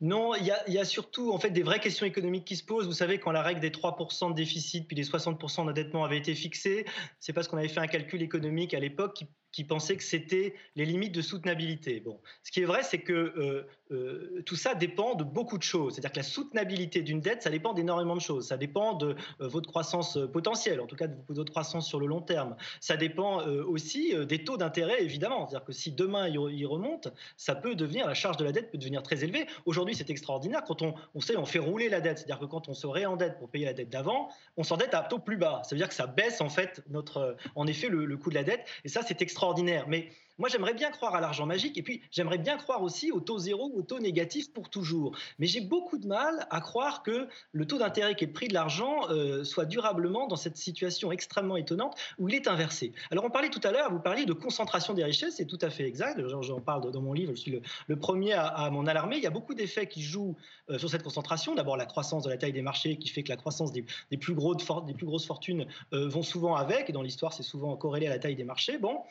Non, 0.00 0.34
il 0.34 0.44
y, 0.44 0.78
a, 0.78 0.84
surtout 0.84 1.32
en 1.32 1.38
fait 1.38 1.50
des 1.50 1.62
vraies 1.62 1.80
questions 1.80 2.06
économiques 2.06 2.44
qui 2.44 2.56
se 2.56 2.64
posent. 2.64 2.86
Vous 2.86 2.92
savez, 2.92 3.18
quand 3.18 3.32
la 3.32 3.42
règle 3.42 3.60
des 3.60 3.70
3% 3.70 4.30
de 4.30 4.34
déficit 4.34 4.86
puis 4.86 4.94
des 4.94 5.04
60% 5.04 5.66
d'endettement 5.66 6.04
avait 6.04 6.18
été 6.18 6.34
fixée, 6.34 6.84
c'est 7.20 7.32
parce 7.32 7.48
qu'on 7.48 7.56
avait 7.56 7.68
fait 7.68 7.80
un 7.80 7.86
calcul 7.86 8.22
économique 8.22 8.74
à 8.74 8.80
l'époque 8.80 9.14
qui 9.14 9.26
qui 9.52 9.64
pensaient 9.64 9.96
que 9.96 10.04
c'était 10.04 10.54
les 10.76 10.84
limites 10.84 11.14
de 11.14 11.22
soutenabilité. 11.22 12.00
Bon, 12.00 12.20
ce 12.42 12.52
qui 12.52 12.60
est 12.60 12.64
vrai, 12.66 12.82
c'est 12.82 12.98
que 12.98 13.12
euh, 13.12 13.66
euh, 13.90 14.42
tout 14.44 14.56
ça 14.56 14.74
dépend 14.74 15.14
de 15.14 15.24
beaucoup 15.24 15.56
de 15.56 15.62
choses. 15.62 15.94
C'est-à-dire 15.94 16.12
que 16.12 16.18
la 16.18 16.22
soutenabilité 16.22 17.02
d'une 17.02 17.20
dette, 17.20 17.42
ça 17.42 17.50
dépend 17.50 17.72
d'énormément 17.72 18.14
de 18.14 18.20
choses. 18.20 18.48
Ça 18.48 18.56
dépend 18.58 18.94
de 18.94 19.16
euh, 19.40 19.48
votre 19.48 19.68
croissance 19.68 20.18
potentielle, 20.32 20.80
en 20.80 20.86
tout 20.86 20.96
cas 20.96 21.06
de 21.06 21.16
votre 21.28 21.50
croissance 21.50 21.88
sur 21.88 21.98
le 21.98 22.06
long 22.06 22.20
terme. 22.20 22.56
Ça 22.80 22.96
dépend 22.96 23.46
aussi 23.46 24.14
des 24.26 24.44
taux 24.44 24.56
d'intérêt, 24.56 25.02
évidemment. 25.02 25.46
C'est-à-dire 25.46 25.64
que 25.64 25.72
si 25.72 25.92
demain 25.92 26.28
il 26.28 26.66
remonte, 26.66 27.08
ça 27.36 27.54
peut 27.54 27.74
devenir, 27.74 28.06
la 28.06 28.14
charge 28.14 28.36
de 28.36 28.44
la 28.44 28.52
dette 28.52 28.70
peut 28.70 28.78
devenir 28.78 29.02
très 29.02 29.24
élevée. 29.24 29.46
Aujourd'hui, 29.64 29.94
c'est 29.94 30.10
extraordinaire 30.10 30.62
quand 30.64 30.82
on, 30.82 30.94
on 31.14 31.20
sait, 31.20 31.36
on 31.36 31.46
fait 31.46 31.58
rouler 31.58 31.88
la 31.88 32.00
dette. 32.00 32.18
C'est-à-dire 32.18 32.38
que 32.38 32.46
quand 32.46 32.68
on 32.68 32.74
se 32.74 32.86
réendette 32.86 33.38
pour 33.38 33.48
payer 33.48 33.64
la 33.64 33.72
dette 33.72 33.90
d'avant, 33.90 34.28
on 34.56 34.62
s'endette 34.62 34.94
à 34.94 35.02
taux 35.02 35.18
plus 35.18 35.36
bas. 35.36 35.62
Ça 35.64 35.74
veut 35.74 35.78
dire 35.78 35.88
que 35.88 35.94
ça 35.94 36.06
baisse 36.06 36.40
en 36.40 36.48
fait 36.48 36.82
notre, 36.90 37.36
en 37.54 37.66
effet, 37.66 37.88
le, 37.88 38.04
le 38.04 38.16
coût 38.16 38.30
de 38.30 38.34
la 38.34 38.44
dette. 38.44 38.66
Et 38.84 38.88
ça, 38.88 39.00
c'est 39.02 39.22
extraordinaire 39.22 39.37
mais 39.86 40.08
moi, 40.38 40.48
j'aimerais 40.48 40.74
bien 40.74 40.90
croire 40.90 41.14
à 41.14 41.20
l'argent 41.20 41.46
magique 41.46 41.76
et 41.78 41.82
puis 41.82 42.00
j'aimerais 42.10 42.38
bien 42.38 42.56
croire 42.56 42.82
aussi 42.82 43.10
au 43.10 43.20
taux 43.20 43.38
zéro 43.38 43.70
ou 43.74 43.80
au 43.80 43.82
taux 43.82 43.98
négatif 43.98 44.52
pour 44.52 44.70
toujours. 44.70 45.16
Mais 45.38 45.46
j'ai 45.46 45.60
beaucoup 45.60 45.98
de 45.98 46.06
mal 46.06 46.46
à 46.50 46.60
croire 46.60 47.02
que 47.02 47.28
le 47.52 47.66
taux 47.66 47.78
d'intérêt 47.78 48.14
qui 48.14 48.24
est 48.24 48.28
le 48.28 48.32
prix 48.32 48.48
de 48.48 48.54
l'argent 48.54 49.08
euh, 49.10 49.42
soit 49.42 49.64
durablement 49.64 50.28
dans 50.28 50.36
cette 50.36 50.56
situation 50.56 51.10
extrêmement 51.10 51.56
étonnante 51.56 51.96
où 52.18 52.28
il 52.28 52.36
est 52.36 52.46
inversé. 52.46 52.92
Alors, 53.10 53.24
on 53.24 53.30
parlait 53.30 53.50
tout 53.50 53.60
à 53.64 53.72
l'heure, 53.72 53.90
vous 53.90 53.98
parliez 53.98 54.26
de 54.26 54.32
concentration 54.32 54.94
des 54.94 55.02
richesses, 55.02 55.36
c'est 55.36 55.46
tout 55.46 55.58
à 55.60 55.70
fait 55.70 55.84
exact. 55.84 56.20
J'en 56.28 56.60
parle 56.60 56.90
dans 56.92 57.02
mon 57.02 57.12
livre, 57.12 57.32
je 57.34 57.40
suis 57.40 57.60
le, 57.88 57.96
premier 57.96 58.32
à, 58.34 58.70
m'en 58.70 58.86
alarmer. 58.86 59.16
Il 59.16 59.22
y 59.22 59.26
a 59.26 59.30
beaucoup 59.30 59.54
d'effets 59.54 59.88
qui 59.88 60.02
jouent 60.02 60.36
euh, 60.70 60.78
sur 60.78 60.88
cette 60.88 61.02
concentration. 61.02 61.56
D'abord, 61.56 61.76
la 61.76 61.86
croissance 61.86 62.24
de 62.24 62.30
la 62.30 62.36
taille 62.36 62.52
des 62.52 62.62
marchés 62.62 62.96
qui 62.96 63.08
fait 63.08 63.24
que 63.24 63.28
la 63.28 63.36
croissance 63.36 63.72
des, 63.72 63.84
plus, 64.20 64.34
gros 64.34 64.54
des 64.54 64.94
plus 64.94 65.06
grosses 65.06 65.26
fortunes 65.26 65.66
euh, 65.92 66.08
vont 66.08 66.22
souvent 66.22 66.54
avec. 66.54 66.88
Et 66.88 66.92
dans 66.92 67.02
l'histoire, 67.02 67.32
c'est 67.32 67.42
souvent 67.42 67.76
corrélé 67.76 68.06
à 68.06 68.10
la 68.10 68.18
taille 68.20 68.36
des 68.36 68.44
marchés. 68.44 68.78
Bon. 68.78 69.02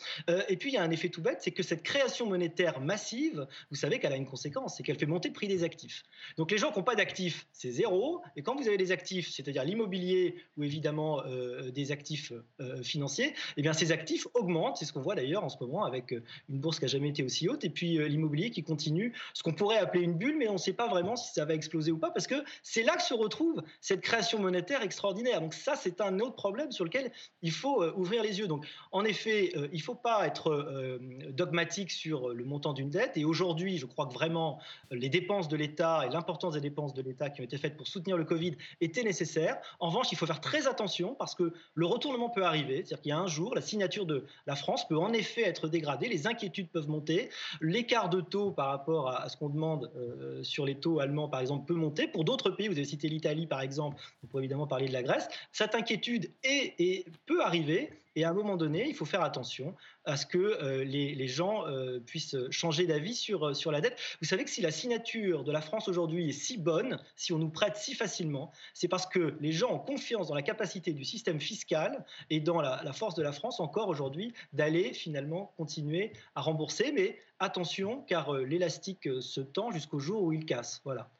et 0.47 0.55
puis, 0.55 0.69
il 0.69 0.73
y 0.73 0.77
a 0.77 0.83
un 0.83 0.91
effet 0.91 1.09
bête, 1.21 1.39
c'est 1.41 1.51
que 1.51 1.63
cette 1.63 1.83
création 1.83 2.27
monétaire 2.27 2.79
massive, 2.79 3.47
vous 3.69 3.75
savez 3.75 3.99
qu'elle 3.99 4.13
a 4.13 4.17
une 4.17 4.25
conséquence, 4.25 4.75
c'est 4.77 4.83
qu'elle 4.83 4.97
fait 4.97 5.05
monter 5.05 5.29
le 5.29 5.33
prix 5.33 5.47
des 5.47 5.63
actifs. 5.63 6.03
Donc 6.37 6.51
les 6.51 6.57
gens 6.57 6.71
qui 6.71 6.79
n'ont 6.79 6.85
pas 6.85 6.95
d'actifs, 6.95 7.47
c'est 7.51 7.71
zéro. 7.71 8.21
Et 8.35 8.41
quand 8.41 8.55
vous 8.55 8.67
avez 8.67 8.77
des 8.77 8.91
actifs, 8.91 9.29
c'est-à-dire 9.29 9.63
l'immobilier 9.63 10.35
ou 10.57 10.63
évidemment 10.63 11.23
euh, 11.25 11.71
des 11.71 11.91
actifs 11.91 12.31
euh, 12.59 12.81
financiers, 12.83 13.33
eh 13.55 13.61
bien 13.61 13.73
ces 13.73 13.91
actifs 13.91 14.27
augmentent. 14.33 14.77
C'est 14.77 14.85
ce 14.85 14.93
qu'on 14.93 15.01
voit 15.01 15.15
d'ailleurs 15.15 15.43
en 15.43 15.49
ce 15.49 15.57
moment 15.59 15.83
avec 15.83 16.13
euh, 16.13 16.23
une 16.49 16.59
bourse 16.59 16.79
qui 16.79 16.85
n'a 16.85 16.89
jamais 16.89 17.09
été 17.09 17.23
aussi 17.23 17.47
haute 17.49 17.63
et 17.63 17.69
puis 17.69 17.97
l'immobilier 18.07 18.51
qui 18.51 18.63
continue, 18.63 19.13
ce 19.33 19.43
qu'on 19.43 19.53
pourrait 19.53 19.77
appeler 19.77 20.03
une 20.03 20.13
bulle, 20.13 20.37
mais 20.37 20.47
on 20.47 20.53
ne 20.53 20.57
sait 20.57 20.73
pas 20.73 20.87
vraiment 20.87 21.15
si 21.15 21.33
ça 21.33 21.45
va 21.45 21.53
exploser 21.53 21.91
ou 21.91 21.97
pas, 21.97 22.11
parce 22.11 22.27
que 22.27 22.35
c'est 22.63 22.83
là 22.83 22.95
que 22.95 23.01
se 23.01 23.13
retrouve 23.13 23.61
cette 23.81 24.01
création 24.01 24.39
monétaire 24.39 24.81
extraordinaire. 24.81 25.41
Donc 25.41 25.53
ça, 25.53 25.75
c'est 25.75 26.01
un 26.01 26.19
autre 26.19 26.35
problème 26.35 26.71
sur 26.71 26.85
lequel 26.85 27.11
il 27.41 27.51
faut 27.51 27.83
ouvrir 27.95 28.23
les 28.23 28.39
yeux. 28.39 28.47
Donc 28.47 28.65
en 28.91 29.03
effet, 29.05 29.51
il 29.71 29.77
ne 29.77 29.83
faut 29.83 29.95
pas 29.95 30.25
être 30.27 30.99
dogmatique 31.31 31.91
sur 31.91 32.29
le 32.29 32.43
montant 32.43 32.73
d'une 32.73 32.89
dette. 32.89 33.17
Et 33.17 33.25
aujourd'hui, 33.25 33.77
je 33.77 33.85
crois 33.85 34.05
que 34.07 34.13
vraiment 34.13 34.59
les 34.91 35.09
dépenses 35.09 35.47
de 35.47 35.55
l'État 35.55 36.05
et 36.05 36.09
l'importance 36.09 36.53
des 36.53 36.61
dépenses 36.61 36.93
de 36.93 37.01
l'État 37.01 37.29
qui 37.29 37.41
ont 37.41 37.43
été 37.43 37.57
faites 37.57 37.77
pour 37.77 37.87
soutenir 37.87 38.17
le 38.17 38.25
Covid 38.25 38.55
étaient 38.81 39.03
nécessaires. 39.03 39.57
En 39.79 39.89
revanche, 39.89 40.07
il 40.11 40.17
faut 40.17 40.25
faire 40.25 40.41
très 40.41 40.67
attention 40.67 41.15
parce 41.15 41.35
que 41.35 41.53
le 41.73 41.85
retournement 41.85 42.29
peut 42.29 42.43
arriver. 42.43 42.77
C'est-à-dire 42.77 43.01
qu'il 43.01 43.09
y 43.09 43.13
a 43.13 43.19
un 43.19 43.27
jour, 43.27 43.55
la 43.55 43.61
signature 43.61 44.05
de 44.05 44.25
la 44.45 44.55
France 44.55 44.87
peut 44.87 44.97
en 44.97 45.13
effet 45.13 45.43
être 45.43 45.67
dégradée, 45.67 46.07
les 46.07 46.27
inquiétudes 46.27 46.69
peuvent 46.69 46.89
monter, 46.89 47.29
l'écart 47.61 48.09
de 48.09 48.21
taux 48.21 48.51
par 48.51 48.67
rapport 48.67 49.09
à, 49.09 49.29
ce 49.29 49.37
qu'on 49.37 49.49
demande 49.49 49.91
euh, 49.95 50.43
sur 50.43 50.65
les 50.65 50.75
taux 50.75 50.99
allemands, 50.99 51.27
par 51.27 51.39
exemple, 51.39 51.65
peut 51.65 51.75
monter. 51.75 52.07
Pour 52.07 52.23
d'autres 52.23 52.49
pays, 52.49 52.67
vous 52.67 52.77
avez 52.77 52.85
cité 52.85 53.09
l'Italie, 53.09 53.47
par 53.47 53.61
exemple, 53.61 54.01
on 54.23 54.27
pourrait 54.27 54.43
évidemment 54.43 54.67
parler 54.67 54.87
de 54.87 54.93
la 54.93 55.03
Grèce, 55.03 55.27
cette 55.51 55.75
inquiétude 55.75 56.31
est, 56.43 57.05
peut 57.25 57.43
arriver 57.43 57.91
et 58.17 58.23
à 58.23 58.31
un 58.31 58.33
moment 58.33 58.57
donné, 58.57 58.89
il 58.89 58.95
faut 58.95 59.05
faire 59.05 59.21
attention 59.21 59.75
à 60.03 60.17
ce 60.17 60.25
que 60.25 60.39
euh, 60.39 60.83
les, 60.83 61.27
gens 61.27 61.67
euh, 61.67 61.99
puissent 61.99 62.35
changer 62.49 62.87
d'avis 62.87 63.13
sur, 63.13 63.49
euh, 63.49 63.53
sur 63.53 63.71
la 63.71 63.79
dette. 63.79 63.95
Vous 64.21 64.27
savez 64.27 64.43
que 64.43 64.49
si 64.49 64.59
la 64.59 64.71
signature 64.71 65.43
de 65.43 65.51
la 65.51 65.61
France 65.61 65.87
aujourd'hui 65.87 66.29
est 66.29 66.31
si 66.31 66.57
bonne, 66.57 66.99
si 67.15 67.31
on 67.31 67.37
nous 67.37 67.51
prête 67.51 67.77
si 67.77 67.93
facilement, 67.93 68.51
c'est 68.73 68.87
parce 68.87 69.05
que 69.05 69.37
les 69.39 69.51
gens 69.51 69.71
ont 69.71 69.77
confiance 69.77 70.29
dans 70.29 70.33
la 70.33 70.41
capacité 70.41 70.93
du 70.93 71.05
système 71.05 71.39
fiscal 71.39 72.03
et 72.31 72.39
dans 72.39 72.59
la, 72.59 72.81
la 72.83 72.91
force 72.91 73.13
de 73.13 73.21
la 73.21 73.31
France 73.31 73.59
encore 73.59 73.87
aujourd'hui 73.87 74.33
d'aller 74.51 74.93
finalement 74.93 75.53
continuer 75.55 76.11
à 76.33 76.41
rembourser. 76.41 76.91
Mais 76.91 77.19
attention, 77.37 78.01
car 78.01 78.33
l'élastique 78.33 79.07
se 79.21 79.41
tend 79.41 79.69
jusqu'au 79.69 79.99
jour 79.99 80.23
où 80.23 80.33
il 80.33 80.43
casse. 80.43 80.81
Voilà. 80.85 81.11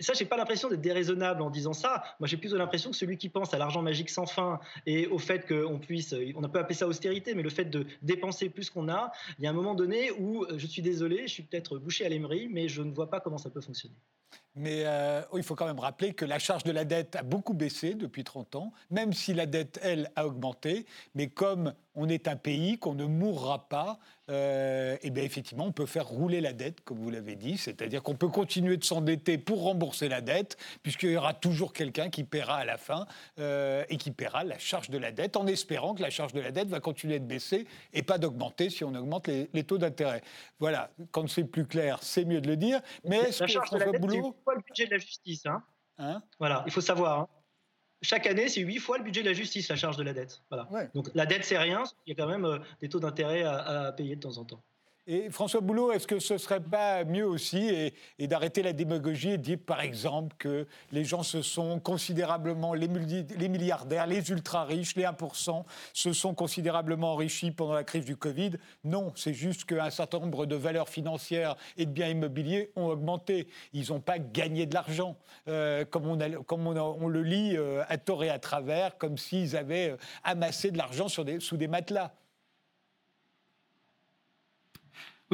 Ça, 0.00 0.12
j'ai 0.14 0.24
pas 0.24 0.36
l'impression 0.36 0.68
d'être 0.68 0.80
déraisonnable 0.80 1.42
en 1.42 1.50
disant 1.50 1.72
ça. 1.72 2.02
Moi, 2.20 2.26
j'ai 2.26 2.36
plus 2.36 2.54
l'impression 2.54 2.90
que 2.90 2.96
celui 2.96 3.18
qui 3.18 3.28
pense 3.28 3.52
à 3.54 3.58
l'argent 3.58 3.82
magique 3.82 4.10
sans 4.10 4.26
fin 4.26 4.60
et 4.86 5.06
au 5.06 5.18
fait 5.18 5.46
qu'on 5.46 5.78
puisse, 5.78 6.14
on 6.34 6.42
peut 6.48 6.58
appeler 6.58 6.74
ça 6.74 6.86
austérité, 6.86 7.34
mais 7.34 7.42
le 7.42 7.50
fait 7.50 7.66
de 7.66 7.86
dépenser 8.02 8.48
plus 8.48 8.70
qu'on 8.70 8.88
a, 8.88 9.12
il 9.38 9.44
y 9.44 9.46
a 9.46 9.50
un 9.50 9.54
moment 9.54 9.74
donné 9.74 10.10
où 10.12 10.46
je 10.56 10.66
suis 10.66 10.82
désolé, 10.82 11.26
je 11.26 11.32
suis 11.32 11.42
peut-être 11.42 11.78
bouché 11.78 12.04
à 12.04 12.08
l'émery, 12.08 12.48
mais 12.50 12.68
je 12.68 12.82
ne 12.82 12.92
vois 12.92 13.10
pas 13.10 13.20
comment 13.20 13.38
ça 13.38 13.50
peut 13.50 13.60
fonctionner. 13.60 13.96
Mais 14.56 14.82
euh, 14.84 15.22
il 15.34 15.42
faut 15.42 15.54
quand 15.54 15.66
même 15.66 15.80
rappeler 15.80 16.14
que 16.14 16.24
la 16.24 16.38
charge 16.38 16.62
de 16.64 16.70
la 16.70 16.84
dette 16.84 17.16
a 17.16 17.22
beaucoup 17.22 17.54
baissé 17.54 17.94
depuis 17.94 18.22
30 18.22 18.54
ans, 18.56 18.72
même 18.90 19.12
si 19.12 19.34
la 19.34 19.46
dette, 19.46 19.80
elle, 19.82 20.10
a 20.14 20.26
augmenté. 20.26 20.86
Mais 21.14 21.26
comme 21.26 21.74
on 21.96 22.08
est 22.08 22.28
un 22.28 22.36
pays, 22.36 22.78
qu'on 22.78 22.94
ne 22.94 23.04
mourra 23.04 23.68
pas, 23.68 23.98
euh, 24.30 24.96
et 25.02 25.10
bien 25.10 25.22
effectivement, 25.22 25.66
on 25.66 25.72
peut 25.72 25.86
faire 25.86 26.06
rouler 26.06 26.40
la 26.40 26.52
dette, 26.52 26.80
comme 26.82 26.98
vous 26.98 27.10
l'avez 27.10 27.36
dit, 27.36 27.58
c'est-à-dire 27.58 28.02
qu'on 28.02 28.14
peut 28.14 28.28
continuer 28.28 28.76
de 28.76 28.84
s'endetter 28.84 29.38
pour 29.38 29.62
rembourser 29.62 30.08
la 30.08 30.20
dette, 30.20 30.56
puisqu'il 30.82 31.10
y 31.10 31.16
aura 31.16 31.34
toujours 31.34 31.72
quelqu'un 31.72 32.08
qui 32.08 32.24
paiera 32.24 32.56
à 32.56 32.64
la 32.64 32.78
fin 32.78 33.06
euh, 33.38 33.84
et 33.88 33.96
qui 33.96 34.10
paiera 34.10 34.44
la 34.44 34.58
charge 34.58 34.90
de 34.90 34.98
la 34.98 35.12
dette, 35.12 35.36
en 35.36 35.46
espérant 35.46 35.94
que 35.94 36.02
la 36.02 36.10
charge 36.10 36.32
de 36.32 36.40
la 36.40 36.50
dette 36.50 36.68
va 36.68 36.80
continuer 36.80 37.18
de 37.18 37.26
baisser 37.26 37.66
et 37.92 38.02
pas 38.02 38.18
d'augmenter 38.18 38.70
si 38.70 38.82
on 38.82 38.94
augmente 38.94 39.28
les, 39.28 39.64
taux 39.64 39.78
d'intérêt. 39.78 40.22
Voilà, 40.58 40.90
quand 41.10 41.28
c'est 41.28 41.44
plus 41.44 41.66
clair, 41.66 41.98
c'est 42.00 42.24
mieux 42.24 42.40
de 42.40 42.48
le 42.48 42.56
dire. 42.56 42.80
Mais 43.04 43.18
est-ce 43.18 43.44
que 43.44 43.60
François 43.60 43.92
Boulot... 43.98 44.34
C'est 44.46 44.54
le 44.54 44.62
budget 44.62 44.86
de 44.86 44.90
la 44.92 44.98
justice. 44.98 45.46
Hein, 45.46 45.62
hein? 45.98 46.22
Voilà, 46.38 46.62
il 46.66 46.72
faut 46.72 46.80
savoir. 46.80 47.20
Hein 47.20 47.28
chaque 48.04 48.26
année, 48.26 48.48
c'est 48.48 48.60
huit 48.60 48.78
fois 48.78 48.98
le 48.98 49.04
budget 49.04 49.22
de 49.22 49.28
la 49.28 49.32
justice, 49.32 49.68
la 49.68 49.76
charge 49.76 49.96
de 49.96 50.02
la 50.02 50.12
dette. 50.12 50.42
Voilà. 50.50 50.68
Donc 50.94 51.10
la 51.14 51.26
dette, 51.26 51.44
c'est 51.44 51.58
rien. 51.58 51.82
Il 52.06 52.10
y 52.10 52.12
a 52.12 52.22
quand 52.22 52.30
même 52.30 52.44
euh, 52.44 52.58
des 52.80 52.88
taux 52.88 53.00
d'intérêt 53.00 53.42
à, 53.42 53.92
payer 53.92 54.14
de 54.14 54.20
temps 54.20 54.36
en 54.38 54.44
temps. 54.44 54.62
Et 55.06 55.28
François 55.28 55.60
Boulot, 55.60 55.92
est-ce 55.92 56.06
que 56.06 56.18
ce 56.18 56.32
ne 56.32 56.38
serait 56.38 56.62
pas 56.62 57.04
mieux 57.04 57.26
aussi 57.26 57.92
et, 58.18 58.26
d'arrêter 58.26 58.62
la 58.62 58.72
démagogie 58.72 59.32
et 59.32 59.36
de 59.36 59.42
dire 59.42 59.58
par 59.58 59.82
exemple 59.82 60.34
que 60.38 60.66
les 60.92 61.04
gens 61.04 61.22
se 61.22 61.42
sont 61.42 61.78
considérablement, 61.78 62.72
les, 62.72 62.88
milliardaires, 62.88 64.06
les 64.06 64.30
ultra-riches, 64.30 64.96
les 64.96 65.04
1%, 65.04 65.64
se 65.92 66.12
sont 66.14 66.32
considérablement 66.32 67.12
enrichis 67.12 67.50
pendant 67.50 67.74
la 67.74 67.84
crise 67.84 68.06
du 68.06 68.16
Covid? 68.16 68.52
Non, 68.82 69.12
c'est 69.14 69.34
juste 69.34 69.66
qu'un 69.66 69.90
certain 69.90 70.20
nombre 70.20 70.46
de 70.46 70.56
valeurs 70.56 70.88
financières 70.88 71.56
et 71.76 71.84
de 71.84 71.90
biens 71.90 72.08
immobiliers 72.08 72.70
ont 72.74 72.86
augmenté. 72.86 73.48
Ils 73.74 73.90
n'ont 73.90 74.00
pas 74.00 74.18
gagné 74.18 74.64
de 74.64 74.72
l'argent, 74.72 75.18
euh, 75.48 75.84
comme, 75.84 76.06
on, 76.06 76.18
comme 76.44 76.66
on, 76.66 77.08
le 77.08 77.22
lit 77.22 77.58
euh, 77.58 77.82
à 77.88 77.98
tort 77.98 78.24
et 78.24 78.30
à 78.30 78.38
travers, 78.38 78.96
comme 78.96 79.18
s'ils 79.18 79.54
avaient 79.54 79.90
euh, 79.90 79.96
amassé 80.22 80.70
de 80.70 80.78
l'argent 80.78 81.08
sous 81.08 81.56
des 81.58 81.68
matelas. 81.68 82.14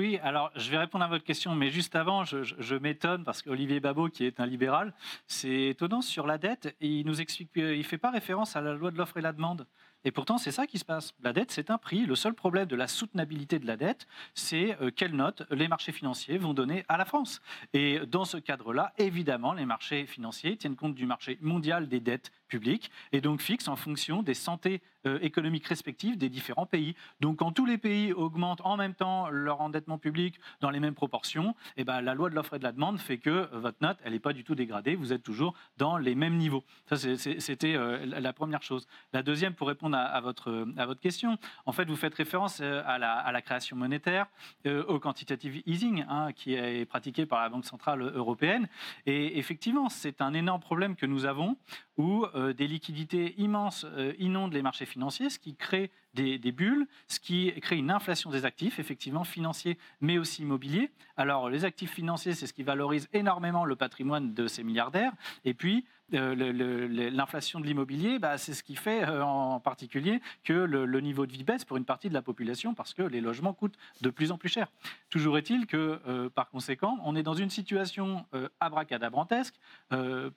Oui, 0.01 0.18
alors 0.22 0.51
je 0.57 0.70
vais 0.70 0.78
répondre 0.78 1.05
à 1.05 1.09
votre 1.09 1.24
question, 1.24 1.55
mais 1.55 1.68
juste 1.68 1.94
avant, 1.94 2.24
je, 2.24 2.74
m'étonne 2.76 3.22
parce 3.22 3.42
qu'Olivier 3.42 3.80
Babot, 3.80 4.09
qui 4.09 4.24
est 4.24 4.40
un 4.40 4.46
libéral, 4.46 4.94
c'est 5.26 5.66
étonnant 5.66 6.01
sur 6.01 6.26
la 6.26 6.38
dette 6.38 6.74
et 6.80 6.88
il 6.88 7.05
nous 7.05 7.20
explique 7.20 7.55
ne 7.55 7.82
fait 7.82 7.98
pas 7.98 8.11
référence 8.11 8.57
à 8.57 8.62
la 8.62 8.72
loi 8.72 8.90
de 8.90 8.96
l'offre 8.96 9.18
et 9.18 9.20
la 9.20 9.34
demande. 9.34 9.66
Et 10.05 10.11
pourtant, 10.11 10.38
c'est 10.38 10.53
ça 10.53 10.66
qui 10.66 10.78
se 10.78 10.86
passe. 10.86 11.12
La 11.22 11.34
dette, 11.34 11.51
c'est 11.51 11.70
un 11.70 11.76
prix. 11.76 12.07
Le 12.07 12.14
seul 12.14 12.32
problème 12.32 12.66
de 12.66 12.76
la 12.76 12.88
soutenabilité 12.88 13.59
de 13.59 13.66
la 13.66 13.76
dette, 13.76 14.07
c'est 14.32 14.74
euh, 14.80 14.90
quelle 14.90 15.14
note 15.14 15.42
les 15.51 15.68
marchés 15.68 15.92
financiers 15.92 16.38
vont 16.38 16.55
donner 16.55 16.86
à 16.88 16.96
la 16.96 17.05
France. 17.05 17.42
Et 17.74 18.01
dans 18.07 18.24
ce 18.24 18.38
cadre-là, 18.38 18.94
évidemment, 18.96 19.53
les 19.53 19.66
marchés 19.66 20.07
financiers 20.07 20.57
tiennent 20.57 20.76
compte 20.76 20.94
du 20.94 21.05
marché 21.05 21.36
mondial 21.42 21.88
des 21.88 22.01
dettes 22.01 22.32
publiques 22.51 22.90
et 23.12 23.22
donc 23.22 23.40
fixent 23.40 23.68
en 23.68 23.76
fonction 23.76 24.22
des 24.22 24.34
santé 24.34 24.82
euh, 25.07 25.18
économiques 25.22 25.66
respectives 25.66 26.18
des 26.18 26.28
différents 26.28 26.66
pays. 26.66 26.94
Donc 27.20 27.38
quand 27.38 27.53
tous 27.53 27.64
les 27.64 27.78
pays 27.78 28.12
augmentent 28.12 28.61
en 28.64 28.76
même 28.76 28.92
temps 28.92 29.30
leur 29.30 29.62
endettement 29.62 29.96
public 29.96 30.38
dans 30.61 30.68
les 30.68 30.78
mêmes 30.78 30.94
proportions, 30.94 31.55
eh 31.78 31.84
ben, 31.84 32.03
la 32.03 32.12
loi 32.12 32.28
de 32.28 32.34
l'offre 32.34 32.53
et 32.53 32.59
de 32.59 32.64
la 32.64 32.72
demande 32.72 33.01
fait 33.01 33.16
que 33.16 33.48
votre 33.57 33.78
note, 33.80 33.96
elle 34.05 34.12
n'est 34.12 34.18
pas 34.18 34.34
du 34.34 34.44
tout 34.44 34.55
dégradée, 34.55 34.96
vous 34.96 35.14
êtes 35.14 35.22
toujours 35.22 35.55
dans 35.78 35.96
les 35.96 36.14
mêmes 36.14 36.36
niveaux. 36.36 36.64
Ça, 36.84 36.96
c'était 36.98 37.76
euh, 37.76 38.05
la 38.05 38.32
première 38.34 38.62
chose. 38.62 38.86
La 39.14 39.22
deuxième, 39.22 39.55
pour 39.55 39.68
répondre 39.68 39.96
à, 39.96 40.20
votre, 40.20 40.66
à 40.76 40.84
votre 40.84 41.01
question, 41.01 41.38
en 41.64 41.72
fait, 41.72 41.88
vous 41.88 41.96
faites 41.96 42.14
référence 42.14 42.61
euh, 42.61 42.82
à 42.84 42.98
la, 42.98 43.14
à 43.14 43.32
la 43.32 43.40
création 43.40 43.76
monétaire, 43.78 44.26
au 44.66 44.98
quantitative 44.98 45.62
easing, 45.64 46.05
hein, 46.09 46.32
qui 46.32 46.55
est 46.55 46.84
pratiqué 46.84 47.24
par 47.24 47.40
la 47.40 47.48
Banque 47.48 47.64
Centrale 47.64 48.03
Européenne. 48.03 48.68
Et 49.07 49.38
effectivement, 49.38 49.88
c'est 49.88 50.20
un 50.20 50.34
énorme 50.34 50.61
problème 50.61 50.96
que 50.96 51.07
nous 51.07 51.24
avons 51.24 51.57
où 52.01 52.26
des 52.57 52.66
liquidités 52.66 53.34
immenses 53.38 53.86
inondent 54.18 54.55
les 54.55 54.62
marchés 54.62 54.86
financiers, 54.86 55.28
ce 55.28 55.38
qui 55.38 55.55
crée 55.55 55.90
des, 56.14 56.52
bulles, 56.52 56.86
ce 57.08 57.20
qui 57.20 57.52
crée 57.61 57.76
une 57.76 57.90
inflation 57.90 58.30
des 58.30 58.44
actifs, 58.44 58.78
effectivement 58.78 59.24
financiers, 59.24 59.78
mais 60.00 60.18
aussi 60.18 60.42
immobiliers. 60.42 60.90
Alors 61.16 61.48
les 61.48 61.64
actifs 61.64 61.92
financiers, 61.92 62.34
c'est 62.34 62.46
ce 62.46 62.52
qui 62.52 62.62
valorise 62.62 63.08
énormément 63.12 63.64
le 63.64 63.76
patrimoine 63.76 64.34
de 64.34 64.46
ces 64.46 64.62
milliardaires. 64.62 65.12
Et 65.44 65.54
puis 65.54 65.84
euh, 66.14 67.11
l'inflation 67.12 67.61
de 67.61 67.66
l'immobilier, 67.66 68.18
bah, 68.18 68.36
c'est 68.36 68.54
ce 68.54 68.62
qui 68.62 68.74
fait 68.74 69.04
euh, 69.04 69.22
en 69.22 69.61
particulier 69.61 70.20
que 70.44 70.52
le, 70.52 71.00
niveau 71.00 71.24
de 71.24 71.32
vie 71.32 71.44
baisse 71.44 71.64
pour 71.64 71.76
une 71.76 71.84
partie 71.84 72.08
de 72.08 72.14
la 72.14 72.22
population 72.22 72.74
parce 72.74 72.94
que 72.94 73.02
les 73.02 73.20
logements 73.20 73.52
coûtent 73.52 73.78
de 74.00 74.11
plus 74.11 74.32
en 74.32 74.38
plus 74.38 74.48
cher. 74.48 74.68
Toujours 75.08 75.38
est-il 75.38 75.66
que, 75.66 76.00
euh, 76.06 76.28
par 76.28 76.50
conséquent, 76.50 76.98
on 77.04 77.14
est 77.14 77.22
dans 77.22 77.34
une 77.34 77.50
situation 77.50 78.26
abracadabrantesque 78.61 79.54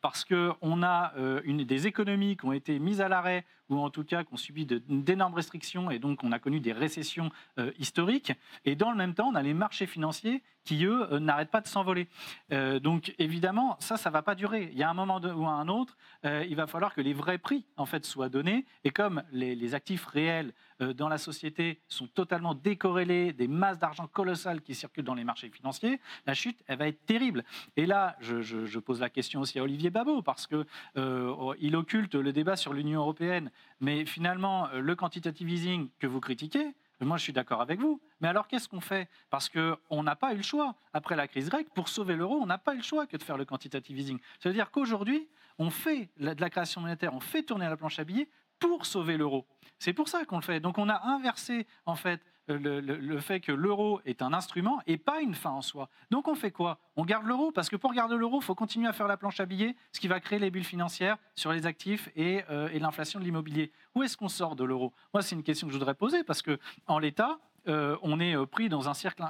parce 0.01 0.26
qu'on 0.26 0.84
a 0.84 1.13
des 1.47 1.88
économies 1.88 2.38
qui 2.38 2.45
ont 2.45 2.53
été 2.53 2.80
mises 2.80 3.01
à 3.01 3.09
l'arrêt 3.09 3.45
ou 3.74 3.80
en 3.80 3.89
tout 3.89 4.03
cas 4.03 4.24
qui 4.24 4.34
ont 4.34 4.38
subi 4.38 4.65
d'énormes 4.65 5.34
restrictions 5.34 5.91
et 5.91 5.99
donc 5.99 6.24
on 6.24 6.32
a 6.32 6.39
connu 6.39 6.59
des 6.59 6.74
récessions 6.74 7.32
historiques. 7.78 8.34
Et 8.65 8.76
dans 8.76 8.91
le 8.91 8.97
même 8.97 9.13
temps, 9.13 9.30
on 9.30 9.36
a 9.36 9.41
les 9.41 9.53
marchés 9.53 9.88
financiers 9.88 10.41
qui, 10.63 10.86
eux, 10.86 11.11
euh, 11.11 11.19
n'arrêtent 11.19 11.51
pas 11.51 11.61
de 11.61 11.67
s'envoler. 11.67 12.07
Euh, 12.51 12.80
donc, 12.80 13.13
évidemment, 13.19 13.78
ça, 13.80 13.97
ça 13.97 14.09
ne 14.09 14.13
va 14.13 14.21
pas 14.21 14.36
durer. 14.36 14.69
Il 14.71 14.78
y 14.78 14.84
a 14.84 14.89
un 14.89 14.93
moment 14.93 15.19
ou 15.19 15.45
un 15.45 15.67
autre, 15.67 15.97
euh, 16.26 16.45
il 16.47 16.55
va 16.55 16.67
falloir 16.67 16.93
que 16.93 17.01
les 17.01 17.13
vrais 17.13 17.38
prix, 17.38 17.65
en 17.78 17.86
fait, 17.86 18.05
soient 18.05 18.30
donnés. 18.30 18.65
Et 18.84 18.91
comme 18.91 19.24
les, 19.32 19.74
actifs 19.74 20.05
réels 20.05 20.53
dans 20.80 21.09
la 21.09 21.17
société 21.17 21.82
sont 21.88 22.07
totalement 22.07 22.55
décorrélés, 22.55 23.34
des 23.34 23.47
masses 23.47 23.80
d'argent 23.80 24.07
colossales 24.07 24.61
qui 24.61 24.76
circulent 24.76 25.05
dans 25.05 25.13
les 25.13 25.24
marchés 25.24 25.49
financiers, 25.49 25.99
la 26.26 26.34
chute, 26.34 26.63
elle 26.67 26.78
va 26.78 26.88
être 26.88 27.05
terrible. 27.05 27.43
Et 27.78 27.86
là, 27.86 28.15
je, 28.19 28.80
pose 28.80 28.99
la 28.99 29.09
question 29.09 29.41
aussi 29.41 29.59
à 29.59 29.63
Olivier 29.63 29.89
Babot, 29.89 30.21
parce 30.21 30.47
qu'il 30.47 30.65
il 31.59 31.76
occulte 31.76 32.15
le 32.15 32.34
débat 32.34 32.55
sur 32.55 32.74
l'Union 32.74 32.99
européenne. 32.99 33.51
Mais 33.80 34.05
finalement, 34.05 34.67
le 34.74 34.95
quantitative 34.95 35.49
easing 35.49 35.89
que 35.99 36.07
vous 36.07 36.19
critiquez, 36.19 36.74
moi, 37.03 37.17
je 37.17 37.24
suis 37.24 37.34
d'accord 37.34 37.61
avec 37.61 37.80
vous. 37.80 38.01
Mais 38.21 38.28
alors, 38.28 38.47
qu'est-ce 38.47 38.69
qu'on 38.69 38.82
fait? 38.82 39.09
Parce 39.30 39.49
qu'on 39.49 40.03
n'a 40.03 40.15
pas 40.15 40.34
eu 40.34 40.38
le 40.38 40.43
choix. 40.43 40.76
Après 40.93 41.15
la 41.15 41.28
crise 41.28 41.49
grecque, 41.49 41.69
pour 41.74 41.89
sauver 41.89 42.15
l'euro, 42.15 42.36
on 42.36 42.45
n'a 42.45 42.57
pas 42.57 42.74
eu 42.74 42.78
le 42.78 42.84
choix 42.84 43.07
que 43.07 43.17
de 43.17 43.24
faire 43.24 43.38
le 43.38 43.45
quantitative 43.45 43.97
easing. 43.97 44.19
Ça 44.39 44.49
veut 44.49 44.55
dire 44.55 44.71
qu'aujourd'hui, 44.71 45.28
on 45.59 45.69
fait 45.69 46.09
de 46.17 46.41
la 46.41 46.49
création 46.49 46.82
monétaire, 46.82 47.13
on 47.13 47.19
fait 47.19 47.43
tourner 47.43 47.67
la 47.67 47.78
planche 47.78 47.99
à 47.99 48.03
billets 48.03 48.30
pour 48.59 48.86
sauver 48.86 49.17
l'euro. 49.17 49.45
C'est 49.84 49.91
pour 49.91 50.07
ça 50.07 50.23
qu'on 50.23 50.38
le 50.38 50.43
fait. 50.43 50.61
Donc, 50.61 50.77
on 50.77 50.88
a 50.88 51.07
inversé, 51.07 51.67
en 51.86 51.95
fait, 51.95 52.21
le, 52.47 53.19
fait 53.19 53.41
que 53.41 53.51
l'euro 53.51 53.99
est 54.05 54.21
un 54.21 54.31
instrument 54.31 54.79
et 54.88 54.97
pas 54.97 55.19
une 55.19 55.36
fin 55.36 55.49
en 55.49 55.61
soi. 55.61 55.89
Donc 56.09 56.27
on 56.29 56.36
fait 56.36 56.51
quoi? 56.51 56.79
On 56.95 57.03
garde 57.03 57.25
l'euro 57.25 57.51
parce 57.51 57.69
que 57.69 57.75
pour 57.75 57.93
garder 57.93 58.15
l'euro, 58.15 58.39
il 58.41 58.43
faut 58.43 58.55
continuer 58.55 58.88
à 58.88 58.93
faire 58.93 59.07
la 59.07 59.15
planche 59.15 59.39
à 59.41 59.45
billets, 59.45 59.75
ce 59.91 59.99
qui 60.01 60.09
va 60.09 60.19
créer 60.19 60.39
les 60.39 60.51
bulles 60.51 60.63
financières 60.63 61.17
sur 61.36 61.51
les 61.51 61.65
actifs 61.65 62.09
et, 62.15 62.43
euh, 62.49 62.67
l'inflation 62.79 63.19
de 63.19 63.25
l'immobilier. 63.25 63.71
Où 63.95 64.03
est-ce 64.03 64.17
qu'on 64.17 64.27
sort 64.27 64.55
de 64.57 64.63
l'euro? 64.65 64.93
Moi, 65.13 65.21
c'est 65.21 65.36
une 65.36 65.43
question 65.43 65.67
que 65.67 65.73
je 65.73 65.77
voudrais 65.77 65.95
poser 65.95 66.23
parce 66.23 66.41
que 66.41 66.59
en 66.88 66.99
l'état, 66.99 67.39
euh, 67.68 67.97
on 68.01 68.20
est 68.20 68.36
euh, 68.36 68.45
pris 68.45 68.68
dans 68.68 68.89
un, 68.89 68.93
cycle 68.93 69.24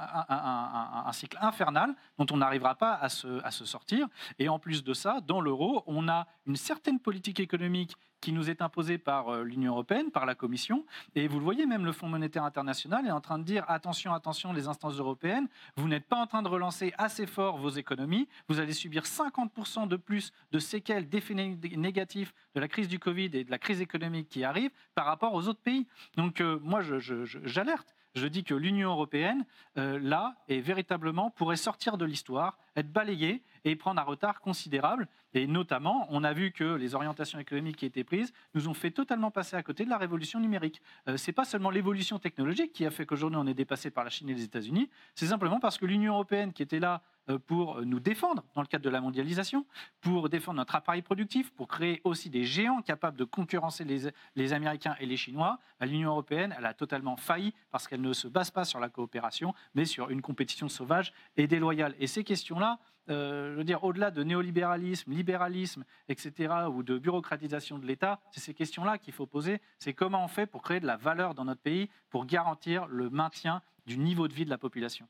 infernal 1.40 1.94
dont 2.18 2.26
on 2.32 2.38
n'arrivera 2.38 2.74
pas 2.74 2.94
à 2.94 3.08
se, 3.08 3.64
sortir. 3.64 4.08
Et 4.38 4.48
en 4.48 4.58
plus 4.58 4.82
de 4.82 4.92
ça, 4.92 5.20
dans 5.20 5.40
l'euro, 5.40 5.84
on 5.86 6.08
a 6.08 6.26
une 6.46 6.56
certaine 6.56 6.98
politique 6.98 7.38
économique 7.38 7.94
qui 8.20 8.32
nous 8.32 8.48
est 8.50 8.62
imposée 8.62 8.98
par 8.98 9.28
euh, 9.28 9.44
l'Union 9.44 9.72
européenne, 9.72 10.10
par 10.10 10.26
la 10.26 10.34
Commission. 10.34 10.84
Et 11.14 11.28
vous 11.28 11.38
le 11.38 11.44
voyez, 11.44 11.66
même 11.66 11.84
le 11.84 11.92
Fonds 11.92 12.08
monétaire 12.08 12.42
international 12.42 13.06
est 13.06 13.12
en 13.12 13.20
train 13.20 13.38
de 13.38 13.44
dire 13.44 13.64
attention, 13.68 14.14
attention, 14.14 14.52
les 14.52 14.66
instances 14.66 14.98
européennes, 14.98 15.46
vous 15.76 15.88
n'êtes 15.88 16.06
pas 16.06 16.16
en 16.16 16.26
train 16.26 16.42
de 16.42 16.48
relancer 16.48 16.92
assez 16.98 17.26
fort 17.26 17.58
vos 17.58 17.68
économies. 17.70 18.26
Vous 18.48 18.58
allez 18.58 18.72
subir 18.72 19.04
50% 19.04 19.86
de 19.86 19.96
plus 19.96 20.32
de 20.50 20.58
séquelles, 20.58 21.08
d'effets 21.08 21.34
négatifs 21.34 22.34
de 22.54 22.60
la 22.60 22.66
crise 22.66 22.88
du 22.88 22.98
Covid 22.98 23.30
et 23.34 23.44
de 23.44 23.50
la 23.50 23.58
crise 23.58 23.80
économique 23.80 24.28
qui 24.28 24.42
arrive 24.42 24.70
par 24.94 25.06
rapport 25.06 25.34
aux 25.34 25.46
autres 25.46 25.62
pays. 25.62 25.86
Donc 26.16 26.40
moi, 26.40 26.80
j'alerte. 26.80 27.94
Dis 28.28 28.44
que 28.44 28.54
l'Union 28.54 28.90
européenne, 28.90 29.44
euh, 29.76 29.98
là, 30.00 30.36
est 30.48 30.60
véritablement 30.60 31.30
pourrait 31.30 31.56
sortir 31.56 31.98
de 31.98 32.04
l'histoire, 32.04 32.58
être 32.76 32.92
balayée 32.92 33.42
et 33.64 33.74
prendre 33.76 34.00
un 34.00 34.04
retard 34.04 34.40
considérable. 34.40 35.08
Et 35.34 35.48
notamment, 35.48 36.06
on 36.10 36.22
a 36.22 36.32
vu 36.32 36.52
que 36.52 36.64
les 36.64 36.94
orientations 36.94 37.38
économiques 37.38 37.76
qui 37.76 37.86
étaient 37.86 38.04
prises 38.04 38.32
nous 38.54 38.68
ont 38.68 38.74
fait 38.74 38.92
totalement 38.92 39.32
passer 39.32 39.56
à 39.56 39.62
côté 39.62 39.84
de 39.84 39.90
la 39.90 39.98
révolution 39.98 40.38
numérique. 40.38 40.80
Euh, 41.08 41.16
Ce 41.16 41.28
n'est 41.28 41.34
pas 41.34 41.44
seulement 41.44 41.70
l'évolution 41.70 42.18
technologique 42.20 42.72
qui 42.72 42.86
a 42.86 42.90
fait 42.90 43.04
qu'aujourd'hui 43.04 43.38
on 43.40 43.46
est 43.46 43.54
dépassé 43.54 43.90
par 43.90 44.04
la 44.04 44.10
Chine 44.10 44.28
et 44.30 44.34
les 44.34 44.44
États-Unis, 44.44 44.88
c'est 45.14 45.26
simplement 45.26 45.58
parce 45.58 45.76
que 45.76 45.86
l'Union 45.86 46.14
européenne 46.14 46.52
qui 46.52 46.62
était 46.62 46.78
là 46.78 47.02
euh, 47.30 47.38
pour 47.38 47.82
nous 47.82 48.00
défendre 48.00 48.44
dans 48.54 48.60
le 48.60 48.66
cadre 48.66 48.84
de 48.84 48.90
la 48.90 49.00
mondialisation, 49.00 49.66
pour 50.00 50.28
défendre 50.28 50.58
notre 50.58 50.74
appareil 50.74 51.02
productif, 51.02 51.50
pour 51.52 51.68
créer 51.68 52.00
aussi 52.04 52.30
des 52.30 52.44
géants 52.44 52.82
capables 52.82 53.16
de 53.16 53.24
concurrencer 53.24 53.84
les, 53.84 54.10
les 54.36 54.52
Américains 54.52 54.94
et 55.00 55.06
les 55.06 55.16
Chinois, 55.16 55.58
bah, 55.80 55.86
l'Union 55.86 56.10
européenne, 56.10 56.54
elle 56.56 56.66
a 56.66 56.74
totalement 56.74 57.16
failli 57.16 57.54
parce 57.70 57.88
qu'elle 57.88 58.02
ne 58.02 58.12
se 58.12 58.28
base 58.28 58.50
pas 58.50 58.64
sur 58.64 58.78
la 58.78 58.88
coopération, 58.88 59.54
mais 59.74 59.84
sur 59.84 60.10
une 60.10 60.22
compétition 60.22 60.68
sauvage 60.68 61.12
et 61.36 61.46
déloyale. 61.46 61.94
Et 61.98 62.06
ces 62.06 62.24
questions-là, 62.24 62.78
euh, 63.10 63.52
je 63.52 63.56
veux 63.56 63.64
dire, 63.64 63.84
au-delà 63.84 64.10
de 64.10 64.22
néolibéralisme, 64.22 65.12
libéralisme, 65.12 65.84
etc., 66.08 66.54
ou 66.70 66.82
de 66.82 66.98
bureaucratisation 66.98 67.78
de 67.78 67.86
l'État, 67.86 68.20
c'est 68.30 68.40
ces 68.40 68.54
questions-là 68.54 68.98
qu'il 68.98 69.12
faut 69.12 69.26
poser. 69.26 69.60
C'est 69.78 69.92
comment 69.92 70.24
on 70.24 70.28
fait 70.28 70.46
pour 70.46 70.62
créer 70.62 70.80
de 70.80 70.86
la 70.86 70.96
valeur 70.96 71.34
dans 71.34 71.44
notre 71.44 71.60
pays, 71.60 71.90
pour 72.10 72.26
garantir 72.26 72.86
le 72.86 73.10
maintien 73.10 73.62
du 73.86 73.98
niveau 73.98 74.28
de 74.28 74.32
vie 74.32 74.44
de 74.44 74.50
la 74.50 74.58
population 74.58 75.06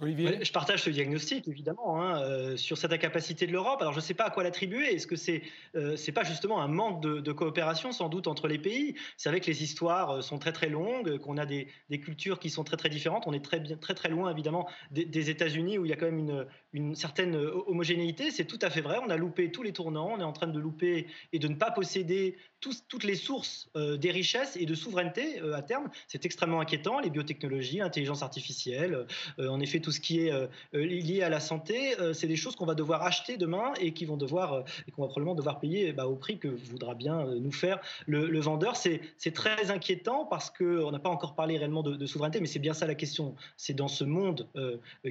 je 0.00 0.52
partage 0.52 0.82
ce 0.82 0.90
diagnostic, 0.90 1.46
évidemment, 1.46 2.02
hein, 2.02 2.20
euh, 2.22 2.56
sur 2.56 2.76
cette 2.76 2.92
incapacité 2.92 3.46
de 3.46 3.52
l'Europe. 3.52 3.80
Alors, 3.80 3.92
je 3.92 3.98
ne 3.98 4.02
sais 4.02 4.14
pas 4.14 4.24
à 4.24 4.30
quoi 4.30 4.42
l'attribuer. 4.42 4.92
Est-ce 4.92 5.06
que 5.06 5.14
c'est 5.14 5.42
euh, 5.76 5.96
pas 6.12 6.24
justement 6.24 6.60
un 6.60 6.66
manque 6.66 7.00
de, 7.00 7.32
coopération, 7.32 7.92
sans 7.92 8.08
doute, 8.08 8.26
entre 8.26 8.48
les 8.48 8.58
pays? 8.58 8.96
C'est 9.16 9.28
vrai 9.28 9.40
que 9.40 9.46
les 9.46 9.62
histoires 9.62 10.10
euh, 10.10 10.20
sont 10.20 10.38
très 10.38 10.52
très 10.52 10.68
longues, 10.68 11.18
qu'on 11.18 11.36
a 11.38 11.46
des, 11.46 11.68
des, 11.90 12.00
cultures 12.00 12.40
qui 12.40 12.50
sont 12.50 12.64
très 12.64 12.76
très 12.76 12.88
différentes. 12.88 13.24
On 13.26 13.32
est 13.32 13.44
très 13.44 13.62
très 13.62 13.94
très 13.94 14.08
loin, 14.08 14.32
évidemment, 14.32 14.68
des, 14.90 15.30
États-Unis 15.30 15.78
où 15.78 15.84
il 15.84 15.90
y 15.90 15.92
a 15.92 15.96
quand 15.96 16.06
même 16.06 16.18
une, 16.18 16.46
une 16.72 16.94
certaine 16.96 17.36
homogénéité. 17.36 18.32
C'est 18.32 18.46
tout 18.46 18.58
à 18.62 18.70
fait 18.70 18.80
vrai. 18.80 18.98
On 19.06 19.10
a 19.10 19.16
loupé 19.16 19.52
tous 19.52 19.62
les 19.62 19.72
tournants. 19.72 20.12
On 20.12 20.18
est 20.18 20.24
en 20.24 20.32
train 20.32 20.48
de 20.48 20.58
louper 20.58 21.06
et 21.32 21.38
de 21.38 21.46
ne 21.46 21.54
pas 21.54 21.70
posséder 21.70 22.36
toutes 22.60 23.04
les 23.04 23.14
sources 23.14 23.70
des 23.74 24.10
richesses 24.10 24.56
et 24.56 24.64
de 24.64 24.74
souveraineté 24.74 25.38
à 25.54 25.60
terme. 25.60 25.90
C'est 26.08 26.24
extrêmement 26.24 26.60
inquiétant. 26.60 26.98
Les 26.98 27.10
biotechnologies, 27.10 27.78
l'intelligence 27.78 28.22
artificielle, 28.22 29.06
en 29.38 29.60
effet 29.60 29.80
tout 29.84 29.92
ce 29.92 30.00
qui 30.00 30.26
est 30.26 30.32
euh, 30.32 30.46
euh, 30.74 30.84
lié 30.84 31.22
à 31.22 31.28
la 31.28 31.40
santé, 31.40 32.00
euh, 32.00 32.14
c'est 32.14 32.26
des 32.26 32.36
choses 32.36 32.56
qu'on 32.56 32.64
va 32.64 32.74
devoir 32.74 33.02
acheter 33.02 33.36
demain 33.36 33.74
et 33.78 33.92
qui 33.92 34.06
vont 34.06 34.16
devoir 34.16 34.64
et 34.88 34.90
qu'on 34.90 35.02
va 35.02 35.08
probablement 35.08 35.34
devoir 35.34 35.60
payer 35.60 35.92
bah, 35.92 36.06
au 36.06 36.16
prix 36.16 36.38
que 36.38 36.48
voudra 36.48 36.94
bien 36.94 37.26
nous 37.26 37.52
faire 37.52 37.80
le, 38.06 38.40
vendeur. 38.40 38.76
C'est 38.76 39.34
très 39.34 39.70
inquiétant 39.70 40.24
parce 40.24 40.50
qu'on 40.50 40.90
n'a 40.90 40.98
pas 40.98 41.10
encore 41.10 41.34
parlé 41.34 41.58
réellement 41.58 41.82
de, 41.82 42.06
souveraineté, 42.06 42.40
mais 42.40 42.46
c'est 42.46 42.58
bien 42.58 42.72
ça 42.72 42.86
la 42.86 42.94
question. 42.94 43.34
C'est 43.56 43.74
dans 43.74 43.88
ce 43.88 44.04
monde 44.04 44.48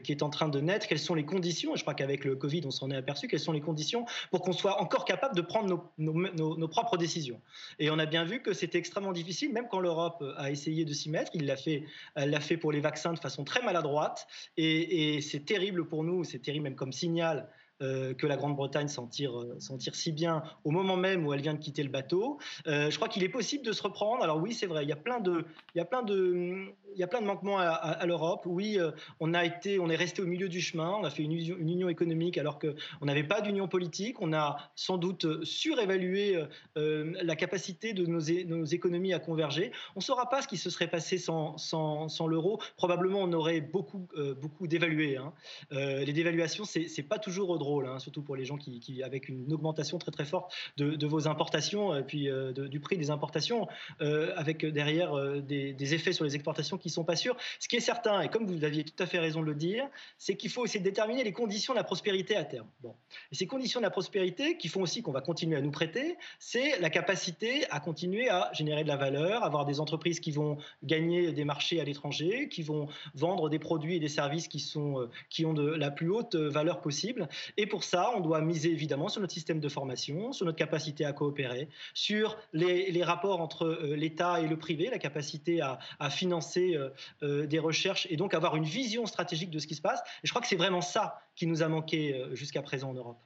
qui 0.03 0.11
est 0.11 0.24
en 0.24 0.30
train 0.30 0.49
de 0.49 0.59
naître, 0.59 0.88
quelles 0.88 0.99
sont 0.99 1.15
les 1.15 1.26
conditions, 1.26 1.74
et 1.74 1.78
je 1.78 1.84
crois 1.84 1.93
qu'avec 1.93 2.26
le 2.26 2.36
Covid, 2.36 2.61
on 2.65 2.71
s'en 2.71 2.89
est 2.91 2.95
aperçu, 2.95 3.28
quelles 3.28 3.39
sont 3.39 3.51
les 3.51 3.61
conditions 3.61 4.05
pour 4.32 4.41
qu'on 4.41 4.53
soit 4.53 4.82
encore 4.82 5.05
capable 5.05 5.36
de 5.36 5.41
prendre 5.41 5.91
nos, 5.97 6.67
propres 6.67 6.97
décisions. 6.97 7.39
Et 7.80 7.89
on 7.89 7.99
a 7.99 8.05
bien 8.05 8.24
vu 8.26 8.41
que 8.41 8.53
c'était 8.53 8.78
extrêmement 8.80 9.13
difficile, 9.13 9.51
même 9.53 9.67
quand 9.69 9.80
l'Europe 9.80 10.24
a 10.38 10.49
essayé 10.49 10.86
de 10.86 10.93
s'y 10.93 11.09
mettre, 11.09 11.32
il 11.34 11.45
l'a 11.45 11.57
fait, 11.57 11.84
l'a 12.15 12.39
fait 12.39 12.57
pour 12.57 12.71
les 12.71 12.80
vaccins 12.80 13.13
de 13.13 13.19
façon 13.19 13.43
très 13.43 13.61
maladroite. 13.61 14.28
Et 14.64 15.22
c'est 15.22 15.45
terrible 15.45 15.88
pour 15.88 16.03
nous, 16.03 16.24
c'est 16.24 16.39
terrible 16.39 16.64
même 16.64 16.76
comme 16.76 16.91
signal 16.91 17.49
euh, 17.82 18.13
que 18.13 18.28
la 18.28 18.38
Grande-Bretagne 18.38 18.88
s'en 18.88 19.07
tire, 19.07 19.38
euh, 19.38 19.57
si 19.57 20.11
bien 20.11 20.43
au 20.63 20.69
moment 20.69 20.95
même 20.95 21.26
où 21.26 21.34
elle 21.34 21.41
vient 21.41 21.55
de 21.55 21.59
quitter 21.59 21.82
le 21.82 21.89
bateau. 21.89 22.38
Euh, 22.67 22.91
je 22.91 22.95
crois 22.95 23.09
qu'il 23.09 23.24
est 23.24 23.30
possible 23.30 23.65
de 23.65 23.71
se 23.71 23.82
reprendre. 23.82 24.24
Alors 24.24 24.38
oui, 24.38 24.53
c'est 24.53 24.67
vrai, 24.67 24.84
il 24.84 24.89
y 24.89 24.93
a 24.93 24.97
plein 24.97 25.19
de, 25.19 25.43
il 25.74 25.80
y 25.80 25.82
a 25.82 25.86
plein 25.86 26.03
de, 26.03 26.71
il 26.93 26.99
y 26.99 27.03
a 27.03 27.07
plein 27.07 27.19
de 27.19 27.26
manquements 27.26 27.57
à, 27.57 28.05
l'Europe. 28.05 28.43
Oui, 28.45 28.78
on 29.19 29.34
a 29.34 29.43
été, 29.43 29.80
on 29.80 29.89
est 29.89 29.95
resté 29.95 30.21
au 30.21 30.28
milieu 30.28 30.47
du 30.49 30.61
chemin. 30.61 30.91
On 30.91 31.03
a 31.03 31.09
fait 31.09 31.24
une, 31.24 31.32
une 31.32 31.67
union 31.67 31.89
économique 31.89 32.38
alors 32.38 32.59
qu'on 32.59 33.05
n'avait 33.05 33.24
pas 33.24 33.41
d'union 33.41 33.67
politique. 33.67 34.21
On 34.21 34.34
a 34.34 34.57
sans 34.76 34.97
doute 34.97 35.43
surévalué 35.43 36.38
la 36.76 37.36
capacité 37.36 37.93
de 37.93 38.05
nos, 38.05 38.19
économies 38.65 39.13
à 39.13 39.19
converger. 39.19 39.71
On 39.95 39.99
ne 39.99 40.03
saura 40.03 40.30
pas 40.30 40.43
ce 40.43 40.47
qui 40.47 40.57
se 40.57 40.69
serait 40.69 40.89
passé 40.89 41.17
sans, 41.17 41.57
sans, 41.57 42.28
l'euro. 42.28 42.61
Probablement, 42.78 43.21
on 43.21 43.34
aurait 43.34 43.61
beaucoup, 43.61 44.07
beaucoup 44.39 44.67
dévalué. 44.67 45.17
Hein. 45.17 45.34
les 45.71 46.13
dévaluations, 46.13 46.65
c'est 46.65 47.03
pas 47.03 47.17
toujours 47.17 47.49
drôle, 47.64 47.88
hein, 47.88 47.99
surtout 47.99 48.22
pour 48.22 48.36
les 48.36 48.45
gens 48.45 48.57
qui, 48.57 49.03
avec 49.03 49.30
une 49.30 49.51
augmentation 49.53 49.97
très 49.97 50.11
très 50.11 50.26
forte 50.26 50.53
de, 50.78 51.07
vos 51.07 51.28
importations, 51.28 51.95
et 51.95 52.03
puis 52.03 52.30
euh, 52.30 52.51
du 52.51 52.80
prix 52.80 52.97
des 52.97 53.09
importations, 53.09 53.68
euh, 54.01 54.34
avec 54.36 54.66
derrière 54.66 55.18
euh, 55.18 55.41
des, 55.41 55.93
effets 55.93 56.14
sur 56.14 56.26
les 56.26 56.36
exportations 56.36 56.78
qui 56.78 56.88
ne 56.88 56.93
sont 56.93 57.03
pas 57.03 57.16
sûrs. 57.16 57.36
Ce 57.59 57.68
qui 57.68 57.76
est 57.76 57.82
certain, 57.82 58.22
et 58.22 58.30
comme 58.30 58.45
vous 58.45 58.64
aviez 58.64 58.84
tout 58.84 59.01
à 59.01 59.05
fait 59.05 59.20
raison 59.20 59.41
de 59.41 59.45
le 59.45 59.55
dire, 59.55 59.88
c'est 60.18 60.36
qu'il 60.36 60.49
faut 60.49 60.66
essayer 60.66 60.80
de 60.80 60.86
déterminer 60.86 61.24
les 61.24 61.34
conditions 61.34 61.74
de 61.74 61.78
la 61.78 61.84
prospérité 61.84 62.36
à 62.36 62.43
terme. 62.43 62.68
Bon. 62.82 62.95
Et 63.32 63.36
ces 63.36 63.47
conditions 63.47 63.80
de 63.80 63.84
la 63.84 63.89
prospérité, 63.89 64.57
qui 64.57 64.68
font 64.68 64.82
aussi 64.82 65.01
qu'on 65.01 65.11
va 65.11 65.22
continuer 65.22 65.57
à 65.57 65.61
nous 65.61 65.72
prêter, 65.72 66.18
c'est 66.39 66.80
la 66.80 66.89
capacité 66.89 67.70
à 67.70 67.80
continuer 67.80 68.30
à 68.30 68.51
générer 68.53 68.84
de 68.84 68.88
la 68.88 68.97
valeur, 68.97 69.43
avoir 69.43 69.66
des 69.66 69.80
entreprises 69.80 70.20
qui 70.20 70.32
vont 70.32 70.57
gagner 70.84 71.32
des 71.32 71.45
marchés 71.45 71.80
à 71.80 71.84
l'étranger, 71.84 72.49
qui 72.49 72.64
vont 72.64 72.88
vendre 73.16 73.49
des 73.49 73.59
produits 73.59 73.95
et 73.95 73.99
des 73.99 74.09
services 74.09 74.47
qui, 74.47 74.59
sont, 74.59 74.99
euh, 74.99 75.09
qui 75.30 75.45
ont 75.45 75.53
de 75.53 75.68
la 75.68 75.91
plus 75.91 76.09
haute 76.09 76.36
valeur 76.36 76.82
possible. 76.82 77.28
Et 77.58 77.68
pour 77.68 77.84
ça, 77.84 78.12
on 78.16 78.20
doit 78.20 78.41
miser 78.41 78.72
évidemment 78.72 79.10
sur 79.10 79.22
notre 79.22 79.34
système 79.34 79.60
de 79.60 79.70
formation, 79.70 80.34
sur 80.34 80.45
notre 80.45 80.58
capacité 80.58 81.06
à 81.06 81.14
coopérer, 81.14 81.70
sur 81.93 82.38
les, 82.54 83.04
rapports 83.04 83.41
entre 83.41 83.66
euh, 83.66 83.95
l'État 83.95 84.39
et 84.39 84.47
le 84.47 84.58
privé, 84.58 84.89
la 84.89 84.99
capacité 84.99 85.62
à, 85.62 85.80
financer 86.10 86.78
euh, 87.22 87.45
des 87.45 87.60
recherches 87.60 88.08
et 88.10 88.18
donc 88.18 88.34
avoir 88.34 88.56
une 88.56 88.64
vision 88.64 89.06
stratégique 89.06 89.49
de 89.49 89.60
ce 89.60 89.68
qui 89.68 89.76
se 89.76 89.82
passe. 89.82 89.99
Et 90.24 90.28
je 90.28 90.32
crois 90.32 90.41
que 90.41 90.47
c'est 90.47 90.56
vraiment 90.56 90.82
ça 90.82 91.22
qui 91.36 91.47
nous 91.47 91.64
a 91.64 91.68
manqué 91.68 92.24
jusqu'à 92.34 92.62
présent 92.62 92.91
en 92.91 92.93
Europe. 92.93 93.20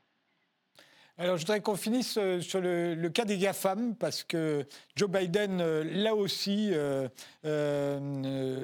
Alors, 1.20 1.38
je 1.38 1.42
voudrais 1.42 1.62
qu'on 1.62 1.76
finisse 1.76 2.16
euh, 2.20 2.42
sur 2.42 2.62
le, 2.62 3.10
cas 3.10 3.26
des 3.26 3.40
GAFAM, 3.40 3.96
parce 3.96 4.24
que 4.24 4.68
Joe 4.96 5.10
Biden, 5.10 5.62
euh, 5.62 5.84
là 5.84 6.14
aussi, 6.14 6.70
euh, 6.74 7.10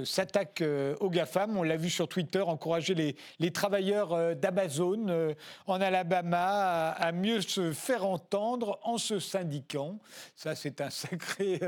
s'attaque 0.06 0.64
aux 0.99 1.10
GAFAM. 1.10 1.58
On 1.58 1.64
l'a 1.64 1.78
vu 1.78 1.89
sur 1.89 2.08
Twitter, 2.08 2.41
encourager 2.41 3.16
les, 3.39 3.51
travailleurs 3.51 4.36
d'Amazon 4.36 5.34
en 5.68 5.82
Alabama 5.82 6.89
à, 6.91 7.12
mieux 7.12 7.41
se 7.41 7.72
faire 7.72 8.06
entendre 8.06 8.80
en 8.84 8.97
se 8.97 9.20
syndiquant. 9.20 9.99
Ça, 10.36 10.54
c'est 10.54 10.82
un 10.82 10.89
sacré, 10.89 11.60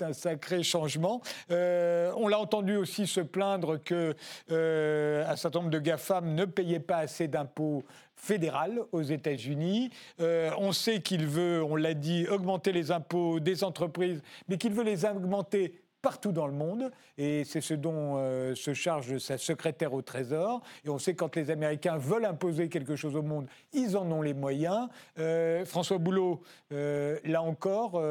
un 0.00 0.12
sacré 0.12 0.62
changement. 0.62 1.20
on 1.50 2.28
l'a 2.28 2.38
entendu 2.38 2.76
aussi 2.76 3.06
se 3.06 3.20
plaindre 3.20 3.82
que 3.82 4.16
un 4.50 5.36
certain 5.36 5.58
nombre 5.60 5.70
de 5.70 5.78
GAFAM 5.78 6.34
ne 6.34 6.46
payaient 6.46 6.80
pas 6.80 6.98
assez 6.98 7.28
d'impôts 7.28 7.84
fédéral 8.20 8.80
aux 8.92 9.02
États-Unis. 9.02 9.90
Euh, 10.20 10.50
on 10.58 10.72
sait 10.72 11.00
qu'il 11.00 11.26
veut, 11.26 11.62
on 11.62 11.76
l'a 11.76 11.94
dit, 11.94 12.26
augmenter 12.28 12.72
les 12.72 12.90
impôts 12.90 13.40
des 13.40 13.64
entreprises, 13.64 14.22
mais 14.48 14.58
qu'il 14.58 14.72
veut 14.72 14.84
les 14.84 15.04
augmenter 15.04 15.80
partout 16.02 16.32
dans 16.32 16.46
le 16.46 16.54
monde, 16.54 16.90
et 17.18 17.44
c'est 17.44 17.60
ce 17.60 17.74
dont 17.74 18.14
euh, 18.16 18.54
se 18.54 18.72
charge 18.72 19.18
sa 19.18 19.36
secrétaire 19.36 19.92
au 19.92 20.00
Trésor. 20.00 20.62
Et 20.84 20.88
on 20.88 20.98
sait 20.98 21.14
quand 21.14 21.36
les 21.36 21.50
Américains 21.50 21.98
veulent 21.98 22.24
imposer 22.24 22.70
quelque 22.70 22.96
chose 22.96 23.16
au 23.16 23.22
monde, 23.22 23.46
ils 23.74 23.98
en 23.98 24.10
ont 24.10 24.22
les 24.22 24.32
moyens. 24.32 24.88
Euh, 25.18 25.64
François 25.66 25.98
Boulot, 25.98 26.42
là 26.70 27.42
encore, 27.42 28.02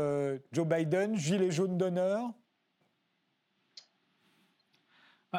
Joe 0.52 0.68
Biden, 0.68 1.16
gilet 1.16 1.50
jaune 1.50 1.78
d'honneur 1.78 2.30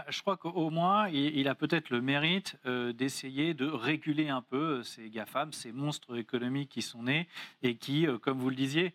je 0.09 0.21
crois 0.21 0.37
qu'au 0.37 0.71
moins, 0.71 1.09
il, 1.09 1.49
a 1.49 1.55
peut-être 1.55 1.91
le 1.91 2.01
mérite 2.01 2.57
euh, 2.67 2.93
d'essayer 2.93 3.55
de 3.55 3.67
réguler 3.67 4.29
un 4.29 4.43
peu 4.43 4.57
euh, 4.57 4.83
ces 4.83 5.11
GAFAM, 5.11 5.53
ces 5.53 5.73
monstres 5.73 6.17
économiques 6.17 6.71
qui 6.71 6.83
sont 6.83 7.05
nés 7.05 7.29
et 7.63 7.77
qui, 7.77 8.07
euh, 8.07 8.19
comme 8.19 8.39
vous 8.39 8.51
le 8.51 8.57
disiez, 8.57 8.95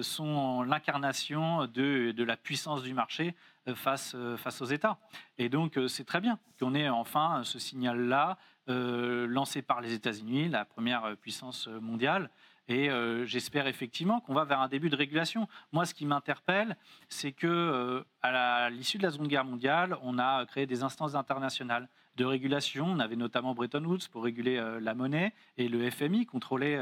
sont 0.00 0.62
l'incarnation 0.62 1.66
de, 1.66 2.10
de, 2.10 2.24
la 2.24 2.38
puissance 2.38 2.82
du 2.82 2.94
marché 2.94 3.34
face, 3.74 4.16
face 4.38 4.62
aux 4.62 4.66
États. 4.66 4.96
Et 5.36 5.50
donc, 5.50 5.78
c'est 5.86 6.06
très 6.06 6.22
bien 6.22 6.38
qu'on 6.58 6.74
ait 6.74 6.88
enfin 6.88 7.42
ce 7.44 7.58
signal-là 7.58 8.38
lancé 8.68 9.60
par 9.60 9.82
les 9.82 9.92
États-Unis, 9.92 10.48
la 10.48 10.64
première 10.64 11.14
puissance 11.18 11.68
mondiale, 11.68 12.30
et 12.68 12.90
euh, 12.90 13.24
j'espère 13.24 13.66
effectivement 13.66 14.20
qu'on 14.20 14.34
va 14.34 14.44
vers 14.44 14.60
un 14.60 14.68
début 14.68 14.90
de 14.90 14.96
régulation. 14.96 15.48
Moi, 15.72 15.86
ce 15.86 15.94
qui 15.94 16.04
m'interpelle, 16.04 16.76
c'est 17.08 17.32
que 17.32 17.46
euh, 17.46 18.02
à 18.22 18.70
l'issue 18.70 18.98
de 18.98 19.04
la 19.04 19.10
Seconde 19.10 19.28
Guerre 19.28 19.44
mondiale, 19.44 19.96
on 20.02 20.18
a 20.18 20.44
créé 20.46 20.66
des 20.66 20.82
instances 20.82 21.14
internationales 21.14 21.88
de 22.16 22.24
régulation. 22.24 22.86
On 22.86 22.98
avait 22.98 23.16
notamment 23.16 23.54
Bretton 23.54 23.84
Woods 23.84 24.08
pour 24.10 24.24
réguler 24.24 24.56
euh, 24.56 24.80
la 24.80 24.94
monnaie 24.94 25.32
et 25.58 25.68
le 25.68 25.88
FMI 25.90 26.26
contrôlait, 26.26 26.78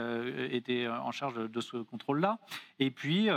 était 0.51 0.89
en 0.89 1.11
charge 1.11 1.35
de, 1.35 1.61
ce 1.61 1.77
contrôle-là. 1.79 2.39
Et 2.79 2.91
puis 2.91 3.29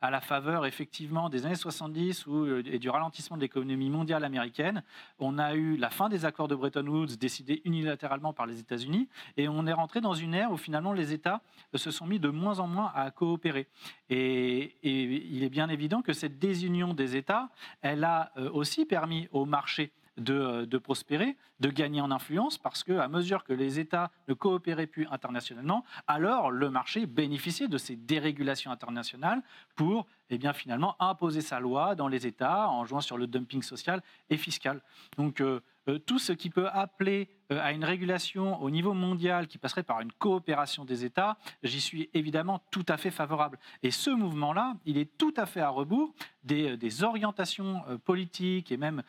à 0.00 0.10
la 0.10 0.20
faveur 0.20 0.66
effectivement 0.66 1.28
des 1.28 1.46
années 1.46 1.54
70 1.54 2.24
euh, 2.28 2.62
et 2.66 2.78
du 2.78 2.88
ralentissement 2.90 3.36
de 3.36 3.42
l'économie 3.42 3.90
mondiale 3.90 4.24
américaine, 4.24 4.82
on 5.18 5.38
a 5.38 5.54
eu 5.54 5.76
la 5.76 5.90
fin 5.90 6.08
des 6.08 6.24
accords 6.24 6.48
de 6.48 6.54
Bretton 6.54 6.86
Woods 6.86 7.16
décidés 7.18 7.62
unilatéralement 7.64 8.32
par 8.32 8.46
les 8.46 8.58
États-Unis 8.58 9.08
et 9.36 9.48
on 9.48 9.66
est 9.66 9.72
rentré 9.72 10.00
dans 10.00 10.14
une 10.14 10.34
ère 10.34 10.52
où 10.52 10.56
finalement 10.56 10.92
les 10.92 11.12
États 11.12 11.40
euh, 11.74 11.78
se 11.78 11.90
sont 11.90 12.06
mis 12.06 12.18
de 12.18 12.28
moins 12.28 12.58
en 12.58 12.66
moins 12.66 12.92
à 12.94 13.10
coopérer. 13.10 13.66
Et, 14.10 14.76
et 14.82 15.02
il 15.02 15.42
est 15.42 15.50
bien 15.50 15.68
évident 15.68 16.02
que 16.02 16.12
cette 16.12 16.38
désunion 16.38 16.94
des 16.94 17.16
États, 17.16 17.48
elle 17.80 18.04
a 18.04 18.32
euh, 18.36 18.50
aussi 18.52 18.84
permis 18.84 19.28
au 19.32 19.44
marché 19.44 19.92
euh, 20.30 20.64
de, 20.64 20.78
prospérer, 20.78 21.36
de 21.58 21.68
gagner 21.70 22.00
en 22.00 22.12
influence, 22.12 22.56
parce 22.56 22.84
qu'à 22.84 23.08
mesure 23.08 23.42
que 23.42 23.52
les 23.52 23.80
États 23.80 24.12
ne 24.28 24.34
coopéraient 24.34 24.86
plus 24.86 25.08
internationalement, 25.10 25.84
alors 26.06 26.52
le 26.52 26.70
marché 26.70 27.06
bénéficiait 27.06 27.66
de 27.66 27.78
ces 27.78 27.96
dérégulations 27.96 28.70
internationales 28.70 29.42
pour 29.74 30.06
eh 30.30 30.38
bien, 30.38 30.52
finalement 30.52 30.94
imposer 31.00 31.40
sa 31.40 31.58
loi 31.58 31.96
dans 31.96 32.06
les 32.06 32.28
États 32.28 32.68
en 32.68 32.84
jouant 32.84 33.00
sur 33.00 33.18
le 33.18 33.26
dumping 33.26 33.62
social 33.62 34.02
et 34.30 34.36
fiscal. 34.36 34.82
Donc 35.16 35.40
euh, 35.40 35.60
euh, 35.88 35.98
tout 35.98 36.18
ce 36.18 36.32
qui 36.32 36.50
peut 36.50 36.68
appeler 36.68 37.28
à 37.50 37.72
une 37.72 37.84
régulation 37.84 38.60
au 38.62 38.70
niveau 38.70 38.94
mondial 38.94 39.46
qui 39.46 39.58
passerait 39.58 39.82
par 39.82 40.00
une 40.00 40.10
coopération 40.12 40.86
des 40.86 41.04
États, 41.04 41.36
j'y 41.62 41.80
suis 41.80 42.08
évidemment 42.14 42.62
tout 42.70 42.86
à 42.88 42.96
fait 42.96 43.10
favorable. 43.10 43.58
Et 43.82 43.90
ce 43.90 44.08
mouvement-là, 44.08 44.76
il 44.86 44.96
est 44.96 45.18
tout 45.18 45.34
à 45.36 45.44
fait 45.44 45.60
à 45.60 45.68
rebours 45.68 46.14
des, 46.42 46.78
des 46.78 47.04
orientations 47.04 47.82
politiques 48.06 48.72
et 48.72 48.78
même 48.78 49.02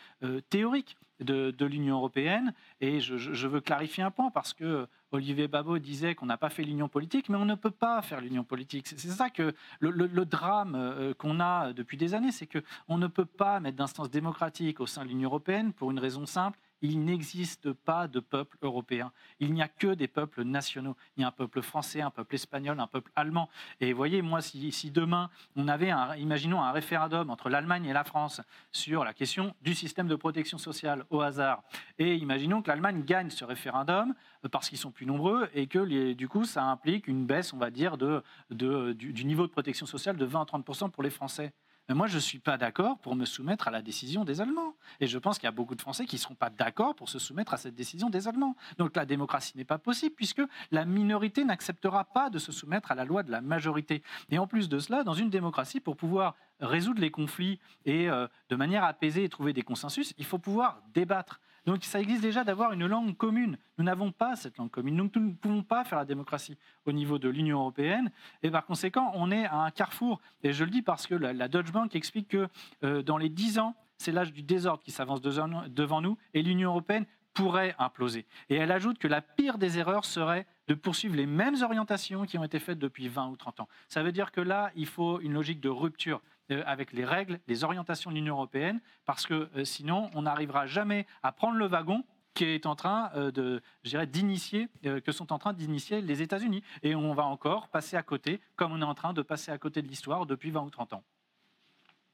théoriques 0.50 0.98
de, 1.20 1.66
l'Union 1.66 1.98
européenne. 1.98 2.54
Et 2.82 3.00
je, 3.00 3.48
veux 3.48 3.62
clarifier 3.62 4.04
un 4.04 4.12
point 4.12 4.32
parce 4.32 4.54
que 4.54 4.88
Olivier 5.12 5.48
Babot 5.48 5.80
disait 5.80 6.16
qu'on 6.16 6.26
n'a 6.26 6.38
pas 6.38 6.50
fait 6.50 6.64
l'union 6.64 6.90
politique, 6.90 7.30
mais 7.30 7.38
on 7.38 7.46
ne 7.46 7.56
peut 7.56 7.72
pas 7.72 8.02
faire 8.02 8.22
l'union 8.22 8.44
politique. 8.44 8.88
C'est 8.88 8.98
ça 9.10 9.30
que 9.30 9.54
le, 9.80 10.26
drame 10.26 10.76
euh, 10.76 11.14
qu'on 11.14 11.40
a 11.40 11.74
depuis 11.74 11.98
des 11.98 12.14
années, 12.14 12.32
c'est 12.32 12.48
qu'on 12.48 12.98
ne 12.98 13.08
peut 13.08 13.26
pas 13.26 13.60
mettre 13.60 13.78
d'instance 13.78 14.10
démocratique 14.10 14.80
au 14.80 14.88
sein 14.88 15.04
de 15.04 15.10
l'Union 15.10 15.30
européenne 15.30 15.74
pour 15.74 15.92
une 15.92 16.00
raison 16.00 16.26
simple, 16.26 16.60
il 16.82 17.04
n'existe 17.04 17.74
pas 17.74 18.08
de 18.08 18.20
peuple 18.20 18.58
européen. 18.62 19.12
Il 19.40 19.54
n'y 19.54 19.62
a 19.62 19.68
que 19.68 19.94
des 19.94 20.08
peuples 20.08 20.44
nationaux. 20.44 20.96
Il 21.18 21.22
y 21.22 21.24
a 21.24 21.28
un 21.28 21.32
peuple 21.32 21.62
français, 21.62 22.02
un 22.02 22.12
peuple 22.12 22.36
espagnol, 22.36 22.80
un 22.80 22.88
peuple 22.88 23.12
allemand. 23.16 23.50
Et 23.80 23.94
voyez, 23.94 24.22
moi, 24.22 24.42
si, 24.42 24.92
demain 24.92 25.30
on 25.56 25.68
avait, 25.68 25.92
imaginons 26.18 26.62
un 26.62 26.72
référendum 26.72 27.30
entre 27.30 27.50
l'Allemagne 27.50 27.86
et 27.86 27.94
la 27.94 28.04
France 28.04 28.42
sur 28.72 29.04
la 29.04 29.14
question 29.14 29.56
du 29.62 29.74
système 29.74 30.08
de 30.08 30.16
protection 30.16 30.58
sociale 30.58 31.06
au 31.10 31.22
hasard, 31.22 31.64
et 31.98 32.16
imaginons 32.16 32.62
que 32.62 32.70
l'Allemagne 32.70 33.04
gagne 33.04 33.30
ce 33.30 33.46
référendum 33.46 34.14
euh, 34.44 34.50
parce 34.50 34.70
qu'ils 34.70 34.78
sont 34.78 34.92
plus 34.92 35.06
nombreux 35.06 35.50
et 35.54 35.68
que 35.68 36.14
du 36.14 36.28
coup 36.28 36.46
ça 36.46 36.64
implique 36.64 37.08
une 37.08 37.26
baisse, 37.26 37.54
on 37.54 37.58
va 37.58 37.72
dire, 37.72 37.98
de, 37.98 38.24
du, 38.50 39.14
du 39.14 39.26
niveau 39.26 39.48
de 39.48 39.52
protection 39.52 39.86
sociale 39.86 40.18
de 40.18 40.26
20 40.26 40.42
à 40.42 40.46
30 40.46 40.92
pour 40.92 41.04
les 41.04 41.10
Français. 41.10 41.54
Mais 41.88 41.96
moi, 41.96 42.08
je 42.08 42.16
ne 42.16 42.20
suis 42.20 42.40
pas 42.40 42.58
d'accord 42.58 42.98
pour 43.00 43.16
me 43.16 43.26
soumettre 43.26 43.68
à 43.68 43.72
la 43.72 43.82
décision 43.82 44.26
des 44.26 44.42
Allemands. 44.42 44.76
Et 45.00 45.08
je 45.08 45.18
pense 45.20 45.38
qu'il 45.38 45.46
y 45.46 45.48
a 45.48 45.52
beaucoup 45.52 45.76
de 45.76 45.82
Français 45.82 46.06
qui 46.06 46.16
ne 46.16 46.20
seront 46.20 46.36
pas 46.36 46.50
d'accord 46.50 46.96
pour 46.96 47.10
se 47.10 47.20
soumettre 47.20 47.54
à 47.54 47.58
cette 47.58 47.76
décision 47.76 48.10
des 48.10 48.28
Allemands. 48.28 48.56
Donc 48.78 48.96
la 48.96 49.06
démocratie 49.06 49.56
n'est 49.56 49.66
pas 49.66 49.78
possible 49.78 50.16
puisque 50.16 50.42
la 50.72 50.86
minorité 50.86 51.44
n'acceptera 51.44 52.06
pas 52.06 52.30
de 52.30 52.40
se 52.40 52.52
soumettre 52.52 52.92
à 52.92 52.96
la 52.96 53.06
loi 53.06 53.22
de 53.24 53.32
la 53.32 53.42
majorité. 53.42 54.02
Et 54.30 54.40
en 54.40 54.48
plus 54.48 54.68
de 54.68 54.80
cela, 54.80 55.04
dans 55.04 55.14
une 55.14 55.30
démocratie, 55.30 55.80
pour 55.80 55.96
pouvoir 55.96 56.36
résoudre 56.60 57.02
les 57.02 57.12
conflits 57.12 57.60
et 57.86 58.10
euh, 58.10 58.28
de 58.50 58.56
manière 58.56 58.84
apaisée 58.84 59.24
et 59.24 59.30
trouver 59.30 59.54
des 59.54 59.62
consensus, 59.62 60.14
il 60.18 60.26
faut 60.26 60.40
pouvoir 60.40 60.82
débattre. 60.94 61.40
Donc 61.66 61.84
ça 61.84 62.00
existe 62.00 62.22
déjà 62.22 62.44
d'avoir 62.44 62.74
une 62.74 62.86
langue 62.86 63.16
commune. 63.18 63.58
Nous 63.78 63.84
n'avons 63.84 64.12
pas 64.12 64.36
cette 64.36 64.58
langue 64.58 64.70
commune. 64.70 64.98
Donc 64.98 65.16
nous 65.16 65.30
ne 65.30 65.34
pouvons 65.34 65.64
pas 65.64 65.84
faire 65.84 65.98
la 65.98 66.06
démocratie 66.06 66.58
au 66.86 66.92
niveau 66.92 67.18
de 67.18 67.30
l'Union 67.30 67.60
européenne. 67.60 68.12
Et 68.44 68.52
par 68.52 68.66
conséquent, 68.66 69.12
on 69.16 69.32
est 69.32 69.46
à 69.46 69.58
un 69.58 69.72
carrefour. 69.72 70.22
Et 70.44 70.54
je 70.54 70.64
le 70.64 70.70
dis 70.70 70.82
parce 70.82 71.08
que 71.08 71.16
la, 71.16 71.48
Deutsche 71.48 71.72
Bank 71.72 71.96
explique 71.96 72.30
que 72.30 72.48
euh, 72.84 73.02
dans 73.02 73.18
les 73.18 73.30
dix 73.30 73.60
ans, 73.60 73.76
c'est 73.98 74.12
l'âge 74.12 74.34
du 74.34 74.44
désordre 74.44 74.84
qui 74.84 74.92
s'avance 74.92 75.22
devant 75.22 76.02
nous 76.02 76.18
et 76.34 76.42
l'Union 76.42 76.70
européenne 76.70 77.06
pourrait 77.36 77.76
imploser. 77.78 78.26
Et 78.50 78.56
elle 78.56 78.72
ajoute 78.72 78.98
que 78.98 79.08
la 79.08 79.22
pire 79.22 79.58
des 79.58 79.78
erreurs 79.78 80.06
serait 80.06 80.48
de 80.68 80.74
poursuivre 80.74 81.16
les 81.16 81.26
mêmes 81.26 81.62
orientations 81.62 82.26
qui 82.26 82.38
ont 82.38 82.44
été 82.44 82.60
faites 82.60 82.80
depuis 82.80 83.08
20 83.08 83.28
ou 83.28 83.36
30 83.36 83.60
ans. 83.60 83.68
Ça 83.88 84.04
veut 84.04 84.12
dire 84.12 84.32
que 84.32 84.42
là, 84.42 84.72
il 84.76 84.88
faut 84.88 85.20
une 85.20 85.34
logique 85.34 85.60
de 85.60 85.70
rupture. 85.70 86.22
Euh, 86.52 86.62
avec 86.68 86.94
les 86.94 87.06
règles, 87.06 87.40
les 87.48 87.64
orientations 87.64 88.12
de 88.12 88.16
l'Union 88.16 88.36
européenne, 88.36 88.80
parce 89.06 89.26
que 89.26 89.50
euh, 89.56 89.66
sinon, 89.66 90.12
on 90.14 90.24
n'arrivera 90.24 90.68
jamais 90.68 91.08
à 91.24 91.32
prendre 91.32 91.58
le 91.58 91.66
wagon 91.66 92.04
qui 92.36 92.44
est 92.44 92.68
en 92.68 92.76
train 92.76 93.10
euh, 93.16 93.32
de, 93.32 93.64
d'initier, 94.06 94.68
que 94.84 95.12
sont 95.12 95.34
en 95.34 95.40
train 95.40 95.54
d'initier 95.54 96.02
les 96.02 96.22
États-Unis. 96.22 96.62
Et 96.84 96.94
on 96.94 97.16
va 97.16 97.24
encore 97.24 97.70
passer 97.70 97.98
à 97.98 98.04
côté, 98.04 98.42
comme 98.58 98.74
on 98.74 98.82
est 98.82 98.86
en 98.86 98.94
train 98.94 99.14
de 99.14 99.24
passer 99.24 99.52
à 99.52 99.58
côté 99.58 99.82
de 99.82 99.88
l'histoire 99.88 100.28
depuis 100.28 100.52
20 100.52 100.62
ou 100.62 100.70
30 100.70 100.94
ans. 100.94 101.04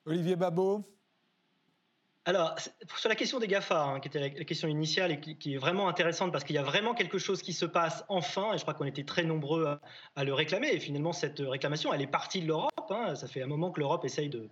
Olivier 0.06 0.38
Babot 0.38 0.86
alors, 2.26 2.56
sur 2.98 3.10
la 3.10 3.16
question 3.16 3.40
des 3.40 3.48
GAFA, 3.48 3.84
hein, 3.84 4.00
qui 4.00 4.08
était 4.08 4.20
la, 4.20 4.30
question 4.30 4.68
initiale 4.68 5.12
et 5.12 5.20
qui, 5.20 5.56
est 5.56 5.58
vraiment 5.58 5.88
intéressante 5.88 6.32
parce 6.32 6.44
qu'il 6.44 6.56
y 6.56 6.60
a 6.60 6.64
vraiment 6.64 6.94
quelque 6.94 7.18
chose 7.18 7.42
qui 7.42 7.52
se 7.52 7.66
passe 7.66 8.06
enfin, 8.10 8.54
et 8.54 8.60
je 8.60 8.62
crois 8.62 8.76
qu'on 8.76 8.86
était 8.86 9.04
très 9.04 9.24
nombreux 9.24 9.80
à, 10.16 10.24
le 10.24 10.32
réclamer, 10.32 10.70
et 10.72 10.80
finalement 10.80 11.14
cette 11.14 11.40
réclamation, 11.40 11.92
elle 11.92 12.02
est 12.02 12.08
partie 12.08 12.42
de 12.42 12.48
l'Europe, 12.48 12.92
hein. 12.92 13.16
ça 13.16 13.28
fait 13.28 13.42
un 13.42 13.48
moment 13.48 13.72
que 13.72 13.80
l'Europe 13.80 14.06
essaye 14.06 14.30
de, 14.30 14.50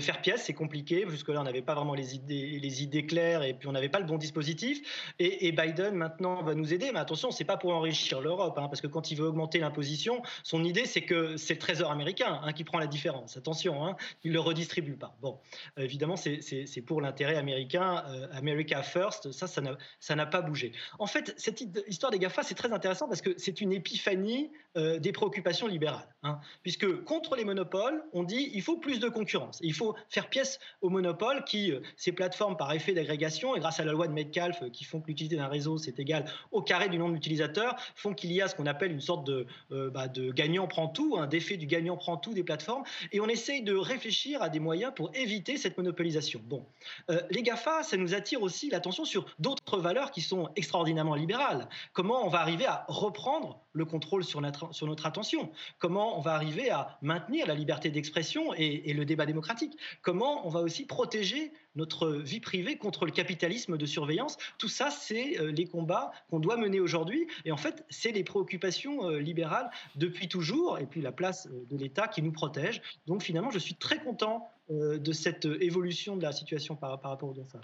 faire 0.00 0.20
pièce, 0.20 0.42
c'est 0.46 0.52
compliqué, 0.52 1.06
jusque-là 1.08 1.40
on 1.40 1.44
n'avait 1.44 1.62
pas 1.62 1.76
vraiment 1.76 1.94
les 1.94 2.16
idées, 2.16 3.06
claires 3.06 3.44
et 3.44 3.54
puis 3.54 3.68
on 3.68 3.72
n'avait 3.72 3.88
pas 3.88 4.00
le 4.00 4.06
bon 4.06 4.18
dispositif, 4.18 5.14
et, 5.20 5.52
Biden 5.52 5.94
maintenant 5.94 6.42
va 6.42 6.56
nous 6.56 6.74
aider, 6.74 6.90
mais 6.92 6.98
attention, 6.98 7.30
c'est 7.30 7.44
pas 7.44 7.56
pour 7.56 7.72
enrichir 7.72 8.20
l'Europe, 8.20 8.58
hein, 8.58 8.66
parce 8.66 8.80
que 8.80 8.88
quand 8.88 9.12
il 9.12 9.18
veut 9.18 9.28
augmenter 9.28 9.60
l'imposition, 9.60 10.22
son 10.42 10.64
idée 10.64 10.86
c'est 10.86 11.02
que 11.02 11.36
c'est 11.36 11.54
le 11.54 11.60
Trésor 11.60 11.92
américain 11.92 12.40
qui 12.56 12.64
prend 12.64 12.80
la 12.80 12.88
différence, 12.88 13.36
attention, 13.36 13.94
il 14.24 14.32
ne 14.32 14.34
le 14.34 14.40
redistribue 14.40 14.96
pas. 14.96 15.14
Bon, 15.22 15.38
évidemment 15.76 16.16
c'est 16.16 16.82
pour 16.84 17.00
l'intérêt 17.00 17.11
intérêt 17.12 17.36
américain, 17.36 18.02
euh, 18.08 18.26
America 18.32 18.82
First, 18.82 19.32
ça, 19.32 19.46
ça 19.46 20.14
n'a 20.16 20.26
pas 20.26 20.40
bougé. 20.40 20.72
En 20.98 21.06
fait, 21.06 21.34
cette 21.36 21.62
histoire 21.86 22.10
des 22.10 22.18
GAFA, 22.18 22.42
c'est 22.42 22.54
très 22.54 22.72
intéressant 22.72 23.06
parce 23.06 23.20
que 23.20 23.34
c'est 23.36 23.60
une 23.60 23.72
épiphanie 23.72 24.50
euh, 24.76 24.98
des 24.98 25.12
préoccupations 25.12 25.66
libérales. 25.66 26.08
Hein. 26.24 26.38
puisque 26.62 27.02
contre 27.02 27.34
les 27.34 27.44
monopoles, 27.44 28.00
on 28.12 28.22
dit 28.22 28.52
il 28.54 28.62
faut 28.62 28.76
plus 28.76 29.00
de 29.00 29.08
concurrence. 29.08 29.58
Il 29.60 29.74
faut 29.74 29.96
faire 30.08 30.28
pièce 30.28 30.60
aux 30.80 30.88
monopoles 30.88 31.42
qui, 31.42 31.72
euh, 31.72 31.80
ces 31.96 32.12
plateformes 32.12 32.56
par 32.56 32.72
effet 32.72 32.92
d'agrégation 32.92 33.56
et 33.56 33.60
grâce 33.60 33.80
à 33.80 33.84
la 33.84 33.90
loi 33.90 34.06
de 34.06 34.12
Metcalfe 34.12 34.70
qui 34.72 34.84
font 34.84 35.00
que 35.00 35.08
l'utilité 35.08 35.34
d'un 35.34 35.48
réseau 35.48 35.78
c'est 35.78 35.98
égal 35.98 36.24
au 36.52 36.62
carré 36.62 36.88
du 36.88 36.96
nombre 36.96 37.14
d'utilisateurs, 37.14 37.74
font 37.96 38.14
qu'il 38.14 38.30
y 38.32 38.40
a 38.40 38.46
ce 38.46 38.54
qu'on 38.54 38.66
appelle 38.66 38.92
une 38.92 39.00
sorte 39.00 39.26
de, 39.26 39.46
bah, 39.70 40.06
gagnant 40.08 40.68
prend 40.68 40.86
tout, 40.86 41.16
un 41.18 41.26
d'effet 41.26 41.56
du 41.56 41.66
gagnant 41.66 41.96
prend 41.96 42.16
tout 42.16 42.34
des 42.34 42.44
plateformes. 42.44 42.84
Et 43.10 43.18
on 43.20 43.26
essaye 43.26 43.62
de 43.62 43.74
réfléchir 43.74 44.42
à 44.42 44.48
des 44.48 44.60
moyens 44.60 44.92
pour 44.94 45.10
éviter 45.14 45.56
cette 45.56 45.76
monopolisation. 45.76 46.40
Bon, 46.44 46.64
euh, 47.10 47.20
les 47.30 47.42
GAFA, 47.42 47.82
ça 47.82 47.96
nous 47.96 48.14
attire 48.14 48.42
aussi 48.42 48.70
l'attention 48.70 49.04
sur 49.04 49.26
d'autres 49.38 49.78
valeurs 49.78 50.10
qui 50.10 50.20
sont 50.20 50.50
extraordinairement 50.56 51.14
libérales. 51.14 51.68
Comment 51.92 52.24
on 52.24 52.28
va 52.28 52.40
arriver 52.40 52.66
à 52.66 52.84
reprendre 52.88 53.60
le 53.72 53.84
contrôle 53.84 54.24
sur 54.24 54.40
notre, 54.40 55.06
attention? 55.06 55.50
Comment 55.78 56.18
on 56.18 56.20
va 56.20 56.34
arriver 56.34 56.70
à 56.70 56.98
maintenir 57.02 57.46
la 57.46 57.54
liberté 57.54 57.90
d'expression 57.90 58.54
et, 58.54 58.92
le 58.92 59.04
débat 59.04 59.26
démocratique? 59.26 59.76
Comment 60.02 60.46
on 60.46 60.50
va 60.50 60.60
aussi 60.60 60.84
protéger 60.84 61.52
notre 61.74 62.10
vie 62.10 62.40
privée 62.40 62.76
contre 62.76 63.06
le 63.06 63.12
capitalisme 63.12 63.78
de 63.78 63.86
surveillance? 63.86 64.36
Tout 64.58 64.68
ça, 64.68 64.90
c'est 64.90 65.40
euh, 65.40 65.50
les 65.50 65.66
combats 65.66 66.12
qu'on 66.30 66.40
doit 66.40 66.56
mener 66.56 66.80
aujourd'hui. 66.80 67.26
Et 67.44 67.52
en 67.52 67.56
fait, 67.56 67.84
c'est 67.88 68.12
les 68.12 68.24
préoccupations 68.24 69.08
euh, 69.08 69.18
libérales 69.18 69.70
depuis 69.96 70.28
toujours, 70.28 70.78
et 70.78 70.86
puis 70.86 71.00
la 71.00 71.12
place 71.12 71.48
de 71.48 71.76
l'État 71.76 72.08
qui 72.08 72.22
nous 72.22 72.32
protège. 72.32 72.82
Donc 73.06 73.22
finalement, 73.22 73.50
je 73.50 73.58
suis 73.58 73.74
très 73.74 73.98
content 73.98 74.51
de 74.68 75.12
cette 75.12 75.44
évolution 75.44 76.16
de 76.16 76.22
la 76.22 76.32
situation 76.32 76.76
par, 76.76 76.90
rapport 76.90 77.28
aux 77.28 77.34
GAFA. 77.34 77.60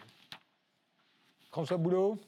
François 1.51 1.77
Boulot 1.79 2.21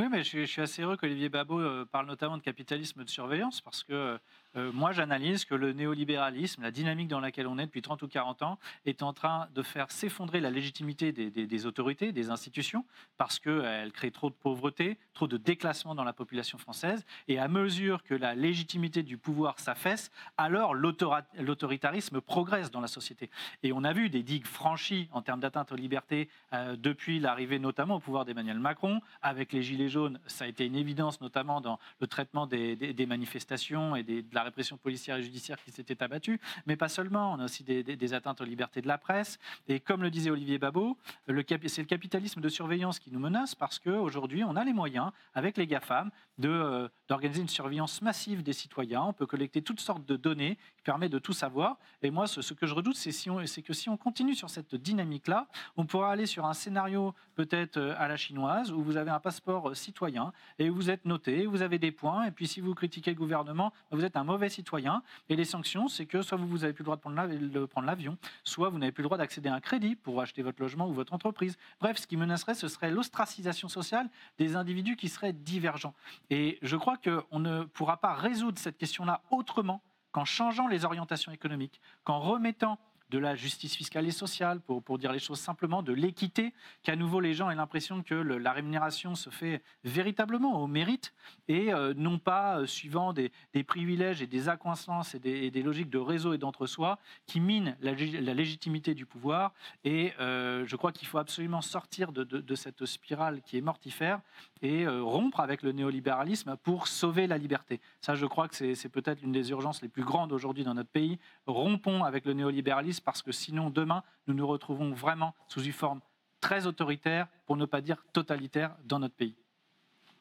oui, 0.00 0.06
mais 0.10 0.24
je 0.24 0.46
suis, 0.46 0.62
assez 0.62 0.80
heureux 0.80 0.96
qu'Olivier 0.96 1.28
Babot 1.28 1.60
euh, 1.60 1.84
parle 1.84 2.06
notamment 2.06 2.38
de 2.38 2.42
capitalisme 2.42 3.04
de 3.04 3.10
surveillance 3.10 3.60
parce 3.60 3.84
que 3.84 4.18
euh, 4.56 4.72
moi, 4.72 4.92
j'analyse 4.92 5.44
que 5.44 5.54
le 5.54 5.72
néolibéralisme, 5.72 6.62
la 6.62 6.70
dynamique 6.70 7.08
dans 7.08 7.20
laquelle 7.20 7.46
on 7.46 7.58
est 7.58 7.66
depuis 7.66 7.82
30 7.82 8.02
ou 8.02 8.08
40 8.08 8.42
ans, 8.42 8.58
est 8.84 9.02
en 9.02 9.12
train 9.12 9.48
de 9.54 9.62
faire 9.62 9.90
s'effondrer 9.90 10.40
la 10.40 10.50
légitimité 10.50 11.12
des, 11.12 11.66
autorités, 11.66 12.12
des 12.12 12.30
institutions, 12.30 12.84
parce 13.16 13.38
qu'elle 13.38 13.92
crée 13.92 14.10
trop 14.10 14.30
de 14.30 14.34
pauvreté, 14.34 14.98
trop 15.14 15.26
de 15.26 15.36
déclassement 15.36 15.94
dans 15.94 16.04
la 16.04 16.12
population 16.12 16.58
française. 16.58 17.04
Et 17.28 17.38
à 17.38 17.48
mesure 17.48 18.02
que 18.02 18.14
la 18.14 18.34
légitimité 18.34 19.02
du 19.02 19.18
pouvoir 19.18 19.58
s'affaisse, 19.60 20.10
alors 20.36 20.74
l'autoritarisme 20.74 22.20
progresse 22.20 22.70
dans 22.70 22.80
la 22.80 22.88
société. 22.88 23.30
Et 23.62 23.72
on 23.72 23.84
a 23.84 23.92
vu 23.92 24.10
des 24.10 24.22
digues 24.22 24.46
franchies 24.46 25.08
en 25.12 25.22
termes 25.22 25.40
d'atteinte 25.40 25.72
aux 25.72 25.76
libertés 25.76 26.28
euh, 26.52 26.76
depuis 26.76 27.20
l'arrivée 27.20 27.58
notamment 27.58 27.96
au 27.96 28.00
pouvoir 28.00 28.24
d'Emmanuel 28.24 28.58
Macron. 28.58 29.00
Avec 29.22 29.52
les 29.52 29.62
Gilets 29.62 29.88
jaunes, 29.88 30.18
ça 30.26 30.44
a 30.44 30.48
été 30.48 30.66
une 30.66 30.76
évidence, 30.76 31.20
notamment 31.20 31.60
dans 31.60 31.78
le 32.00 32.06
traitement 32.06 32.46
des, 32.46 33.06
manifestations 33.06 33.96
et 33.96 34.02
de 34.02 34.24
la 34.32 34.39
la 34.40 34.44
répression 34.44 34.76
policière 34.76 35.16
et 35.16 35.22
judiciaire 35.22 35.62
qui 35.62 35.70
s'était 35.70 36.02
abattue, 36.02 36.40
mais 36.66 36.76
pas 36.76 36.88
seulement. 36.88 37.32
On 37.32 37.40
a 37.40 37.44
aussi 37.44 37.62
des, 37.62 38.14
atteintes 38.14 38.40
aux 38.40 38.44
libertés 38.44 38.80
de 38.80 38.88
la 38.88 38.98
presse. 38.98 39.38
Et 39.68 39.80
comme 39.80 40.02
le 40.02 40.10
disait 40.10 40.30
Olivier 40.30 40.58
Babot, 40.58 40.96
c'est 41.26 41.82
le 41.82 41.84
capitalisme 41.84 42.40
de 42.40 42.48
surveillance 42.48 42.98
qui 42.98 43.10
nous 43.12 43.20
menace 43.20 43.54
parce 43.54 43.78
qu'aujourd'hui, 43.78 44.42
on 44.44 44.56
a 44.56 44.64
les 44.64 44.72
moyens, 44.72 45.10
avec 45.34 45.56
les 45.56 45.66
GAFAM, 45.66 46.10
d'organiser 46.40 47.42
une 47.42 47.48
surveillance 47.48 48.02
massive 48.02 48.42
des 48.42 48.52
citoyens. 48.52 49.02
On 49.02 49.12
peut 49.12 49.26
collecter 49.26 49.62
toutes 49.62 49.80
sortes 49.80 50.04
de 50.06 50.16
données 50.16 50.56
qui 50.76 50.82
permettent 50.82 51.12
de 51.12 51.18
tout 51.18 51.32
savoir. 51.32 51.78
Et 52.02 52.10
moi, 52.10 52.26
ce, 52.26 52.54
que 52.54 52.66
je 52.66 52.74
redoute, 52.74 52.96
c'est 52.96 53.62
que 53.62 53.72
si 53.72 53.88
on 53.88 53.96
continue 53.96 54.34
sur 54.34 54.50
cette 54.50 54.74
dynamique-là, 54.74 55.46
on 55.76 55.86
pourra 55.86 56.12
aller 56.12 56.26
sur 56.26 56.46
un 56.46 56.54
scénario 56.54 57.14
peut-être 57.34 57.76
euh, 57.76 57.94
à 57.98 58.08
la 58.08 58.16
chinoise 58.16 58.72
où 58.72 58.82
vous 58.82 58.96
avez 58.96 59.10
un 59.10 59.20
passeport 59.20 59.70
euh, 59.70 59.74
citoyen 59.74 60.32
et 60.58 60.68
vous 60.68 60.90
êtes 60.90 61.04
noté, 61.04 61.46
vous 61.46 61.62
avez 61.62 61.78
des 61.78 61.92
points. 61.92 62.24
Et 62.24 62.30
puis 62.30 62.46
si 62.46 62.60
vous 62.60 62.74
critiquez 62.74 63.10
le 63.10 63.16
gouvernement, 63.16 63.72
vous 63.90 64.04
êtes 64.04 64.16
un 64.16 64.24
mauvais 64.24 64.48
citoyen. 64.48 65.02
Et 65.28 65.36
les 65.36 65.44
sanctions, 65.44 65.88
c'est 65.88 66.06
que 66.06 66.22
soit 66.22 66.38
vous 66.38 66.58
n'avez 66.58 66.72
plus 66.72 66.82
le 66.82 66.86
droit 66.86 66.96
de 66.96 67.64
prendre 67.66 67.86
l'avion, 67.86 68.16
soit 68.44 68.68
vous 68.68 68.78
n'avez 68.78 68.92
plus 68.92 69.02
le 69.02 69.08
droit 69.08 69.18
d'accéder 69.18 69.48
à 69.48 69.54
un 69.54 69.60
crédit 69.60 69.96
pour 69.96 70.20
acheter 70.20 70.42
votre 70.42 70.60
logement 70.60 70.88
ou 70.88 70.92
votre 70.92 71.12
entreprise. 71.12 71.56
Bref, 71.80 71.98
ce 71.98 72.06
qui 72.06 72.16
menacerait, 72.16 72.54
ce 72.54 72.68
serait 72.68 72.90
l'ostracisation 72.90 73.68
sociale 73.68 74.08
des 74.38 74.56
individus 74.56 74.96
qui 74.96 75.08
seraient 75.08 75.32
divergents. 75.32 75.94
Et 76.30 76.58
je 76.62 76.76
crois 76.76 76.96
qu'on 76.96 77.38
ne 77.38 77.64
pourra 77.64 77.96
pas 77.98 78.14
résoudre 78.14 78.58
cette 78.58 78.78
question-là 78.78 79.22
autrement 79.30 79.82
qu'en 80.12 80.24
changeant 80.24 80.68
les 80.68 80.84
orientations 80.84 81.32
économiques, 81.32 81.80
qu'en 82.04 82.20
remettant 82.20 82.78
de 83.10 83.18
la 83.18 83.34
justice 83.34 83.76
fiscale 83.76 84.06
et 84.06 84.12
sociale, 84.12 84.60
pour, 84.60 84.82
pour 84.82 84.98
dire 84.98 85.12
les 85.12 85.18
choses 85.18 85.40
simplement, 85.40 85.82
de 85.82 85.92
l'équité, 85.92 86.54
qu'à 86.82 86.96
nouveau 86.96 87.20
les 87.20 87.34
gens 87.34 87.50
aient 87.50 87.56
l'impression 87.56 88.02
que 88.02 88.14
la 88.14 88.52
rémunération 88.52 89.14
se 89.14 89.30
fait 89.30 89.62
véritablement 89.84 90.62
au 90.62 90.66
mérite 90.66 91.12
et 91.48 91.72
euh, 91.72 91.94
non 91.96 92.18
pas 92.18 92.60
euh, 92.60 92.66
suivant 92.66 93.12
des, 93.12 93.30
privilèges 93.66 94.22
et 94.22 94.26
des 94.26 94.48
accointances 94.48 95.14
et 95.14 95.50
des, 95.50 95.62
logiques 95.62 95.90
de 95.90 95.98
réseau 95.98 96.32
et 96.32 96.38
d'entre-soi 96.38 96.98
qui 97.26 97.40
minent 97.40 97.76
la, 97.80 97.92
légitimité 97.92 98.94
du 98.94 99.06
pouvoir. 99.06 99.52
Et 99.84 100.12
euh, 100.20 100.64
je 100.66 100.76
crois 100.76 100.92
qu'il 100.92 101.08
faut 101.08 101.18
absolument 101.18 101.60
sortir 101.60 102.12
de, 102.12 102.24
de, 102.24 102.54
cette 102.54 102.86
spirale 102.86 103.42
qui 103.42 103.58
est 103.58 103.60
mortifère 103.60 104.20
et 104.62 104.86
rompre 104.86 105.40
avec 105.40 105.62
le 105.62 105.72
néolibéralisme 105.72 106.56
pour 106.62 106.88
sauver 106.88 107.26
la 107.26 107.38
liberté. 107.38 107.80
Ça, 108.00 108.14
je 108.14 108.26
crois 108.26 108.48
que 108.48 108.74
c'est 108.74 108.88
peut-être 108.88 109.22
l'une 109.22 109.32
des 109.32 109.50
urgences 109.50 109.82
les 109.82 109.88
plus 109.88 110.04
grandes 110.04 110.32
aujourd'hui 110.32 110.64
dans 110.64 110.74
notre 110.74 110.90
pays. 110.90 111.18
Rompons 111.46 112.04
avec 112.04 112.24
le 112.24 112.34
néolibéralisme 112.34 112.99
parce 113.04 113.22
que 113.22 113.32
sinon, 113.32 113.70
demain, 113.70 114.02
nous 114.26 114.34
nous 114.34 114.46
retrouvons 114.46 114.92
vraiment 114.92 115.34
sous 115.48 115.62
une 115.62 115.72
forme 115.72 116.00
très 116.40 116.66
autoritaire, 116.66 117.28
pour 117.46 117.56
ne 117.56 117.66
pas 117.66 117.80
dire 117.80 118.02
totalitaire, 118.12 118.74
dans 118.84 118.98
notre 118.98 119.14
pays. 119.14 119.36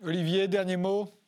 Olivier, 0.03 0.47
dernier 0.47 0.77
mot 0.77 1.18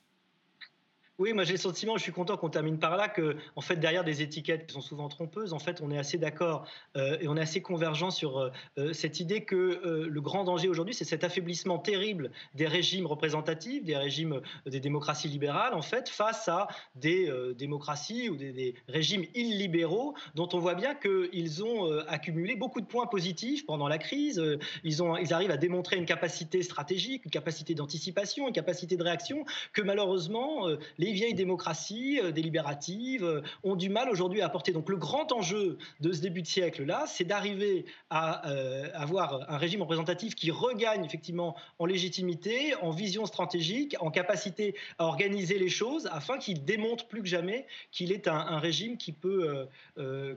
oui, 1.22 1.34
moi 1.34 1.44
j'ai 1.44 1.54
le 1.54 1.60
sentiment, 1.60 1.98
je 1.98 2.02
suis 2.02 2.12
content 2.12 2.36
qu'on 2.36 2.50
termine 2.50 2.80
par 2.80 2.98
là, 2.98 3.08
que 3.08 3.36
en 3.56 3.62
fait 3.62 3.76
derrière 3.76 4.04
des 4.04 4.24
étiquettes 4.24 4.66
qui 4.66 4.74
sont 4.74 4.82
souvent 4.82 5.08
trompeuses, 5.08 5.54
en 5.54 5.60
fait 5.60 5.80
on 5.80 5.92
est 5.92 5.98
assez 6.00 6.18
d'accord 6.18 6.66
euh, 6.98 7.18
et 7.22 7.28
on 7.28 7.38
est 7.38 7.42
assez 7.42 7.62
convergent 7.62 8.10
sur 8.10 8.40
euh, 8.40 8.50
euh, 8.80 8.92
cette 8.92 9.20
idée 9.20 9.42
que 9.42 9.82
le 10.10 10.22
grand 10.22 10.44
danger 10.44 10.68
aujourd'hui, 10.68 10.96
c'est 10.96 11.06
cet 11.06 11.24
affaiblissement 11.24 11.78
terrible 11.78 12.32
des 12.56 12.66
régimes 12.66 13.06
représentatifs, 13.06 13.84
des 13.84 13.96
régimes 13.96 14.42
des 14.66 14.80
démocraties 14.80 15.28
libérales, 15.28 15.76
en 15.76 15.84
fait, 15.84 16.10
face 16.10 16.48
à 16.48 16.68
des 16.96 17.32
démocraties 17.56 18.30
ou 18.30 18.36
des, 18.36 18.74
régimes 18.88 19.26
illibéraux 19.36 20.16
dont 20.34 20.50
on 20.54 20.60
voit 20.60 20.74
bien 20.74 20.96
qu'ils 20.96 21.64
ont 21.64 21.92
accumulé 22.08 22.56
beaucoup 22.56 22.82
de 22.82 22.86
points 22.86 23.06
positifs 23.06 23.66
pendant 23.66 23.88
la 23.88 23.98
crise. 23.98 24.42
Ils, 24.84 25.04
ont, 25.04 25.18
ils 25.18 25.34
arrivent 25.34 25.52
à 25.52 25.58
démontrer 25.58 25.98
une 25.98 26.06
capacité 26.06 26.64
stratégique, 26.64 27.26
une 27.26 27.32
capacité 27.32 27.76
d'anticipation, 27.76 28.48
une 28.48 28.54
capacité 28.54 28.98
de 28.98 29.04
réaction 29.04 29.46
que 29.74 29.82
malheureusement 29.82 30.68
les 30.98 31.11
les 31.12 31.18
vieilles 31.18 31.34
démocraties 31.34 32.22
euh, 32.24 32.32
délibératives 32.32 33.26
euh, 33.26 33.42
ont 33.64 33.76
du 33.76 33.90
mal 33.90 34.10
aujourd'hui 34.10 34.42
à 34.42 34.46
apporter. 34.46 34.72
Donc 34.72 34.90
le 34.90 34.96
grand 34.96 35.32
enjeu 35.34 35.78
de 36.00 36.14
ce 36.14 36.22
début 36.22 36.42
de 36.42 36.48
siècle-là, 36.48 37.04
c'est 37.06 37.26
d'arriver 37.26 37.86
à 38.10 38.50
euh, 38.50 38.88
avoir 38.94 39.46
un 39.50 39.58
régime 39.58 39.82
représentatif 39.82 40.36
qui 40.36 40.52
regagne 40.52 41.04
effectivement 41.04 41.58
en 41.80 41.86
légitimité, 41.86 42.76
en 42.82 42.92
vision 42.92 43.26
stratégique, 43.26 43.98
en 44.00 44.10
capacité 44.10 44.76
à 45.00 45.06
organiser 45.06 45.60
les 45.60 45.68
choses, 45.68 46.08
afin 46.14 46.38
qu'il 46.38 46.64
démontre 46.64 47.08
plus 47.08 47.22
que 47.22 47.28
jamais 47.28 47.66
qu'il 47.92 48.14
est 48.14 48.28
un, 48.28 48.60
régime 48.60 48.98
qui 48.98 49.12
peut 49.12 49.68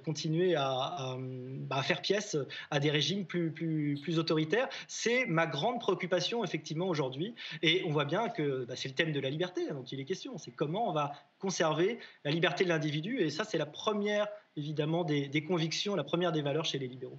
continuer 0.04 0.54
à, 0.56 1.16
bah, 1.18 1.82
faire 1.82 2.00
pièce 2.00 2.36
à 2.70 2.80
des 2.80 2.90
régimes 2.90 3.24
plus, 3.24 3.50
plus, 3.50 3.98
plus 4.02 4.18
autoritaires. 4.18 4.68
C'est 4.88 5.26
ma 5.26 5.46
grande 5.46 5.80
préoccupation 5.80 6.42
effectivement 6.44 6.88
aujourd'hui. 6.88 7.34
Et 7.62 7.82
on 7.86 7.90
voit 7.90 8.04
bien 8.04 8.28
que 8.28 8.64
bah, 8.64 8.74
c'est 8.76 8.88
le 8.88 8.94
thème 8.94 9.12
de 9.12 9.20
la 9.20 9.30
liberté 9.30 9.68
dont 9.68 9.84
il 9.84 10.00
est 10.00 10.04
question. 10.04 10.38
C'est 10.38 10.54
on 10.88 10.92
va 10.92 11.12
conserver 11.38 11.98
la 12.24 12.30
liberté 12.30 12.64
de 12.64 12.70
l'individu. 12.70 13.20
Et 13.20 13.30
ça, 13.30 13.44
c'est 13.44 13.58
la 13.58 13.66
première, 13.66 14.28
évidemment, 14.56 15.04
des, 15.04 15.44
convictions, 15.46 15.94
la 15.94 16.04
première 16.04 16.32
des 16.32 16.42
valeurs 16.42 16.64
chez 16.64 16.78
les 16.78 16.88
libéraux. 16.88 17.18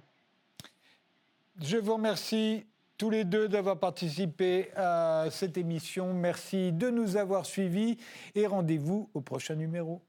Je 1.60 1.76
vous 1.76 1.94
remercie 1.94 2.64
tous 2.98 3.10
les 3.10 3.24
deux 3.24 3.48
d'avoir 3.48 3.78
participé 3.78 4.70
à 4.74 5.26
cette 5.30 5.56
émission. 5.56 6.12
Merci 6.12 6.72
de 6.72 6.90
nous 6.90 7.16
avoir 7.16 7.46
suivis 7.46 7.98
et 8.34 8.46
rendez-vous 8.46 9.08
au 9.14 9.20
prochain 9.20 9.54
numéro. 9.54 10.02